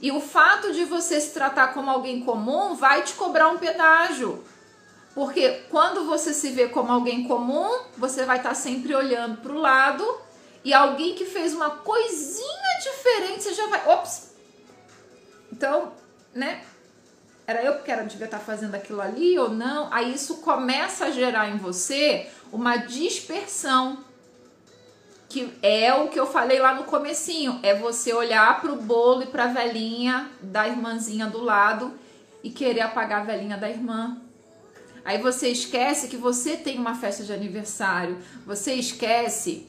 E 0.00 0.10
o 0.10 0.20
fato 0.20 0.72
de 0.72 0.84
você 0.84 1.20
se 1.20 1.32
tratar 1.32 1.68
como 1.68 1.90
alguém 1.90 2.22
comum 2.22 2.74
vai 2.74 3.02
te 3.02 3.14
cobrar 3.14 3.48
um 3.48 3.58
pedágio. 3.58 4.44
Porque 5.14 5.62
quando 5.70 6.06
você 6.06 6.32
se 6.32 6.50
vê 6.50 6.68
como 6.68 6.90
alguém 6.90 7.24
comum, 7.24 7.68
você 7.96 8.24
vai 8.24 8.38
estar 8.38 8.54
sempre 8.54 8.94
olhando 8.94 9.38
para 9.38 9.52
o 9.52 9.58
lado 9.58 10.06
e 10.64 10.72
alguém 10.72 11.14
que 11.14 11.24
fez 11.24 11.52
uma 11.52 11.70
coisinha 11.70 12.78
diferente, 12.82 13.42
você 13.42 13.54
já 13.54 13.66
vai. 13.66 13.86
Ops! 13.88 14.32
Então, 15.52 15.92
né? 16.34 16.62
Era 17.46 17.62
eu 17.62 17.82
que 17.82 17.90
era, 17.90 18.04
devia 18.04 18.24
estar 18.24 18.38
fazendo 18.38 18.74
aquilo 18.74 19.00
ali 19.00 19.38
ou 19.38 19.50
não? 19.50 19.92
Aí 19.92 20.14
isso 20.14 20.36
começa 20.36 21.06
a 21.06 21.10
gerar 21.10 21.50
em 21.50 21.58
você 21.58 22.30
uma 22.52 22.76
dispersão 22.76 23.98
que 25.32 25.50
é 25.62 25.94
o 25.94 26.08
que 26.08 26.20
eu 26.20 26.26
falei 26.26 26.58
lá 26.58 26.74
no 26.74 26.84
comecinho, 26.84 27.58
é 27.62 27.74
você 27.74 28.12
olhar 28.12 28.60
para 28.60 28.70
o 28.70 28.82
bolo 28.82 29.22
e 29.22 29.26
para 29.26 29.44
a 29.44 29.46
velhinha 29.46 30.30
da 30.42 30.68
irmãzinha 30.68 31.26
do 31.26 31.42
lado 31.42 31.94
e 32.44 32.50
querer 32.50 32.82
apagar 32.82 33.22
a 33.22 33.24
velhinha 33.24 33.56
da 33.56 33.70
irmã. 33.70 34.18
Aí 35.02 35.16
você 35.16 35.48
esquece 35.48 36.08
que 36.08 36.18
você 36.18 36.54
tem 36.54 36.78
uma 36.78 36.94
festa 36.94 37.24
de 37.24 37.32
aniversário, 37.32 38.18
você 38.44 38.74
esquece 38.74 39.66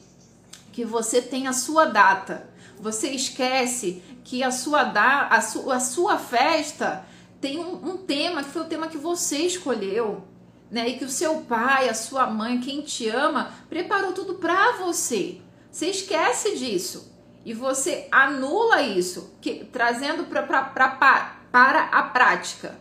que 0.70 0.84
você 0.84 1.22
tem 1.22 1.46
a 1.46 1.54
sua 1.54 1.86
data, 1.86 2.46
você 2.78 3.08
esquece 3.12 4.02
que 4.22 4.42
a 4.42 4.50
sua, 4.50 4.84
da, 4.84 5.28
a, 5.28 5.40
su, 5.40 5.72
a 5.72 5.80
sua 5.80 6.18
festa 6.18 7.06
tem 7.40 7.58
um, 7.58 7.92
um 7.92 7.96
tema 7.96 8.44
que 8.44 8.50
foi 8.50 8.62
o 8.62 8.66
tema 8.66 8.86
que 8.86 8.98
você 8.98 9.38
escolheu. 9.38 10.24
Né, 10.70 10.88
e 10.88 10.98
que 10.98 11.04
o 11.04 11.10
seu 11.10 11.42
pai, 11.42 11.88
a 11.88 11.94
sua 11.94 12.26
mãe, 12.26 12.58
quem 12.58 12.80
te 12.80 13.08
ama, 13.08 13.52
preparou 13.68 14.12
tudo 14.12 14.34
para 14.34 14.72
você. 14.78 15.40
Você 15.74 15.86
esquece 15.86 16.56
disso 16.56 17.12
e 17.44 17.52
você 17.52 18.06
anula 18.12 18.80
isso, 18.80 19.34
que, 19.40 19.64
trazendo 19.64 20.22
pra, 20.26 20.44
pra, 20.44 20.62
pra, 20.62 21.36
para 21.50 21.82
a 21.86 22.04
prática. 22.04 22.78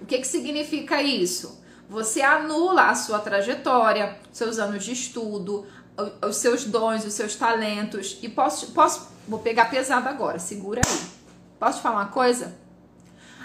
O 0.00 0.06
que, 0.06 0.16
que 0.16 0.26
significa 0.26 1.02
isso? 1.02 1.62
Você 1.90 2.22
anula 2.22 2.88
a 2.88 2.94
sua 2.94 3.18
trajetória, 3.18 4.18
seus 4.32 4.58
anos 4.58 4.82
de 4.82 4.92
estudo, 4.92 5.66
os 6.26 6.36
seus 6.36 6.64
dons, 6.64 7.04
os 7.04 7.12
seus 7.12 7.36
talentos. 7.36 8.18
E 8.22 8.30
posso, 8.30 8.72
posso, 8.72 9.08
vou 9.28 9.40
pegar 9.40 9.66
pesado 9.66 10.08
agora, 10.08 10.38
segura 10.38 10.80
aí. 10.82 11.00
Posso 11.60 11.80
te 11.80 11.82
falar 11.82 11.96
uma 11.96 12.06
coisa? 12.06 12.56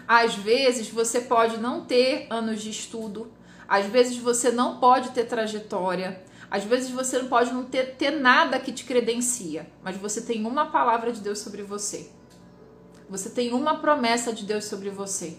Às 0.08 0.34
vezes 0.34 0.88
você 0.90 1.20
pode 1.20 1.58
não 1.58 1.84
ter 1.84 2.26
anos 2.30 2.62
de 2.62 2.70
estudo, 2.70 3.34
às 3.68 3.86
vezes 3.86 4.16
você 4.16 4.50
não 4.50 4.80
pode 4.80 5.10
ter 5.10 5.26
trajetória, 5.26 6.24
às 6.50 6.64
vezes 6.64 6.90
você 6.90 7.20
não 7.20 7.28
pode 7.28 7.54
não 7.54 7.66
ter, 7.66 7.96
ter 7.96 8.12
nada 8.12 8.60
que 8.60 8.72
te 8.72 8.86
credencia, 8.86 9.70
mas 9.84 9.98
você 9.98 10.22
tem 10.22 10.46
uma 10.46 10.68
palavra 10.68 11.12
de 11.12 11.20
Deus 11.20 11.40
sobre 11.40 11.62
você. 11.62 12.10
Você 13.10 13.30
tem 13.30 13.54
uma 13.54 13.80
promessa 13.80 14.34
de 14.34 14.46
Deus 14.46 14.66
sobre 14.66 14.90
você. 14.90 15.38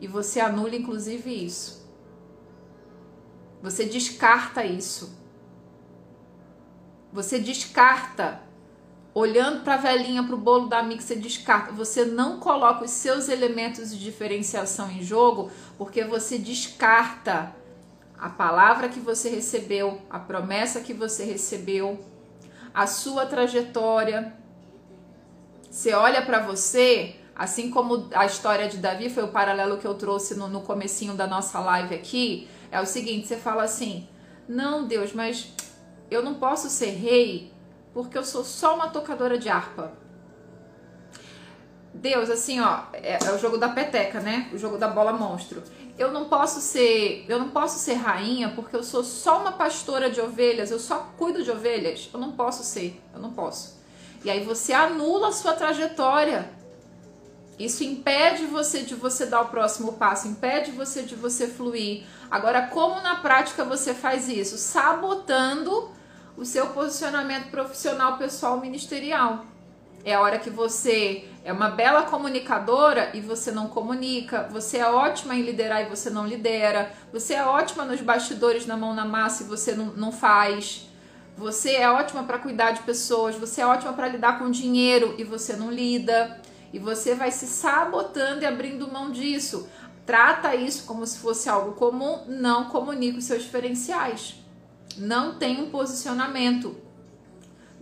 E 0.00 0.06
você 0.06 0.40
anula 0.40 0.74
inclusive 0.74 1.30
isso. 1.30 1.84
Você 3.62 3.84
descarta 3.84 4.64
isso. 4.64 5.18
Você 7.12 7.38
descarta 7.38 8.42
olhando 9.14 9.62
para 9.62 9.74
a 9.74 9.78
velhinha, 9.78 10.24
para 10.24 10.34
o 10.34 10.38
bolo 10.38 10.66
da 10.66 10.80
amiga, 10.80 11.00
você 11.00 11.14
descarta. 11.14 11.72
Você 11.72 12.04
não 12.04 12.40
coloca 12.40 12.84
os 12.84 12.90
seus 12.90 13.28
elementos 13.28 13.90
de 13.90 14.02
diferenciação 14.02 14.90
em 14.90 15.02
jogo, 15.02 15.50
porque 15.78 16.04
você 16.04 16.36
descarta 16.36 17.54
a 18.18 18.28
palavra 18.28 18.88
que 18.88 19.00
você 19.00 19.28
recebeu, 19.28 20.00
a 20.08 20.18
promessa 20.18 20.80
que 20.80 20.94
você 20.94 21.24
recebeu, 21.24 21.98
a 22.72 22.86
sua 22.86 23.26
trajetória. 23.26 24.34
Você 25.70 25.92
olha 25.92 26.22
para 26.22 26.40
você, 26.40 27.16
assim 27.34 27.70
como 27.70 28.08
a 28.14 28.24
história 28.26 28.68
de 28.68 28.78
Davi 28.78 29.10
foi 29.10 29.24
o 29.24 29.28
paralelo 29.28 29.78
que 29.78 29.86
eu 29.86 29.94
trouxe 29.94 30.36
no, 30.36 30.48
no 30.48 30.60
comecinho 30.62 31.14
da 31.14 31.26
nossa 31.26 31.58
live 31.60 31.94
aqui, 31.94 32.48
é 32.70 32.80
o 32.80 32.86
seguinte, 32.86 33.26
você 33.26 33.36
fala 33.36 33.64
assim: 33.64 34.08
"Não, 34.48 34.86
Deus, 34.86 35.12
mas 35.12 35.52
eu 36.10 36.22
não 36.22 36.34
posso 36.34 36.68
ser 36.68 36.90
rei 36.90 37.52
porque 37.92 38.16
eu 38.18 38.24
sou 38.24 38.44
só 38.44 38.74
uma 38.74 38.88
tocadora 38.88 39.38
de 39.38 39.48
harpa". 39.48 39.92
Deus, 41.92 42.28
assim, 42.28 42.60
ó, 42.60 42.82
é, 42.92 43.18
é 43.24 43.32
o 43.32 43.38
jogo 43.38 43.56
da 43.56 43.68
peteca, 43.68 44.20
né? 44.20 44.50
O 44.52 44.58
jogo 44.58 44.76
da 44.76 44.88
bola 44.88 45.12
monstro 45.12 45.62
eu 45.96 46.10
não 46.10 46.24
posso 46.24 46.60
ser, 46.60 47.24
eu 47.28 47.38
não 47.38 47.50
posso 47.50 47.78
ser 47.78 47.94
rainha 47.94 48.48
porque 48.50 48.74
eu 48.74 48.82
sou 48.82 49.04
só 49.04 49.40
uma 49.40 49.52
pastora 49.52 50.10
de 50.10 50.20
ovelhas, 50.20 50.70
eu 50.70 50.80
só 50.80 51.12
cuido 51.16 51.42
de 51.42 51.50
ovelhas. 51.50 52.10
Eu 52.12 52.18
não 52.18 52.32
posso 52.32 52.64
ser, 52.64 53.00
eu 53.14 53.20
não 53.20 53.32
posso. 53.32 53.78
E 54.24 54.30
aí 54.30 54.44
você 54.44 54.72
anula 54.72 55.28
a 55.28 55.32
sua 55.32 55.52
trajetória. 55.52 56.50
Isso 57.56 57.84
impede 57.84 58.46
você 58.46 58.82
de 58.82 58.96
você 58.96 59.26
dar 59.26 59.42
o 59.42 59.48
próximo 59.48 59.92
passo, 59.92 60.26
impede 60.26 60.72
você 60.72 61.02
de 61.02 61.14
você 61.14 61.46
fluir. 61.46 62.04
Agora, 62.28 62.66
como 62.66 63.00
na 63.00 63.16
prática 63.16 63.64
você 63.64 63.94
faz 63.94 64.28
isso? 64.28 64.58
Sabotando 64.58 65.90
o 66.36 66.44
seu 66.44 66.66
posicionamento 66.70 67.50
profissional, 67.50 68.18
pessoal, 68.18 68.58
ministerial. 68.60 69.44
É 70.04 70.14
a 70.14 70.20
hora 70.20 70.38
que 70.38 70.50
você 70.50 71.24
é 71.42 71.52
uma 71.52 71.70
bela 71.70 72.02
comunicadora 72.02 73.10
e 73.14 73.20
você 73.20 73.50
não 73.50 73.68
comunica. 73.68 74.48
Você 74.52 74.78
é 74.78 74.86
ótima 74.86 75.34
em 75.34 75.42
liderar 75.42 75.82
e 75.82 75.88
você 75.88 76.10
não 76.10 76.26
lidera. 76.26 76.92
Você 77.12 77.34
é 77.34 77.44
ótima 77.44 77.84
nos 77.84 78.00
bastidores, 78.00 78.66
na 78.66 78.76
mão 78.76 78.94
na 78.94 79.04
massa 79.04 79.42
e 79.42 79.46
você 79.46 79.74
não, 79.74 79.86
não 79.86 80.12
faz. 80.12 80.88
Você 81.36 81.72
é 81.76 81.90
ótima 81.90 82.22
para 82.24 82.38
cuidar 82.38 82.72
de 82.72 82.82
pessoas. 82.82 83.34
Você 83.36 83.62
é 83.62 83.66
ótima 83.66 83.92
para 83.94 84.08
lidar 84.08 84.38
com 84.38 84.50
dinheiro 84.50 85.14
e 85.16 85.24
você 85.24 85.56
não 85.56 85.70
lida. 85.70 86.40
E 86.72 86.78
você 86.78 87.14
vai 87.14 87.30
se 87.30 87.46
sabotando 87.46 88.42
e 88.42 88.46
abrindo 88.46 88.92
mão 88.92 89.10
disso. 89.10 89.68
Trata 90.04 90.54
isso 90.54 90.84
como 90.84 91.06
se 91.06 91.18
fosse 91.18 91.48
algo 91.48 91.72
comum. 91.72 92.24
Não 92.26 92.66
comunique 92.66 93.18
os 93.18 93.24
seus 93.24 93.42
diferenciais 93.42 94.44
não 94.96 95.34
tem 95.34 95.60
um 95.60 95.70
posicionamento, 95.70 96.76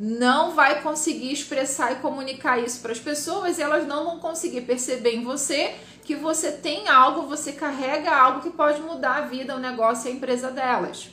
não 0.04 0.50
vai 0.50 0.82
conseguir 0.82 1.32
expressar 1.32 1.92
e 1.92 1.96
comunicar 2.00 2.58
isso 2.58 2.80
para 2.80 2.90
as 2.90 2.98
pessoas 2.98 3.56
e 3.56 3.62
elas 3.62 3.86
não 3.86 4.04
vão 4.04 4.18
conseguir 4.18 4.62
perceber 4.62 5.14
em 5.14 5.22
você 5.22 5.76
que 6.02 6.16
você 6.16 6.50
tem 6.50 6.88
algo, 6.88 7.28
você 7.28 7.52
carrega 7.52 8.10
algo 8.10 8.40
que 8.40 8.50
pode 8.50 8.82
mudar 8.82 9.18
a 9.18 9.20
vida, 9.20 9.54
o 9.54 9.60
negócio 9.60 10.08
e 10.08 10.12
a 10.12 10.16
empresa 10.16 10.50
delas. 10.50 11.08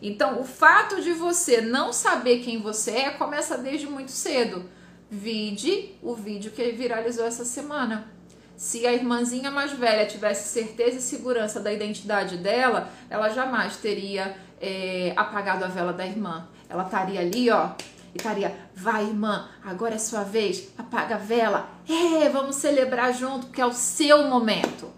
Então, 0.00 0.40
o 0.40 0.44
fato 0.44 1.02
de 1.02 1.12
você 1.14 1.60
não 1.60 1.92
saber 1.92 2.38
quem 2.38 2.62
você 2.62 2.92
é 2.92 3.10
começa 3.10 3.58
desde 3.58 3.88
muito 3.88 4.12
cedo. 4.12 4.70
Vide 5.10 5.96
o 6.00 6.14
vídeo 6.14 6.52
que 6.52 6.70
viralizou 6.70 7.26
essa 7.26 7.44
semana. 7.44 8.08
Se 8.56 8.86
a 8.86 8.92
irmãzinha 8.92 9.50
mais 9.50 9.72
velha 9.72 10.06
tivesse 10.06 10.48
certeza 10.48 10.98
e 10.98 11.02
segurança 11.02 11.58
da 11.58 11.72
identidade 11.72 12.36
dela, 12.36 12.88
ela 13.10 13.30
jamais 13.30 13.78
teria 13.78 14.36
é, 14.60 15.12
apagado 15.16 15.64
a 15.64 15.68
vela 15.68 15.92
da 15.92 16.06
irmã. 16.06 16.46
Ela 16.68 16.84
estaria 16.84 17.18
ali, 17.18 17.50
ó, 17.50 17.70
e 18.14 18.18
estaria, 18.18 18.54
vai 18.74 19.04
irmã, 19.04 19.48
agora 19.64 19.94
é 19.94 19.98
sua 19.98 20.22
vez, 20.22 20.68
apaga 20.76 21.16
a 21.16 21.18
vela, 21.18 21.68
é, 21.88 22.28
vamos 22.28 22.56
celebrar 22.56 23.12
junto, 23.12 23.46
porque 23.46 23.60
é 23.60 23.66
o 23.66 23.72
seu 23.72 24.24
momento. 24.24 24.90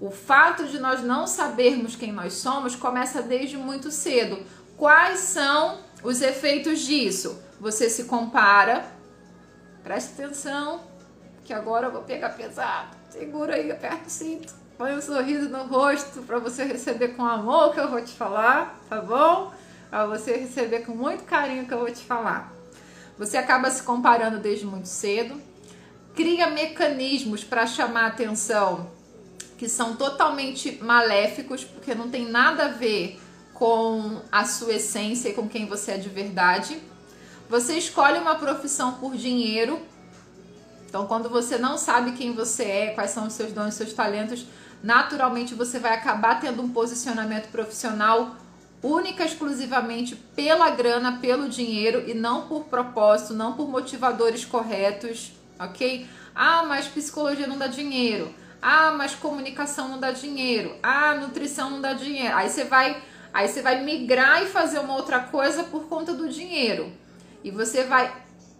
O 0.00 0.10
fato 0.10 0.66
de 0.66 0.78
nós 0.78 1.02
não 1.02 1.26
sabermos 1.26 1.94
quem 1.94 2.10
nós 2.10 2.32
somos 2.34 2.74
começa 2.74 3.20
desde 3.20 3.58
muito 3.58 3.90
cedo. 3.90 4.42
Quais 4.76 5.20
são 5.20 5.78
os 6.02 6.22
efeitos 6.22 6.80
disso? 6.80 7.38
Você 7.60 7.90
se 7.90 8.04
compara, 8.04 8.86
preste 9.82 10.12
atenção, 10.12 10.80
que 11.44 11.52
agora 11.52 11.88
eu 11.88 11.92
vou 11.92 12.02
pegar 12.02 12.30
pesado. 12.30 12.96
Segura 13.10 13.56
aí, 13.56 13.70
aperta 13.70 14.06
o 14.06 14.10
cinto. 14.10 14.54
Põe 14.78 14.96
um 14.96 15.02
sorriso 15.02 15.50
no 15.50 15.64
rosto 15.64 16.22
para 16.22 16.38
você 16.38 16.64
receber 16.64 17.08
com 17.08 17.22
amor 17.26 17.74
que 17.74 17.80
eu 17.80 17.90
vou 17.90 18.00
te 18.00 18.12
falar, 18.12 18.80
tá 18.88 19.02
bom? 19.02 19.52
Para 19.90 20.06
você 20.06 20.36
receber 20.36 20.80
com 20.80 20.92
muito 20.92 21.24
carinho 21.24 21.66
que 21.66 21.74
eu 21.74 21.80
vou 21.80 21.90
te 21.90 22.04
falar. 22.04 22.52
Você 23.18 23.36
acaba 23.36 23.70
se 23.70 23.82
comparando 23.82 24.38
desde 24.38 24.64
muito 24.64 24.86
cedo, 24.86 25.40
cria 26.14 26.48
mecanismos 26.48 27.42
para 27.42 27.66
chamar 27.66 28.06
atenção 28.06 28.90
que 29.58 29.68
são 29.68 29.94
totalmente 29.94 30.78
maléficos, 30.82 31.64
porque 31.64 31.94
não 31.94 32.08
tem 32.08 32.26
nada 32.26 32.64
a 32.64 32.68
ver 32.68 33.20
com 33.52 34.22
a 34.32 34.46
sua 34.46 34.72
essência 34.76 35.28
e 35.28 35.34
com 35.34 35.46
quem 35.46 35.66
você 35.66 35.92
é 35.92 35.98
de 35.98 36.08
verdade. 36.08 36.80
Você 37.46 37.76
escolhe 37.76 38.18
uma 38.18 38.36
profissão 38.36 38.94
por 38.94 39.14
dinheiro. 39.14 39.78
Então, 40.88 41.06
quando 41.06 41.28
você 41.28 41.58
não 41.58 41.76
sabe 41.76 42.12
quem 42.12 42.32
você 42.32 42.64
é, 42.64 42.86
quais 42.94 43.10
são 43.10 43.26
os 43.26 43.34
seus 43.34 43.52
dons, 43.52 43.74
seus 43.74 43.92
talentos, 43.92 44.46
naturalmente 44.82 45.54
você 45.54 45.78
vai 45.78 45.92
acabar 45.92 46.40
tendo 46.40 46.62
um 46.62 46.70
posicionamento 46.70 47.50
profissional 47.50 48.36
única 48.82 49.24
exclusivamente 49.24 50.16
pela 50.16 50.70
grana, 50.70 51.18
pelo 51.20 51.48
dinheiro 51.48 52.04
e 52.08 52.14
não 52.14 52.46
por 52.46 52.64
propósito, 52.64 53.34
não 53.34 53.52
por 53.52 53.68
motivadores 53.68 54.44
corretos, 54.44 55.32
ok? 55.58 56.06
Ah, 56.34 56.64
mas 56.64 56.86
psicologia 56.86 57.46
não 57.46 57.58
dá 57.58 57.66
dinheiro. 57.66 58.32
Ah, 58.62 58.92
mas 58.92 59.14
comunicação 59.14 59.88
não 59.88 59.98
dá 59.98 60.10
dinheiro. 60.10 60.76
Ah, 60.82 61.14
nutrição 61.14 61.70
não 61.70 61.80
dá 61.80 61.92
dinheiro. 61.92 62.34
Aí 62.36 62.48
você 62.48 62.64
vai, 62.64 63.02
aí 63.32 63.48
você 63.48 63.62
vai 63.62 63.82
migrar 63.82 64.42
e 64.42 64.46
fazer 64.46 64.78
uma 64.78 64.94
outra 64.94 65.20
coisa 65.20 65.64
por 65.64 65.84
conta 65.84 66.14
do 66.14 66.28
dinheiro. 66.28 66.92
E 67.42 67.50
você 67.50 67.84
vai 67.84 68.12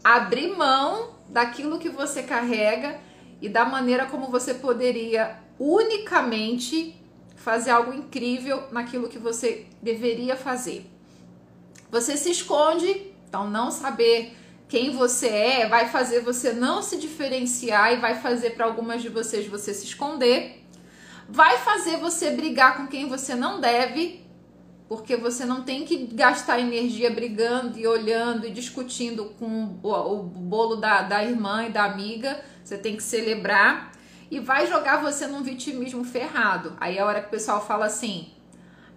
abrir 0.03 0.49
mão 0.57 1.11
daquilo 1.29 1.79
que 1.79 1.89
você 1.89 2.23
carrega 2.23 2.99
e 3.41 3.49
da 3.49 3.65
maneira 3.65 4.07
como 4.07 4.27
você 4.29 4.55
poderia 4.55 5.39
unicamente 5.59 7.00
fazer 7.41 7.71
algo 7.71 7.93
incrível 7.93 8.65
naquilo 8.71 9.09
que 9.09 9.19
você 9.19 9.67
deveria 9.83 10.37
fazer. 10.37 10.85
Você 11.91 12.17
se 12.17 12.31
esconde, 12.31 13.15
então 13.27 13.51
não 13.51 13.71
saber 13.71 14.37
quem 14.69 14.91
você 14.91 15.27
é 15.27 15.67
vai 15.67 15.89
fazer 15.89 16.21
você 16.21 16.53
não 16.53 16.83
se 16.83 16.97
diferenciar 16.97 17.93
e 17.93 17.97
vai 17.97 18.21
fazer 18.21 18.51
para 18.51 18.67
algumas 18.67 19.03
de 19.03 19.09
vocês 19.09 19.47
você 19.47 19.75
se 19.75 19.87
esconder. 19.87 20.65
Vai 21.29 21.59
fazer 21.59 21.97
você 21.97 22.31
brigar 22.31 22.77
com 22.77 22.87
quem 22.87 23.09
você 23.09 23.35
não 23.35 23.61
deve, 23.61 24.23
porque 24.89 25.17
você 25.17 25.45
não 25.45 25.63
tem 25.63 25.85
que 25.85 25.97
gastar 26.13 26.61
energia 26.61 27.11
brigando 27.11 27.79
e 27.79 27.87
olhando 27.87 28.47
e 28.47 28.51
discutindo 28.51 29.33
com 29.39 29.79
o, 29.83 30.23
bolo 30.23 30.77
da, 30.77 31.03
da 31.03 31.25
irmã 31.25 31.65
e 31.67 31.71
da 31.71 31.85
amiga. 31.85 32.41
Você 32.63 32.77
tem 32.77 32.97
que 32.97 33.03
celebrar 33.03 33.93
e 34.31 34.39
vai 34.39 34.67
jogar 34.67 35.03
você 35.03 35.27
num 35.27 35.43
vitimismo 35.43 36.05
ferrado. 36.05 36.75
Aí 36.79 36.97
é 36.97 37.01
a 37.01 37.07
hora 37.07 37.21
que 37.21 37.27
o 37.27 37.31
pessoal 37.31 37.65
fala 37.67 37.87
assim: 37.87 38.33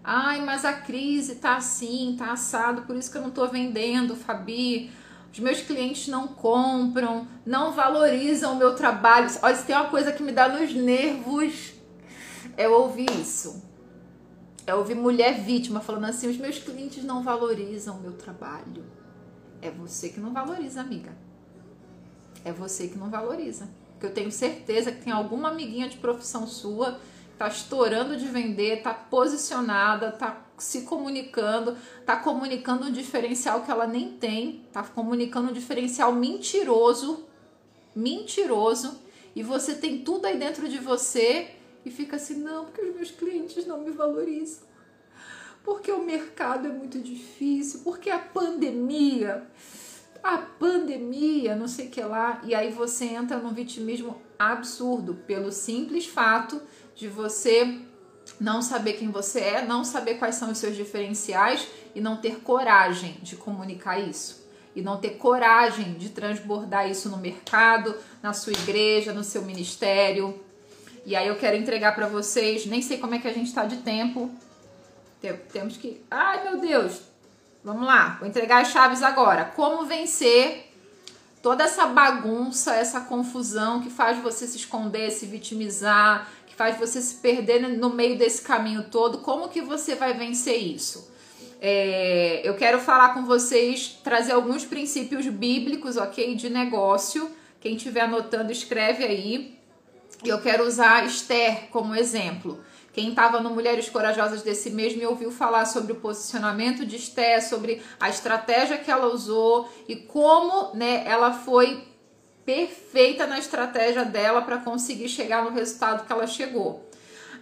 ai, 0.03 0.41
mas 0.41 0.63
a 0.63 0.73
crise 0.73 1.35
tá 1.35 1.55
assim, 1.55 2.15
tá 2.17 2.31
assado, 2.31 2.83
por 2.83 2.95
isso 2.95 3.11
que 3.11 3.17
eu 3.17 3.21
não 3.21 3.31
tô 3.31 3.47
vendendo, 3.47 4.15
Fabi. 4.15 4.91
Os 5.31 5.39
meus 5.39 5.61
clientes 5.61 6.07
não 6.07 6.27
compram, 6.27 7.27
não 7.43 7.71
valorizam 7.71 8.53
o 8.53 8.55
meu 8.55 8.75
trabalho. 8.75 9.27
Olha, 9.41 9.55
se 9.55 9.65
tem 9.65 9.75
uma 9.75 9.89
coisa 9.89 10.11
que 10.11 10.21
me 10.21 10.31
dá 10.31 10.47
nos 10.47 10.71
nervos, 10.75 11.73
é 12.55 12.69
ouvir 12.69 13.09
isso. 13.19 13.63
É 14.67 14.75
ouvir 14.75 14.93
mulher 14.93 15.41
vítima 15.41 15.79
falando 15.79 16.05
assim: 16.05 16.29
os 16.29 16.37
meus 16.37 16.59
clientes 16.59 17.03
não 17.03 17.23
valorizam 17.23 17.97
o 17.97 18.01
meu 18.01 18.13
trabalho. 18.13 18.85
É 19.59 19.71
você 19.71 20.09
que 20.09 20.19
não 20.19 20.31
valoriza, 20.31 20.81
amiga. 20.81 21.11
É 22.45 22.51
você 22.51 22.87
que 22.87 22.97
não 22.97 23.09
valoriza 23.09 23.67
que 24.03 24.07
eu 24.07 24.13
tenho 24.13 24.33
certeza 24.33 24.91
que 24.91 25.01
tem 25.01 25.13
alguma 25.13 25.47
amiguinha 25.47 25.87
de 25.87 25.95
profissão 25.95 26.45
sua 26.45 26.99
tá 27.37 27.47
estourando 27.47 28.17
de 28.17 28.27
vender, 28.27 28.81
tá 28.81 28.93
posicionada, 28.93 30.11
tá 30.11 30.45
se 30.57 30.81
comunicando, 30.81 31.77
tá 32.05 32.17
comunicando 32.17 32.85
um 32.85 32.91
diferencial 32.91 33.63
que 33.63 33.71
ela 33.71 33.87
nem 33.87 34.11
tem, 34.11 34.67
tá 34.73 34.83
comunicando 34.83 35.51
um 35.51 35.53
diferencial 35.53 36.11
mentiroso, 36.11 37.25
mentiroso, 37.95 38.99
e 39.33 39.41
você 39.41 39.73
tem 39.73 39.99
tudo 39.99 40.25
aí 40.25 40.37
dentro 40.37 40.67
de 40.67 40.79
você 40.79 41.51
e 41.85 41.89
fica 41.89 42.17
assim, 42.17 42.35
não, 42.35 42.65
porque 42.65 42.81
os 42.81 42.93
meus 42.93 43.11
clientes 43.11 43.65
não 43.65 43.79
me 43.79 43.91
valorizam. 43.91 44.67
Porque 45.63 45.89
o 45.91 46.03
mercado 46.03 46.67
é 46.67 46.71
muito 46.71 46.99
difícil, 46.99 47.79
porque 47.85 48.09
a 48.09 48.19
pandemia 48.19 49.47
a 50.23 50.37
pandemia, 50.37 51.55
não 51.55 51.67
sei 51.67 51.87
o 51.87 51.89
que 51.89 52.01
lá, 52.01 52.41
e 52.45 52.55
aí 52.55 52.71
você 52.71 53.05
entra 53.05 53.37
num 53.37 53.53
vitimismo 53.53 54.21
absurdo 54.39 55.15
pelo 55.27 55.51
simples 55.51 56.05
fato 56.05 56.61
de 56.95 57.09
você 57.09 57.81
não 58.39 58.61
saber 58.61 58.93
quem 58.93 59.11
você 59.11 59.41
é, 59.41 59.65
não 59.65 59.83
saber 59.83 60.15
quais 60.15 60.35
são 60.35 60.51
os 60.51 60.57
seus 60.57 60.77
diferenciais 60.77 61.67
e 61.93 61.99
não 61.99 62.17
ter 62.17 62.39
coragem 62.39 63.17
de 63.21 63.35
comunicar 63.35 63.99
isso. 63.99 64.43
E 64.75 64.81
não 64.81 64.97
ter 64.97 65.17
coragem 65.17 65.93
de 65.95 66.09
transbordar 66.09 66.89
isso 66.89 67.09
no 67.09 67.17
mercado, 67.17 67.95
na 68.23 68.33
sua 68.33 68.53
igreja, 68.53 69.13
no 69.13 69.23
seu 69.23 69.43
ministério. 69.43 70.41
E 71.05 71.15
aí 71.15 71.27
eu 71.27 71.35
quero 71.35 71.57
entregar 71.57 71.93
para 71.93 72.07
vocês, 72.07 72.65
nem 72.65 72.81
sei 72.81 72.97
como 72.97 73.13
é 73.13 73.19
que 73.19 73.27
a 73.27 73.33
gente 73.33 73.47
está 73.47 73.65
de 73.65 73.77
tempo. 73.77 74.31
Temos 75.51 75.77
que. 75.77 76.03
Ai 76.09 76.43
meu 76.43 76.59
Deus, 76.59 77.01
Vamos 77.63 77.85
lá, 77.85 78.17
vou 78.19 78.27
entregar 78.27 78.61
as 78.61 78.69
chaves 78.69 79.01
agora. 79.01 79.45
Como 79.45 79.85
vencer 79.85 80.69
toda 81.41 81.63
essa 81.63 81.85
bagunça, 81.85 82.75
essa 82.75 83.01
confusão 83.01 83.81
que 83.81 83.89
faz 83.89 84.17
você 84.21 84.45
se 84.45 84.57
esconder, 84.57 85.11
se 85.11 85.25
vitimizar, 85.25 86.27
que 86.45 86.55
faz 86.55 86.77
você 86.77 87.01
se 87.01 87.15
perder 87.15 87.59
no 87.59 87.89
meio 87.89 88.17
desse 88.17 88.41
caminho 88.41 88.83
todo. 88.91 89.19
Como 89.19 89.49
que 89.49 89.61
você 89.61 89.95
vai 89.95 90.13
vencer 90.13 90.57
isso? 90.57 91.11
É, 91.61 92.41
eu 92.43 92.55
quero 92.55 92.79
falar 92.79 93.13
com 93.13 93.23
vocês, 93.23 93.97
trazer 94.03 94.33
alguns 94.33 94.65
princípios 94.65 95.25
bíblicos, 95.27 95.95
ok? 95.95 96.35
De 96.35 96.49
negócio. 96.49 97.31
Quem 97.61 97.77
estiver 97.77 98.01
anotando, 98.01 98.51
escreve 98.51 99.05
aí. 99.05 99.57
Eu 100.25 100.41
quero 100.41 100.65
usar 100.67 101.05
Esther 101.05 101.69
como 101.71 101.95
exemplo. 101.95 102.61
Quem 102.93 103.09
estava 103.09 103.39
no 103.39 103.49
Mulheres 103.49 103.89
Corajosas 103.89 104.43
desse 104.43 104.69
mês 104.69 104.95
me 104.95 105.03
ouviu 105.03 105.31
falar 105.31 105.65
sobre 105.65 105.93
o 105.93 105.95
posicionamento 105.95 106.85
de 106.85 106.95
Esté, 106.95 107.41
sobre 107.41 107.81
a 107.99 108.07
estratégia 108.07 108.77
que 108.77 108.91
ela 108.91 109.07
usou 109.07 109.67
e 109.87 109.95
como 109.95 110.75
né, 110.75 111.03
ela 111.07 111.33
foi 111.33 111.83
perfeita 112.45 113.25
na 113.25 113.39
estratégia 113.39 114.05
dela 114.05 114.43
para 114.43 114.57
conseguir 114.57 115.09
chegar 115.09 115.43
no 115.43 115.49
resultado 115.49 116.05
que 116.05 116.13
ela 116.13 116.27
chegou. 116.27 116.87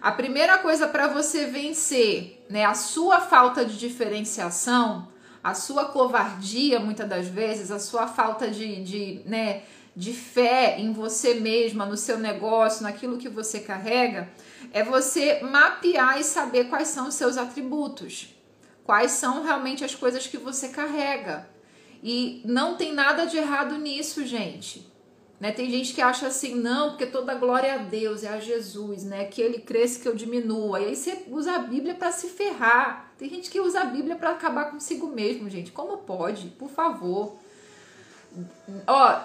A 0.00 0.10
primeira 0.10 0.56
coisa 0.56 0.88
para 0.88 1.06
você 1.06 1.44
vencer, 1.44 2.42
né, 2.48 2.64
a 2.64 2.74
sua 2.74 3.20
falta 3.20 3.62
de 3.62 3.78
diferenciação, 3.78 5.06
a 5.44 5.52
sua 5.52 5.84
covardia, 5.84 6.80
muitas 6.80 7.08
das 7.08 7.28
vezes, 7.28 7.70
a 7.70 7.78
sua 7.78 8.06
falta 8.06 8.48
de, 8.48 8.82
de, 8.82 9.20
né, 9.26 9.64
de 9.94 10.14
fé 10.14 10.76
em 10.78 10.92
você 10.92 11.34
mesma, 11.34 11.84
no 11.84 11.96
seu 11.96 12.18
negócio, 12.18 12.82
naquilo 12.82 13.18
que 13.18 13.28
você 13.28 13.60
carrega, 13.60 14.30
é 14.72 14.82
você 14.82 15.40
mapear 15.42 16.18
e 16.18 16.24
saber 16.24 16.64
quais 16.64 16.88
são 16.88 17.08
os 17.08 17.14
seus 17.14 17.36
atributos, 17.36 18.34
quais 18.84 19.12
são 19.12 19.42
realmente 19.42 19.84
as 19.84 19.94
coisas 19.94 20.26
que 20.26 20.38
você 20.38 20.68
carrega. 20.68 21.48
E 22.02 22.42
não 22.44 22.76
tem 22.76 22.92
nada 22.92 23.26
de 23.26 23.36
errado 23.36 23.76
nisso, 23.76 24.26
gente. 24.26 24.90
Né? 25.38 25.52
Tem 25.52 25.70
gente 25.70 25.92
que 25.92 26.00
acha 26.00 26.26
assim, 26.28 26.54
não, 26.54 26.90
porque 26.90 27.06
toda 27.06 27.34
glória 27.34 27.66
é 27.66 27.74
a 27.74 27.78
Deus, 27.78 28.24
é 28.24 28.28
a 28.28 28.40
Jesus, 28.40 29.04
né? 29.04 29.24
Que 29.24 29.42
ele 29.42 29.58
cresça, 29.58 30.00
que 30.00 30.08
eu 30.08 30.14
diminua. 30.14 30.80
E 30.80 30.86
aí 30.86 30.96
você 30.96 31.24
usa 31.28 31.52
a 31.52 31.58
Bíblia 31.58 31.94
para 31.94 32.12
se 32.12 32.28
ferrar. 32.28 33.12
Tem 33.18 33.28
gente 33.28 33.50
que 33.50 33.60
usa 33.60 33.80
a 33.80 33.84
Bíblia 33.84 34.16
para 34.16 34.30
acabar 34.30 34.70
consigo 34.70 35.08
mesmo, 35.08 35.50
gente. 35.50 35.72
Como 35.72 35.98
pode? 35.98 36.46
Por 36.50 36.70
favor. 36.70 37.36
Ó, 38.86 39.20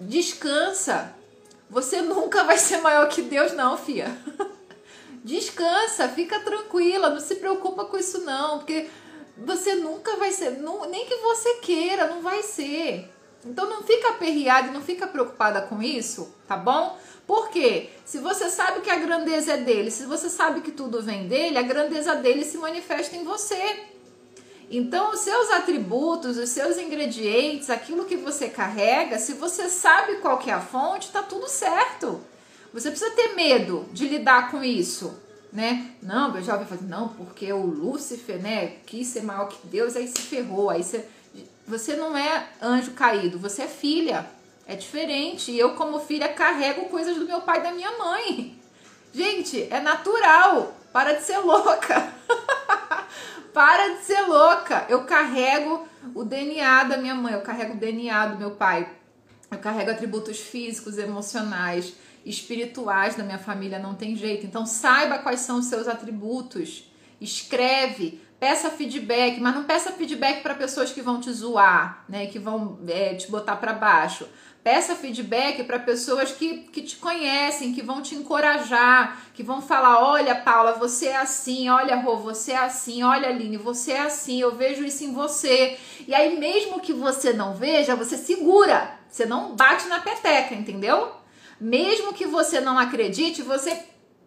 descansa. 0.00 1.14
Você 1.70 2.02
nunca 2.02 2.44
vai 2.44 2.58
ser 2.58 2.82
maior 2.82 3.08
que 3.08 3.22
Deus, 3.22 3.52
não, 3.52 3.76
fia. 3.76 4.14
Descansa, 5.24 6.08
fica 6.08 6.40
tranquila, 6.40 7.10
não 7.10 7.20
se 7.20 7.36
preocupa 7.36 7.84
com 7.84 7.96
isso 7.96 8.22
não, 8.22 8.58
porque 8.58 8.88
você 9.36 9.76
nunca 9.76 10.16
vai 10.16 10.32
ser, 10.32 10.58
não, 10.58 10.88
nem 10.88 11.06
que 11.06 11.16
você 11.16 11.54
queira, 11.54 12.08
não 12.08 12.22
vai 12.22 12.42
ser. 12.42 13.08
Então 13.44 13.68
não 13.68 13.82
fica 13.82 14.10
aperreada, 14.10 14.70
não 14.70 14.82
fica 14.82 15.06
preocupada 15.06 15.62
com 15.62 15.82
isso, 15.82 16.32
tá 16.46 16.56
bom? 16.56 16.98
Porque 17.26 17.90
se 18.04 18.18
você 18.18 18.50
sabe 18.50 18.80
que 18.80 18.90
a 18.90 18.98
grandeza 18.98 19.54
é 19.54 19.56
dele, 19.56 19.90
se 19.90 20.06
você 20.06 20.28
sabe 20.28 20.60
que 20.60 20.70
tudo 20.70 21.02
vem 21.02 21.28
dele, 21.28 21.58
a 21.58 21.62
grandeza 21.62 22.14
dele 22.14 22.44
se 22.44 22.58
manifesta 22.58 23.16
em 23.16 23.24
você. 23.24 23.84
Então, 24.70 25.10
os 25.10 25.20
seus 25.20 25.50
atributos, 25.50 26.38
os 26.38 26.48
seus 26.48 26.78
ingredientes, 26.78 27.68
aquilo 27.68 28.06
que 28.06 28.16
você 28.16 28.48
carrega, 28.48 29.18
se 29.18 29.34
você 29.34 29.68
sabe 29.68 30.16
qual 30.16 30.38
que 30.38 30.50
é 30.50 30.54
a 30.54 30.60
fonte, 30.60 31.12
tá 31.12 31.22
tudo 31.22 31.48
certo. 31.48 32.20
Você 32.72 32.90
precisa 32.90 33.10
ter 33.12 33.34
medo 33.34 33.86
de 33.92 34.08
lidar 34.08 34.50
com 34.50 34.64
isso, 34.64 35.20
né? 35.52 35.90
Não, 36.02 36.34
eu 36.34 36.42
já 36.42 36.54
ouvi 36.54 36.64
falar, 36.64 36.82
não, 36.82 37.08
porque 37.08 37.52
o 37.52 37.64
Lúcifer, 37.64 38.40
né, 38.40 38.76
quis 38.86 39.08
ser 39.08 39.22
maior 39.22 39.48
que 39.48 39.66
Deus, 39.66 39.94
aí 39.94 40.08
se 40.08 40.22
ferrou, 40.22 40.70
aí 40.70 40.82
você 40.82 41.06
você 41.66 41.96
não 41.96 42.16
é 42.16 42.48
anjo 42.60 42.92
caído, 42.92 43.38
você 43.38 43.62
é 43.62 43.68
filha. 43.68 44.26
É 44.66 44.76
diferente. 44.76 45.56
Eu, 45.56 45.74
como 45.74 46.00
filha, 46.00 46.28
carrego 46.28 46.86
coisas 46.86 47.16
do 47.16 47.24
meu 47.24 47.40
pai 47.40 47.60
e 47.60 47.62
da 47.62 47.72
minha 47.72 47.96
mãe. 47.98 48.58
Gente, 49.12 49.68
é 49.70 49.80
natural. 49.80 50.74
Para 50.92 51.14
de 51.14 51.22
ser 51.22 51.38
louca. 51.38 52.12
Para 53.52 53.96
de 53.96 54.04
ser 54.04 54.20
louca. 54.22 54.86
Eu 54.88 55.04
carrego 55.04 55.86
o 56.14 56.24
DNA 56.24 56.84
da 56.84 56.96
minha 56.96 57.14
mãe, 57.14 57.34
eu 57.34 57.42
carrego 57.42 57.74
o 57.74 57.76
DNA 57.78 58.26
do 58.26 58.38
meu 58.38 58.52
pai. 58.52 58.88
Eu 59.50 59.58
carrego 59.58 59.90
atributos 59.90 60.38
físicos, 60.38 60.96
emocionais, 60.96 61.94
espirituais 62.24 63.14
da 63.16 63.24
minha 63.24 63.38
família, 63.38 63.78
não 63.78 63.94
tem 63.94 64.16
jeito. 64.16 64.46
Então 64.46 64.64
saiba 64.66 65.18
quais 65.18 65.40
são 65.40 65.58
os 65.58 65.66
seus 65.66 65.88
atributos. 65.88 66.90
Escreve, 67.20 68.20
peça 68.40 68.70
feedback, 68.70 69.40
mas 69.40 69.54
não 69.54 69.64
peça 69.64 69.92
feedback 69.92 70.42
para 70.42 70.54
pessoas 70.54 70.92
que 70.92 71.00
vão 71.00 71.20
te 71.20 71.32
zoar, 71.32 72.04
né, 72.08 72.26
que 72.26 72.38
vão 72.38 72.78
é, 72.88 73.14
te 73.14 73.30
botar 73.30 73.56
para 73.56 73.72
baixo. 73.72 74.26
Peça 74.64 74.94
feedback 74.94 75.64
para 75.64 75.78
pessoas 75.80 76.30
que, 76.30 76.58
que 76.58 76.82
te 76.82 76.96
conhecem, 76.96 77.72
que 77.72 77.82
vão 77.82 78.00
te 78.00 78.14
encorajar, 78.14 79.20
que 79.34 79.42
vão 79.42 79.60
falar: 79.60 80.04
olha, 80.04 80.36
Paula, 80.36 80.74
você 80.74 81.06
é 81.06 81.16
assim, 81.16 81.68
olha, 81.68 81.96
Rô, 81.96 82.16
você 82.16 82.52
é 82.52 82.58
assim, 82.58 83.02
olha, 83.02 83.28
Aline, 83.28 83.56
você 83.56 83.92
é 83.92 84.02
assim, 84.02 84.40
eu 84.40 84.54
vejo 84.54 84.84
isso 84.84 85.02
em 85.02 85.12
você. 85.12 85.76
E 86.06 86.14
aí, 86.14 86.38
mesmo 86.38 86.78
que 86.78 86.92
você 86.92 87.32
não 87.32 87.54
veja, 87.54 87.96
você 87.96 88.16
segura, 88.16 88.88
você 89.08 89.26
não 89.26 89.56
bate 89.56 89.88
na 89.88 89.98
peteca, 89.98 90.54
entendeu? 90.54 91.21
Mesmo 91.62 92.12
que 92.12 92.26
você 92.26 92.60
não 92.60 92.76
acredite, 92.76 93.40
você, 93.40 93.84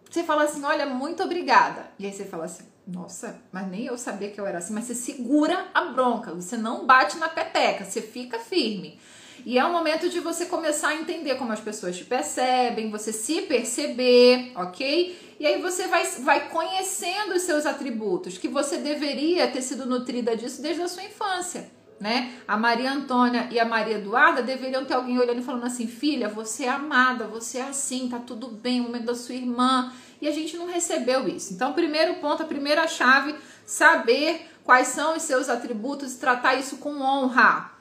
você 0.09 0.23
fala 0.23 0.45
assim: 0.45 0.63
olha, 0.63 0.85
muito 0.85 1.21
obrigada. 1.21 1.91
E 1.99 2.05
aí 2.05 2.13
você 2.13 2.23
fala 2.23 2.45
assim: 2.45 2.63
nossa, 2.87 3.41
mas 3.51 3.67
nem 3.67 3.85
eu 3.85 3.97
sabia 3.97 4.29
que 4.29 4.39
eu 4.39 4.47
era 4.47 4.59
assim. 4.59 4.73
Mas 4.73 4.85
você 4.85 4.95
segura 4.95 5.67
a 5.73 5.83
bronca, 5.83 6.33
você 6.33 6.55
não 6.55 6.85
bate 6.85 7.17
na 7.17 7.27
peteca, 7.27 7.83
você 7.83 8.01
fica 8.01 8.39
firme. 8.39 8.97
E 9.45 9.59
é 9.59 9.65
um 9.65 9.71
momento 9.73 10.09
de 10.09 10.21
você 10.21 10.45
começar 10.45 10.89
a 10.89 10.95
entender 10.95 11.35
como 11.35 11.51
as 11.51 11.59
pessoas 11.59 11.97
te 11.97 12.05
percebem, 12.05 12.89
você 12.89 13.11
se 13.11 13.41
perceber, 13.41 14.53
ok? 14.55 15.35
E 15.37 15.45
aí 15.45 15.61
você 15.61 15.87
vai, 15.87 16.05
vai 16.21 16.49
conhecendo 16.49 17.35
os 17.35 17.41
seus 17.41 17.65
atributos, 17.65 18.37
que 18.37 18.47
você 18.47 18.77
deveria 18.77 19.51
ter 19.51 19.61
sido 19.61 19.85
nutrida 19.85 20.37
disso 20.37 20.61
desde 20.61 20.81
a 20.81 20.87
sua 20.87 21.03
infância, 21.03 21.69
né? 21.99 22.33
A 22.47 22.57
Maria 22.57 22.91
Antônia 22.91 23.47
e 23.51 23.59
a 23.59 23.65
Maria 23.65 23.95
Eduarda 23.95 24.41
deveriam 24.41 24.85
ter 24.85 24.93
alguém 24.93 25.17
olhando 25.17 25.39
e 25.39 25.43
falando 25.43 25.65
assim: 25.65 25.87
filha, 25.87 26.27
você 26.27 26.65
é 26.65 26.69
amada, 26.69 27.25
você 27.25 27.59
é 27.59 27.63
assim, 27.63 28.09
tá 28.09 28.19
tudo 28.19 28.47
bem, 28.47 28.81
o 28.81 28.83
momento 28.83 29.05
da 29.05 29.15
sua 29.15 29.35
irmã 29.35 29.91
e 30.21 30.27
a 30.27 30.31
gente 30.31 30.57
não 30.57 30.65
recebeu 30.65 31.27
isso. 31.27 31.53
Então, 31.53 31.73
primeiro 31.73 32.15
ponto, 32.15 32.43
a 32.43 32.47
primeira 32.47 32.87
chave, 32.87 33.35
saber 33.65 34.49
quais 34.63 34.87
são 34.87 35.15
os 35.15 35.23
seus 35.23 35.49
atributos 35.49 36.13
e 36.13 36.17
tratar 36.17 36.55
isso 36.55 36.77
com 36.77 37.01
honra. 37.01 37.71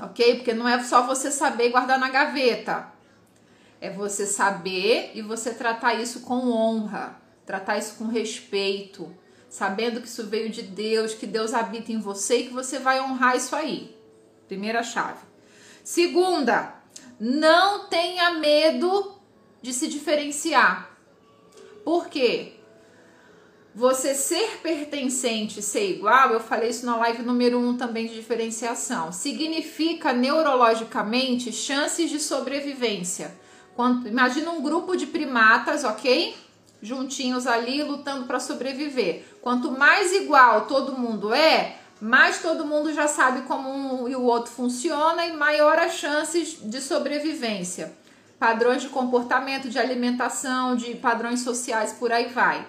Ok? 0.00 0.36
Porque 0.36 0.52
não 0.52 0.68
é 0.68 0.82
só 0.82 1.06
você 1.06 1.30
saber 1.30 1.70
guardar 1.70 1.98
na 1.98 2.10
gaveta. 2.10 2.92
É 3.80 3.90
você 3.90 4.26
saber 4.26 5.12
e 5.14 5.22
você 5.22 5.52
tratar 5.52 5.94
isso 5.94 6.20
com 6.20 6.50
honra, 6.50 7.20
tratar 7.44 7.78
isso 7.78 7.96
com 7.96 8.06
respeito, 8.06 9.12
sabendo 9.48 10.00
que 10.00 10.08
isso 10.08 10.26
veio 10.26 10.50
de 10.50 10.62
Deus, 10.62 11.14
que 11.14 11.26
Deus 11.26 11.54
habita 11.54 11.92
em 11.92 11.98
você 11.98 12.38
e 12.38 12.46
que 12.48 12.52
você 12.52 12.78
vai 12.78 13.00
honrar 13.00 13.36
isso 13.36 13.54
aí. 13.54 13.96
Primeira 14.46 14.82
chave. 14.82 15.24
Segunda, 15.82 16.74
não 17.18 17.88
tenha 17.88 18.32
medo 18.32 19.14
de 19.62 19.72
se 19.72 19.88
diferenciar. 19.88 20.90
Por 21.84 22.08
quê? 22.08 22.52
Você 23.74 24.14
ser 24.14 24.58
pertencente, 24.62 25.60
ser 25.60 25.90
igual, 25.90 26.30
eu 26.30 26.40
falei 26.40 26.70
isso 26.70 26.86
na 26.86 26.96
live 26.96 27.22
número 27.22 27.58
1 27.58 27.68
um 27.68 27.76
também 27.76 28.06
de 28.06 28.14
diferenciação, 28.14 29.12
significa 29.12 30.14
neurologicamente 30.14 31.52
chances 31.52 32.08
de 32.08 32.18
sobrevivência. 32.18 33.36
Quando, 33.74 34.08
imagina 34.08 34.50
um 34.50 34.62
grupo 34.62 34.96
de 34.96 35.06
primatas, 35.06 35.84
ok? 35.84 36.34
Juntinhos 36.82 37.46
ali 37.46 37.82
lutando 37.82 38.26
para 38.26 38.38
sobreviver. 38.38 39.24
Quanto 39.40 39.70
mais 39.72 40.12
igual 40.12 40.66
todo 40.66 40.98
mundo 40.98 41.32
é, 41.32 41.76
mais 42.00 42.40
todo 42.40 42.66
mundo 42.66 42.92
já 42.92 43.08
sabe 43.08 43.42
como 43.42 43.68
um 43.70 44.08
e 44.08 44.14
o 44.14 44.22
outro 44.22 44.52
funciona 44.52 45.24
e 45.24 45.32
maior 45.32 45.78
as 45.78 45.94
chances 45.94 46.58
de 46.62 46.80
sobrevivência 46.80 47.96
padrões 48.38 48.82
de 48.82 48.88
comportamento, 48.88 49.68
de 49.68 49.78
alimentação, 49.78 50.76
de 50.76 50.94
padrões 50.94 51.40
sociais, 51.40 51.92
por 51.92 52.12
aí 52.12 52.26
vai. 52.26 52.66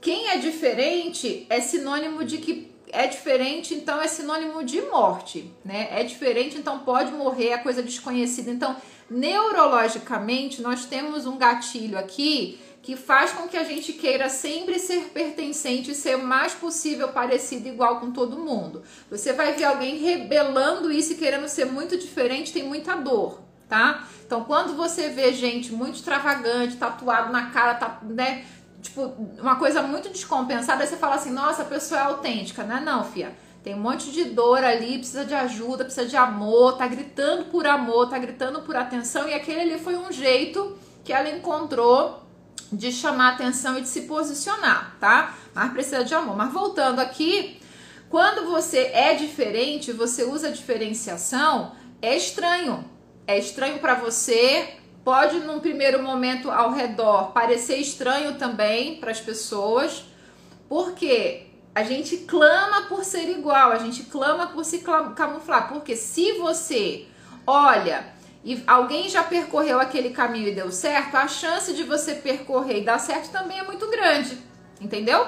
Quem 0.00 0.28
é 0.28 0.38
diferente 0.38 1.46
é 1.48 1.60
sinônimo 1.60 2.24
de 2.24 2.38
que 2.38 2.72
é 2.90 3.06
diferente, 3.06 3.74
então 3.74 4.00
é 4.00 4.06
sinônimo 4.06 4.62
de 4.62 4.80
morte, 4.82 5.52
né? 5.64 5.88
É 5.90 6.04
diferente, 6.04 6.56
então 6.56 6.80
pode 6.80 7.10
morrer, 7.12 7.48
é 7.48 7.58
coisa 7.58 7.82
desconhecida. 7.82 8.50
Então, 8.50 8.76
neurologicamente, 9.10 10.62
nós 10.62 10.84
temos 10.84 11.26
um 11.26 11.36
gatilho 11.36 11.98
aqui 11.98 12.58
que 12.84 12.96
faz 12.96 13.32
com 13.32 13.48
que 13.48 13.56
a 13.56 13.64
gente 13.64 13.94
queira 13.94 14.28
sempre 14.28 14.78
ser 14.78 15.04
pertencente 15.04 15.90
e 15.90 15.94
ser 15.94 16.16
o 16.16 16.22
mais 16.22 16.52
possível 16.52 17.08
parecido 17.08 17.66
igual 17.66 17.98
com 17.98 18.10
todo 18.10 18.38
mundo. 18.38 18.82
Você 19.10 19.32
vai 19.32 19.54
ver 19.54 19.64
alguém 19.64 19.96
rebelando 19.96 20.92
isso 20.92 21.14
e 21.14 21.16
querendo 21.16 21.48
ser 21.48 21.64
muito 21.64 21.96
diferente, 21.96 22.52
tem 22.52 22.62
muita 22.62 22.94
dor, 22.94 23.40
tá? 23.70 24.06
Então, 24.26 24.44
quando 24.44 24.76
você 24.76 25.08
vê 25.08 25.32
gente 25.32 25.72
muito 25.72 25.94
extravagante, 25.94 26.76
tatuado 26.76 27.32
na 27.32 27.46
cara, 27.46 27.74
tá, 27.74 28.00
né? 28.02 28.44
Tipo, 28.82 29.14
uma 29.40 29.56
coisa 29.56 29.80
muito 29.80 30.10
descompensada, 30.10 30.86
você 30.86 30.98
fala 30.98 31.14
assim, 31.14 31.30
nossa, 31.30 31.62
a 31.62 31.64
pessoa 31.64 31.98
é 31.98 32.04
autêntica, 32.04 32.64
né? 32.64 32.82
Não, 32.84 33.02
fia. 33.02 33.34
Tem 33.62 33.74
um 33.74 33.80
monte 33.80 34.10
de 34.10 34.24
dor 34.24 34.62
ali, 34.62 34.98
precisa 34.98 35.24
de 35.24 35.32
ajuda, 35.32 35.86
precisa 35.86 36.06
de 36.06 36.18
amor, 36.18 36.76
tá 36.76 36.86
gritando 36.86 37.46
por 37.46 37.66
amor, 37.66 38.10
tá 38.10 38.18
gritando 38.18 38.60
por 38.60 38.76
atenção, 38.76 39.26
e 39.26 39.32
aquele 39.32 39.60
ali 39.60 39.78
foi 39.78 39.96
um 39.96 40.12
jeito 40.12 40.76
que 41.02 41.14
ela 41.14 41.30
encontrou 41.30 42.23
de 42.72 42.90
chamar 42.92 43.34
atenção 43.34 43.78
e 43.78 43.82
de 43.82 43.88
se 43.88 44.02
posicionar, 44.02 44.96
tá? 44.98 45.34
Mas 45.54 45.72
precisa 45.72 46.04
de 46.04 46.14
amor. 46.14 46.36
Mas 46.36 46.52
voltando 46.52 46.98
aqui, 47.00 47.60
quando 48.08 48.50
você 48.50 48.90
é 48.92 49.14
diferente, 49.14 49.92
você 49.92 50.24
usa 50.24 50.50
diferenciação, 50.50 51.72
é 52.00 52.16
estranho, 52.16 52.84
é 53.26 53.38
estranho 53.38 53.78
para 53.78 53.94
você, 53.94 54.74
pode 55.04 55.40
num 55.40 55.60
primeiro 55.60 56.02
momento 56.02 56.50
ao 56.50 56.72
redor 56.72 57.32
parecer 57.32 57.76
estranho 57.76 58.34
também 58.34 58.96
para 58.96 59.10
as 59.10 59.20
pessoas, 59.20 60.04
porque 60.68 61.46
a 61.74 61.82
gente 61.82 62.18
clama 62.18 62.82
por 62.82 63.04
ser 63.04 63.28
igual, 63.28 63.72
a 63.72 63.78
gente 63.78 64.04
clama 64.04 64.46
por 64.46 64.64
se 64.64 64.78
camuflar, 64.78 65.68
porque 65.68 65.96
se 65.96 66.32
você 66.32 67.06
olha 67.46 68.13
e 68.44 68.62
alguém 68.66 69.08
já 69.08 69.22
percorreu 69.22 69.80
aquele 69.80 70.10
caminho 70.10 70.48
e 70.48 70.54
deu 70.54 70.70
certo, 70.70 71.16
a 71.16 71.26
chance 71.26 71.72
de 71.72 71.82
você 71.82 72.14
percorrer 72.14 72.82
e 72.82 72.84
dar 72.84 72.98
certo 72.98 73.30
também 73.30 73.58
é 73.58 73.62
muito 73.62 73.88
grande. 73.88 74.36
Entendeu? 74.78 75.26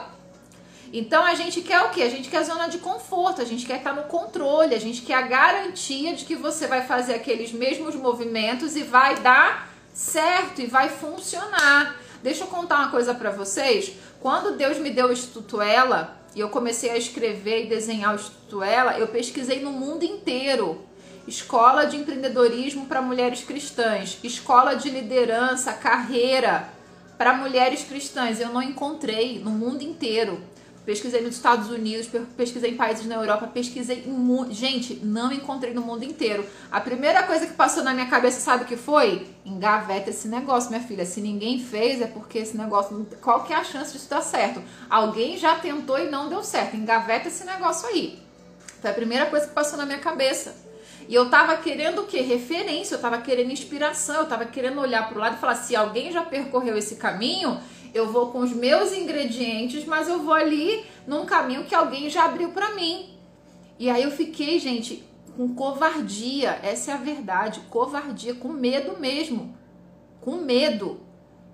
Então 0.93 1.25
a 1.25 1.35
gente 1.35 1.63
quer 1.63 1.81
o 1.81 1.91
quê? 1.91 2.03
A 2.03 2.11
gente 2.11 2.29
quer 2.29 2.39
a 2.39 2.43
zona 2.43 2.69
de 2.69 2.79
conforto, 2.79 3.41
a 3.41 3.45
gente 3.45 3.67
quer 3.67 3.79
estar 3.79 3.95
no 3.95 4.05
controle, 4.05 4.75
a 4.75 4.79
gente 4.79 5.03
quer 5.03 5.15
a 5.15 5.23
garantia 5.23 6.15
de 6.15 6.25
que 6.25 6.37
você 6.37 6.67
vai 6.67 6.87
fazer 6.87 7.15
aqueles 7.15 7.53
mesmos 7.53 7.95
movimentos 7.95 8.77
e 8.77 8.83
vai 8.83 9.17
dar 9.17 9.71
certo 9.93 10.61
e 10.61 10.67
vai 10.67 10.91
funcionar. 10.91 11.97
Deixa 12.23 12.45
eu 12.45 12.49
contar 12.49 12.81
uma 12.81 12.91
coisa 12.91 13.15
para 13.15 13.31
vocês. 13.31 13.93
Quando 14.21 14.57
Deus 14.57 14.79
me 14.79 14.91
deu 14.91 15.09
o 15.09 15.13
Instituto 15.13 15.61
Ela 15.61 16.21
e 16.35 16.41
eu 16.41 16.51
comecei 16.51 16.91
a 16.91 16.99
escrever 16.99 17.65
e 17.65 17.69
desenhar 17.69 18.13
o 18.13 18.17
Instituto 18.17 18.63
Ela, 18.63 18.99
eu 18.99 19.09
pesquisei 19.09 19.61
no 19.61 19.73
mundo 19.73 20.05
inteiro. 20.05 20.86
Escola 21.27 21.87
de 21.87 21.97
empreendedorismo 21.97 22.87
para 22.87 23.03
mulheres 23.03 23.43
cristãs, 23.43 24.19
escola 24.23 24.75
de 24.75 24.91
liderança, 24.91 25.73
carreira 25.73 26.69
para 27.19 27.35
mulheres 27.35 27.83
cristãs. 27.83 28.41
Eu 28.41 28.51
não 28.51 28.63
encontrei 28.63 29.41
no 29.41 29.51
mundo 29.51 29.83
inteiro 29.83 30.41
pesquisei 30.87 31.21
nos 31.21 31.35
Estados 31.35 31.69
Unidos, 31.69 32.09
pesquisei 32.37 32.71
em 32.71 32.77
países 32.77 33.05
na 33.07 33.17
Europa, 33.17 33.49
pesquisei 33.49 34.05
em. 34.07 34.55
Gente, 34.55 34.95
não 35.03 35.33
encontrei 35.33 35.75
no 35.75 35.83
mundo 35.83 36.05
inteiro. 36.05 36.47
A 36.71 36.81
primeira 36.81 37.25
coisa 37.25 37.45
que 37.47 37.55
passou 37.55 37.83
na 37.83 37.93
minha 37.93 38.07
cabeça, 38.07 38.41
sabe 38.41 38.63
o 38.63 38.67
que 38.67 38.77
foi? 38.77 39.27
Engaveta 39.45 40.11
esse 40.11 40.29
negócio, 40.29 40.71
minha 40.71 40.81
filha. 40.81 41.05
Se 41.05 41.21
ninguém 41.21 41.59
fez, 41.59 42.01
é 42.01 42.07
porque 42.07 42.39
esse 42.39 42.57
negócio. 42.57 43.07
Qual 43.21 43.43
que 43.43 43.53
é 43.53 43.57
a 43.57 43.65
chance 43.65 43.93
disso 43.93 44.09
dar 44.09 44.23
certo? 44.23 44.63
Alguém 44.89 45.37
já 45.37 45.57
tentou 45.57 45.99
e 45.99 46.09
não 46.09 46.29
deu 46.29 46.45
certo. 46.45 46.77
Engaveta 46.77 47.27
esse 47.27 47.45
negócio 47.45 47.89
aí. 47.89 48.23
Foi 48.81 48.91
a 48.91 48.95
primeira 48.95 49.27
coisa 49.27 49.49
que 49.49 49.53
passou 49.53 49.77
na 49.77 49.85
minha 49.85 49.99
cabeça. 49.99 50.66
E 51.09 51.15
eu 51.15 51.31
tava 51.31 51.57
querendo 51.57 52.03
o 52.03 52.07
quê? 52.07 52.21
Referência, 52.21 52.97
eu 52.97 53.01
tava 53.01 53.19
querendo 53.19 53.53
inspiração, 53.53 54.17
eu 54.17 54.27
tava 54.27 54.45
querendo 54.45 54.81
olhar 54.81 55.09
pro 55.09 55.21
lado 55.21 55.37
e 55.37 55.41
falar: 55.41 55.55
se 55.55 55.77
alguém 55.77 56.11
já 56.11 56.23
percorreu 56.23 56.77
esse 56.77 56.97
caminho, 56.97 57.61
eu 57.95 58.11
vou 58.11 58.33
com 58.33 58.41
os 58.41 58.53
meus 58.53 58.93
ingredientes, 58.93 59.85
mas 59.85 60.09
eu 60.09 60.21
vou 60.21 60.35
ali 60.35 60.85
num 61.07 61.25
caminho 61.25 61.65
que 61.65 61.75
alguém 61.75 62.11
já 62.11 62.25
abriu 62.25 62.51
para 62.51 62.75
mim. 62.75 63.11
E 63.79 63.89
aí 63.89 64.03
eu 64.03 64.11
fiquei, 64.11 64.59
gente, 64.59 65.05
com 65.37 65.55
covardia, 65.55 66.59
essa 66.63 66.93
é 66.93 66.95
a 66.95 66.99
verdade, 66.99 67.61
covardia, 67.71 68.35
com 68.35 68.49
medo 68.49 68.99
mesmo. 68.99 69.57
Com 70.21 70.37
medo. 70.37 71.01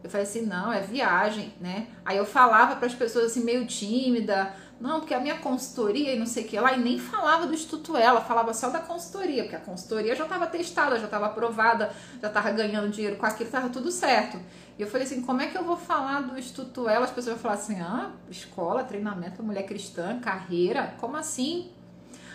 Eu 0.03 0.11
falei 0.11 0.27
assim, 0.27 0.43
não, 0.43 0.73
é 0.73 0.81
viagem, 0.81 1.53
né? 1.61 1.89
Aí 2.05 2.17
eu 2.17 2.25
falava 2.25 2.77
para 2.77 2.87
as 2.87 2.95
pessoas 2.95 3.27
assim 3.27 3.45
meio 3.45 3.67
tímida, 3.67 4.55
não, 4.83 4.99
porque 4.99 5.15
a 5.15 5.21
minha 5.21 5.37
consultoria 5.37 6.13
e 6.13 6.19
não 6.19 6.27
sei 6.27 6.45
o 6.45 6.49
que 6.49 6.59
lá, 6.59 6.73
e 6.73 6.81
nem 6.81 6.99
falava 6.99 7.47
do 7.47 7.55
Instituto 7.55 7.97
Ela, 7.97 8.21
falava 8.21 8.53
só 8.53 8.69
da 8.69 8.81
consultoria, 8.81 9.45
porque 9.45 9.55
a 9.55 9.61
consultoria 9.61 10.17
já 10.17 10.25
estava 10.25 10.45
testada, 10.49 10.99
já 10.99 11.05
estava 11.05 11.27
aprovada, 11.27 11.95
já 12.21 12.27
estava 12.27 12.51
ganhando 12.51 12.91
dinheiro 12.91 13.15
com 13.15 13.25
aquilo, 13.25 13.47
estava 13.47 13.69
tudo 13.69 13.93
certo. 13.93 14.41
E 14.77 14.83
eu 14.83 14.89
falei 14.89 15.07
assim, 15.07 15.23
como 15.23 15.41
é 15.41 15.47
que 15.47 15.57
eu 15.57 15.63
vou 15.63 15.77
falar 15.77 16.23
do 16.23 16.37
Instituto 16.37 16.89
Ela? 16.89 17.05
As 17.05 17.13
pessoas 17.13 17.35
vão 17.35 17.43
falar 17.43 17.55
assim, 17.55 17.81
ah, 17.81 18.11
escola, 18.29 18.83
treinamento, 18.83 19.41
mulher 19.41 19.63
cristã, 19.63 20.19
carreira, 20.19 20.95
como 20.99 21.17
assim? 21.17 21.71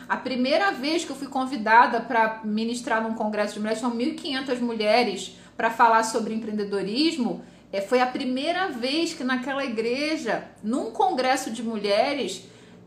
A 0.07 0.15
primeira 0.15 0.71
vez 0.71 1.03
que 1.03 1.11
eu 1.11 1.17
fui 1.17 1.27
convidada 1.27 1.99
para 1.99 2.39
ministrar 2.45 3.03
num 3.03 3.13
congresso 3.13 3.55
de 3.55 3.59
mulheres, 3.59 3.81
são 3.81 3.93
1.500 3.93 4.59
mulheres 4.61 5.37
para 5.57 5.69
falar 5.69 6.03
sobre 6.03 6.33
empreendedorismo, 6.33 7.43
é, 7.72 7.82
foi 7.82 7.99
a 7.99 8.07
primeira 8.07 8.70
vez 8.70 9.13
que 9.13 9.24
naquela 9.24 9.65
igreja, 9.65 10.49
num 10.63 10.91
congresso 10.91 11.51
de 11.51 11.61
mulheres, 11.61 12.43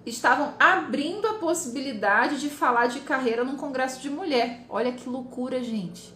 estavam 0.07 0.55
abrindo 0.59 1.27
a 1.27 1.35
possibilidade 1.35 2.41
de 2.41 2.49
falar 2.49 2.87
de 2.87 3.01
carreira 3.01 3.45
num 3.45 3.57
congresso 3.57 4.01
de 4.01 4.09
mulher. 4.09 4.65
Olha 4.69 4.93
que 4.93 5.09
loucura, 5.09 5.63
gente. 5.63 6.15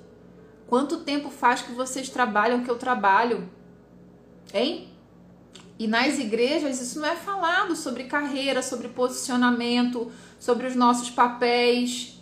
Quanto 0.66 1.00
tempo 1.00 1.30
faz 1.30 1.60
que 1.60 1.72
vocês 1.72 2.08
trabalham 2.08 2.64
que 2.64 2.70
eu 2.70 2.78
trabalho? 2.78 3.48
Hein? 4.52 4.88
E 5.78 5.86
nas 5.86 6.18
igrejas 6.18 6.80
isso 6.80 7.00
não 7.00 7.08
é 7.08 7.16
falado 7.16 7.76
sobre 7.76 8.04
carreira, 8.04 8.62
sobre 8.62 8.88
posicionamento, 8.88 10.10
sobre 10.38 10.66
os 10.66 10.74
nossos 10.74 11.10
papéis. 11.10 12.18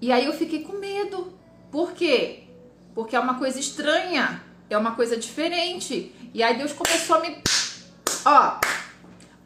E 0.00 0.12
aí 0.12 0.24
eu 0.24 0.32
fiquei 0.32 0.62
com 0.62 0.74
medo. 0.74 1.32
Por 1.70 1.92
quê? 1.92 2.44
Porque 2.94 3.16
é 3.16 3.20
uma 3.20 3.38
coisa 3.38 3.58
estranha, 3.58 4.44
é 4.68 4.76
uma 4.76 4.94
coisa 4.94 5.16
diferente. 5.16 6.14
E 6.32 6.42
aí 6.42 6.56
Deus 6.56 6.72
começou 6.72 7.16
a 7.16 7.20
me. 7.20 7.42
Ó, 8.24 8.60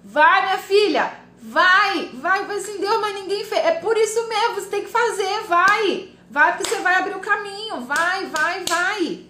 vai 0.04 0.42
minha 0.42 0.58
filha, 0.58 1.12
vai, 1.40 2.10
vai, 2.14 2.44
vai 2.44 2.56
assim, 2.56 2.78
Deus, 2.78 3.00
mas 3.00 3.14
ninguém 3.14 3.44
fez. 3.44 3.64
É 3.64 3.72
por 3.72 3.96
isso 3.96 4.28
mesmo, 4.28 4.54
você 4.54 4.68
tem 4.68 4.84
que 4.84 4.90
fazer, 4.90 5.42
vai. 5.46 6.10
Vai 6.30 6.56
porque 6.56 6.70
você 6.70 6.80
vai 6.80 6.94
abrir 6.94 7.16
o 7.16 7.20
caminho. 7.20 7.80
Vai, 7.80 8.26
vai, 8.26 8.64
vai. 8.64 9.26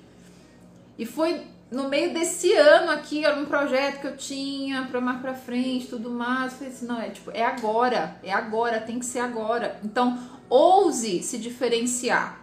E 0.98 1.06
foi 1.06 1.46
no 1.70 1.88
meio 1.88 2.12
desse 2.12 2.52
ano 2.52 2.90
aqui, 2.90 3.24
era 3.24 3.38
um 3.38 3.46
projeto 3.46 4.00
que 4.00 4.06
eu 4.06 4.16
tinha 4.16 4.86
para 4.90 5.00
mais 5.00 5.20
para 5.20 5.34
frente, 5.34 5.86
tudo 5.86 6.10
mais. 6.10 6.52
Eu 6.52 6.58
falei 6.58 6.72
assim, 6.72 6.86
não, 6.86 7.00
é 7.00 7.10
tipo, 7.10 7.30
é 7.30 7.44
agora, 7.44 8.16
é 8.22 8.32
agora, 8.32 8.80
tem 8.80 8.98
que 8.98 9.06
ser 9.06 9.20
agora. 9.20 9.78
Então, 9.84 10.18
ouse 10.48 11.22
se 11.22 11.38
diferenciar. 11.38 12.39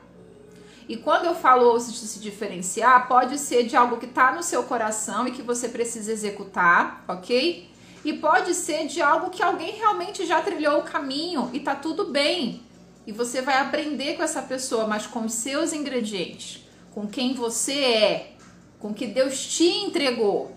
E 0.87 0.95
quando 0.95 1.25
eu 1.25 1.35
falo 1.35 1.67
ouse 1.67 1.91
se 1.93 2.19
diferenciar, 2.19 3.07
pode 3.07 3.37
ser 3.37 3.63
de 3.63 3.75
algo 3.75 3.97
que 3.97 4.05
está 4.05 4.31
no 4.31 4.41
seu 4.41 4.63
coração 4.63 5.27
e 5.27 5.31
que 5.31 5.41
você 5.41 5.67
precisa 5.67 6.11
executar, 6.11 7.03
ok? 7.07 7.69
E 8.05 8.13
pode 8.13 8.53
ser 8.53 8.87
de 8.87 9.01
algo 9.01 9.29
que 9.29 9.43
alguém 9.43 9.73
realmente 9.73 10.25
já 10.25 10.41
trilhou 10.41 10.79
o 10.79 10.83
caminho 10.83 11.49
e 11.51 11.59
tá 11.59 11.75
tudo 11.75 12.05
bem 12.05 12.67
e 13.07 13.11
você 13.13 13.41
vai 13.41 13.57
aprender 13.57 14.17
com 14.17 14.23
essa 14.23 14.41
pessoa, 14.41 14.85
mas 14.85 15.07
com 15.07 15.21
os 15.21 15.31
seus 15.31 15.71
ingredientes, 15.71 16.67
com 16.91 17.07
quem 17.07 17.33
você 17.33 17.73
é, 17.73 18.33
com 18.79 18.93
que 18.93 19.07
Deus 19.07 19.47
te 19.47 19.63
entregou. 19.63 20.53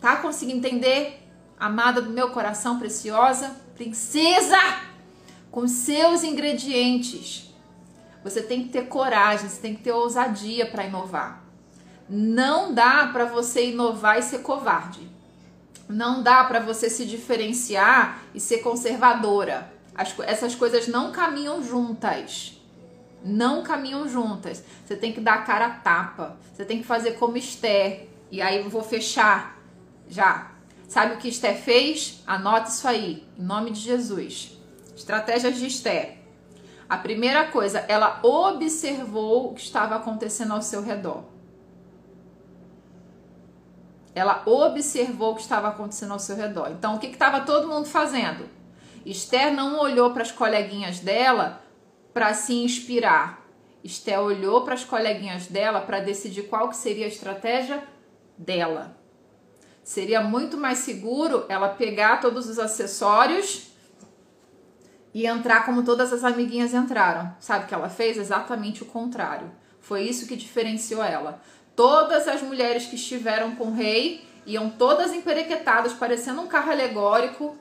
Tá 0.00 0.16
conseguindo 0.16 0.66
entender? 0.66 1.22
Amada 1.60 2.00
do 2.00 2.10
meu 2.10 2.30
coração 2.30 2.78
preciosa, 2.78 3.54
princesa, 3.74 4.58
com 5.50 5.68
seus 5.68 6.24
ingredientes. 6.24 7.45
Você 8.26 8.42
tem 8.42 8.64
que 8.64 8.70
ter 8.70 8.88
coragem, 8.88 9.48
você 9.48 9.60
tem 9.60 9.76
que 9.76 9.84
ter 9.84 9.92
ousadia 9.92 10.66
para 10.66 10.84
inovar. 10.84 11.44
Não 12.10 12.74
dá 12.74 13.06
para 13.12 13.24
você 13.24 13.70
inovar 13.70 14.18
e 14.18 14.22
ser 14.22 14.40
covarde. 14.40 15.08
Não 15.88 16.24
dá 16.24 16.42
para 16.42 16.58
você 16.58 16.90
se 16.90 17.06
diferenciar 17.06 18.20
e 18.34 18.40
ser 18.40 18.58
conservadora. 18.58 19.72
As, 19.94 20.12
essas 20.18 20.56
coisas 20.56 20.88
não 20.88 21.12
caminham 21.12 21.62
juntas. 21.62 22.60
Não 23.24 23.62
caminham 23.62 24.08
juntas. 24.08 24.60
Você 24.84 24.96
tem 24.96 25.12
que 25.12 25.20
dar 25.20 25.34
a 25.34 25.42
cara 25.42 25.66
a 25.66 25.70
tapa. 25.70 26.36
Você 26.52 26.64
tem 26.64 26.78
que 26.78 26.84
fazer 26.84 27.12
como 27.12 27.36
Esther. 27.36 28.08
E 28.28 28.42
aí 28.42 28.56
eu 28.56 28.68
vou 28.68 28.82
fechar 28.82 29.56
já. 30.08 30.50
Sabe 30.88 31.14
o 31.14 31.18
que 31.18 31.28
Esther 31.28 31.56
fez? 31.56 32.24
Anote 32.26 32.70
isso 32.70 32.88
aí, 32.88 33.24
em 33.38 33.42
nome 33.44 33.70
de 33.70 33.78
Jesus. 33.78 34.58
Estratégias 34.96 35.56
de 35.56 35.66
Esther. 35.68 36.25
A 36.88 36.96
primeira 36.96 37.46
coisa, 37.46 37.84
ela 37.88 38.20
observou 38.22 39.50
o 39.50 39.54
que 39.54 39.60
estava 39.60 39.96
acontecendo 39.96 40.52
ao 40.52 40.62
seu 40.62 40.82
redor. 40.82 41.24
Ela 44.14 44.42
observou 44.46 45.32
o 45.32 45.34
que 45.34 45.42
estava 45.42 45.68
acontecendo 45.68 46.12
ao 46.12 46.18
seu 46.18 46.36
redor. 46.36 46.70
Então, 46.70 46.94
o 46.94 46.98
que 46.98 47.08
estava 47.08 47.40
todo 47.40 47.68
mundo 47.68 47.86
fazendo? 47.86 48.48
Esther 49.04 49.52
não 49.52 49.78
olhou 49.78 50.12
para 50.12 50.22
as 50.22 50.32
coleguinhas 50.32 51.00
dela 51.00 51.60
para 52.14 52.32
se 52.32 52.54
inspirar. 52.54 53.44
Esther 53.84 54.18
olhou 54.20 54.62
para 54.62 54.74
as 54.74 54.84
coleguinhas 54.84 55.48
dela 55.48 55.80
para 55.80 56.00
decidir 56.00 56.44
qual 56.44 56.68
que 56.68 56.76
seria 56.76 57.04
a 57.04 57.08
estratégia 57.08 57.82
dela. 58.38 58.96
Seria 59.84 60.20
muito 60.20 60.56
mais 60.56 60.78
seguro 60.78 61.44
ela 61.48 61.68
pegar 61.68 62.20
todos 62.20 62.48
os 62.48 62.58
acessórios 62.58 63.75
e 65.16 65.26
entrar 65.26 65.64
como 65.64 65.82
todas 65.82 66.12
as 66.12 66.22
amiguinhas 66.22 66.74
entraram. 66.74 67.34
Sabe 67.40 67.66
que 67.66 67.72
ela 67.72 67.88
fez? 67.88 68.18
Exatamente 68.18 68.82
o 68.82 68.84
contrário. 68.84 69.50
Foi 69.80 70.02
isso 70.02 70.26
que 70.26 70.36
diferenciou 70.36 71.02
ela. 71.02 71.40
Todas 71.74 72.28
as 72.28 72.42
mulheres 72.42 72.84
que 72.84 72.96
estiveram 72.96 73.56
com 73.56 73.68
o 73.68 73.74
rei 73.74 74.28
iam 74.44 74.68
todas 74.68 75.14
emperequetadas, 75.14 75.94
parecendo 75.94 76.42
um 76.42 76.46
carro 76.46 76.70
alegórico, 76.70 77.56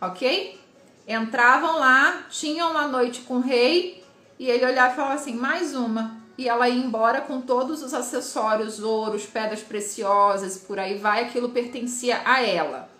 ok? 0.00 0.60
Entravam 1.06 1.78
lá, 1.78 2.24
tinham 2.28 2.72
uma 2.72 2.88
noite 2.88 3.20
com 3.20 3.34
o 3.34 3.40
rei 3.40 4.04
e 4.36 4.50
ele 4.50 4.66
olhava 4.66 4.94
e 4.94 4.96
falava 4.96 5.14
assim: 5.14 5.36
mais 5.36 5.76
uma. 5.76 6.16
E 6.36 6.48
ela 6.48 6.68
ia 6.68 6.84
embora 6.84 7.20
com 7.20 7.40
todos 7.40 7.84
os 7.84 7.94
acessórios, 7.94 8.80
ouros, 8.80 9.24
pedras 9.26 9.60
preciosas, 9.60 10.58
por 10.58 10.80
aí 10.80 10.98
vai, 10.98 11.22
aquilo 11.22 11.50
pertencia 11.50 12.20
a 12.24 12.42
ela. 12.42 12.91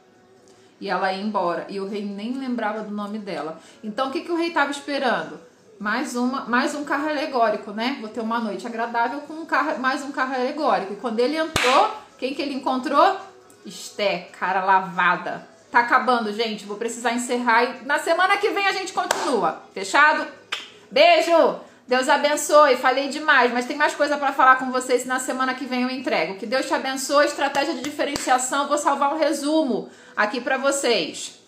E 0.83 0.91
ela 0.91 1.12
ia 1.12 1.22
embora. 1.22 1.64
E 1.68 1.78
o 1.78 1.87
rei 1.87 2.05
nem 2.05 2.33
lembrava 2.33 2.83
do 2.83 2.91
nome 2.93 3.16
dela. 3.16 3.61
Então 3.85 4.09
o 4.09 4.11
que, 4.11 4.22
que 4.22 4.33
o 4.33 4.37
rei 4.37 4.49
estava 4.49 4.72
esperando? 4.72 5.39
Mais, 5.78 6.16
uma, 6.16 6.45
mais 6.47 6.74
um 6.74 6.83
carro 6.83 7.09
alegórico, 7.09 7.70
né? 7.70 7.99
Vou 8.01 8.09
ter 8.09 8.18
uma 8.18 8.41
noite 8.41 8.66
agradável 8.66 9.20
com 9.20 9.35
um 9.35 9.47
carro, 9.47 9.78
mais 9.78 10.03
um 10.03 10.11
carro 10.11 10.35
alegórico. 10.35 10.95
E 10.95 10.97
quando 10.97 11.20
ele 11.20 11.37
entrou, 11.37 11.97
quem 12.18 12.35
que 12.35 12.43
ele 12.43 12.55
encontrou? 12.55 13.16
Esté, 13.64 14.30
cara 14.37 14.64
lavada, 14.64 15.47
Tá 15.70 15.80
acabando, 15.80 16.33
gente. 16.33 16.66
Vou 16.66 16.76
precisar 16.76 17.12
encerrar 17.12 17.62
e 17.62 17.87
na 17.87 18.01
semana 18.01 18.37
que 18.37 18.51
vem 18.51 18.66
a 18.66 18.72
gente 18.72 18.93
continua. 18.93 19.62
Fechado? 19.72 20.26
Beijo! 20.91 21.61
Deus 21.93 22.09
abençoe. 22.09 22.78
Falei 22.78 23.09
demais, 23.11 23.53
mas 23.53 23.66
tem 23.66 23.76
mais 23.76 23.95
coisa 23.95 24.16
para 24.16 24.32
falar 24.32 24.57
com 24.57 24.72
vocês 24.72 25.05
na 25.05 25.18
semana 25.18 25.53
que 25.53 25.66
vem 25.66 25.82
eu 25.82 25.90
entrego. 25.90 26.36
Que 26.36 26.47
Deus 26.47 26.64
te 26.64 26.72
abençoe. 26.72 27.26
Estratégia 27.26 27.74
de 27.74 27.82
diferenciação. 27.82 28.66
Vou 28.66 28.78
salvar 28.78 29.12
um 29.12 29.18
resumo 29.18 29.90
aqui 30.16 30.40
para 30.40 30.57
vocês. 30.57 31.41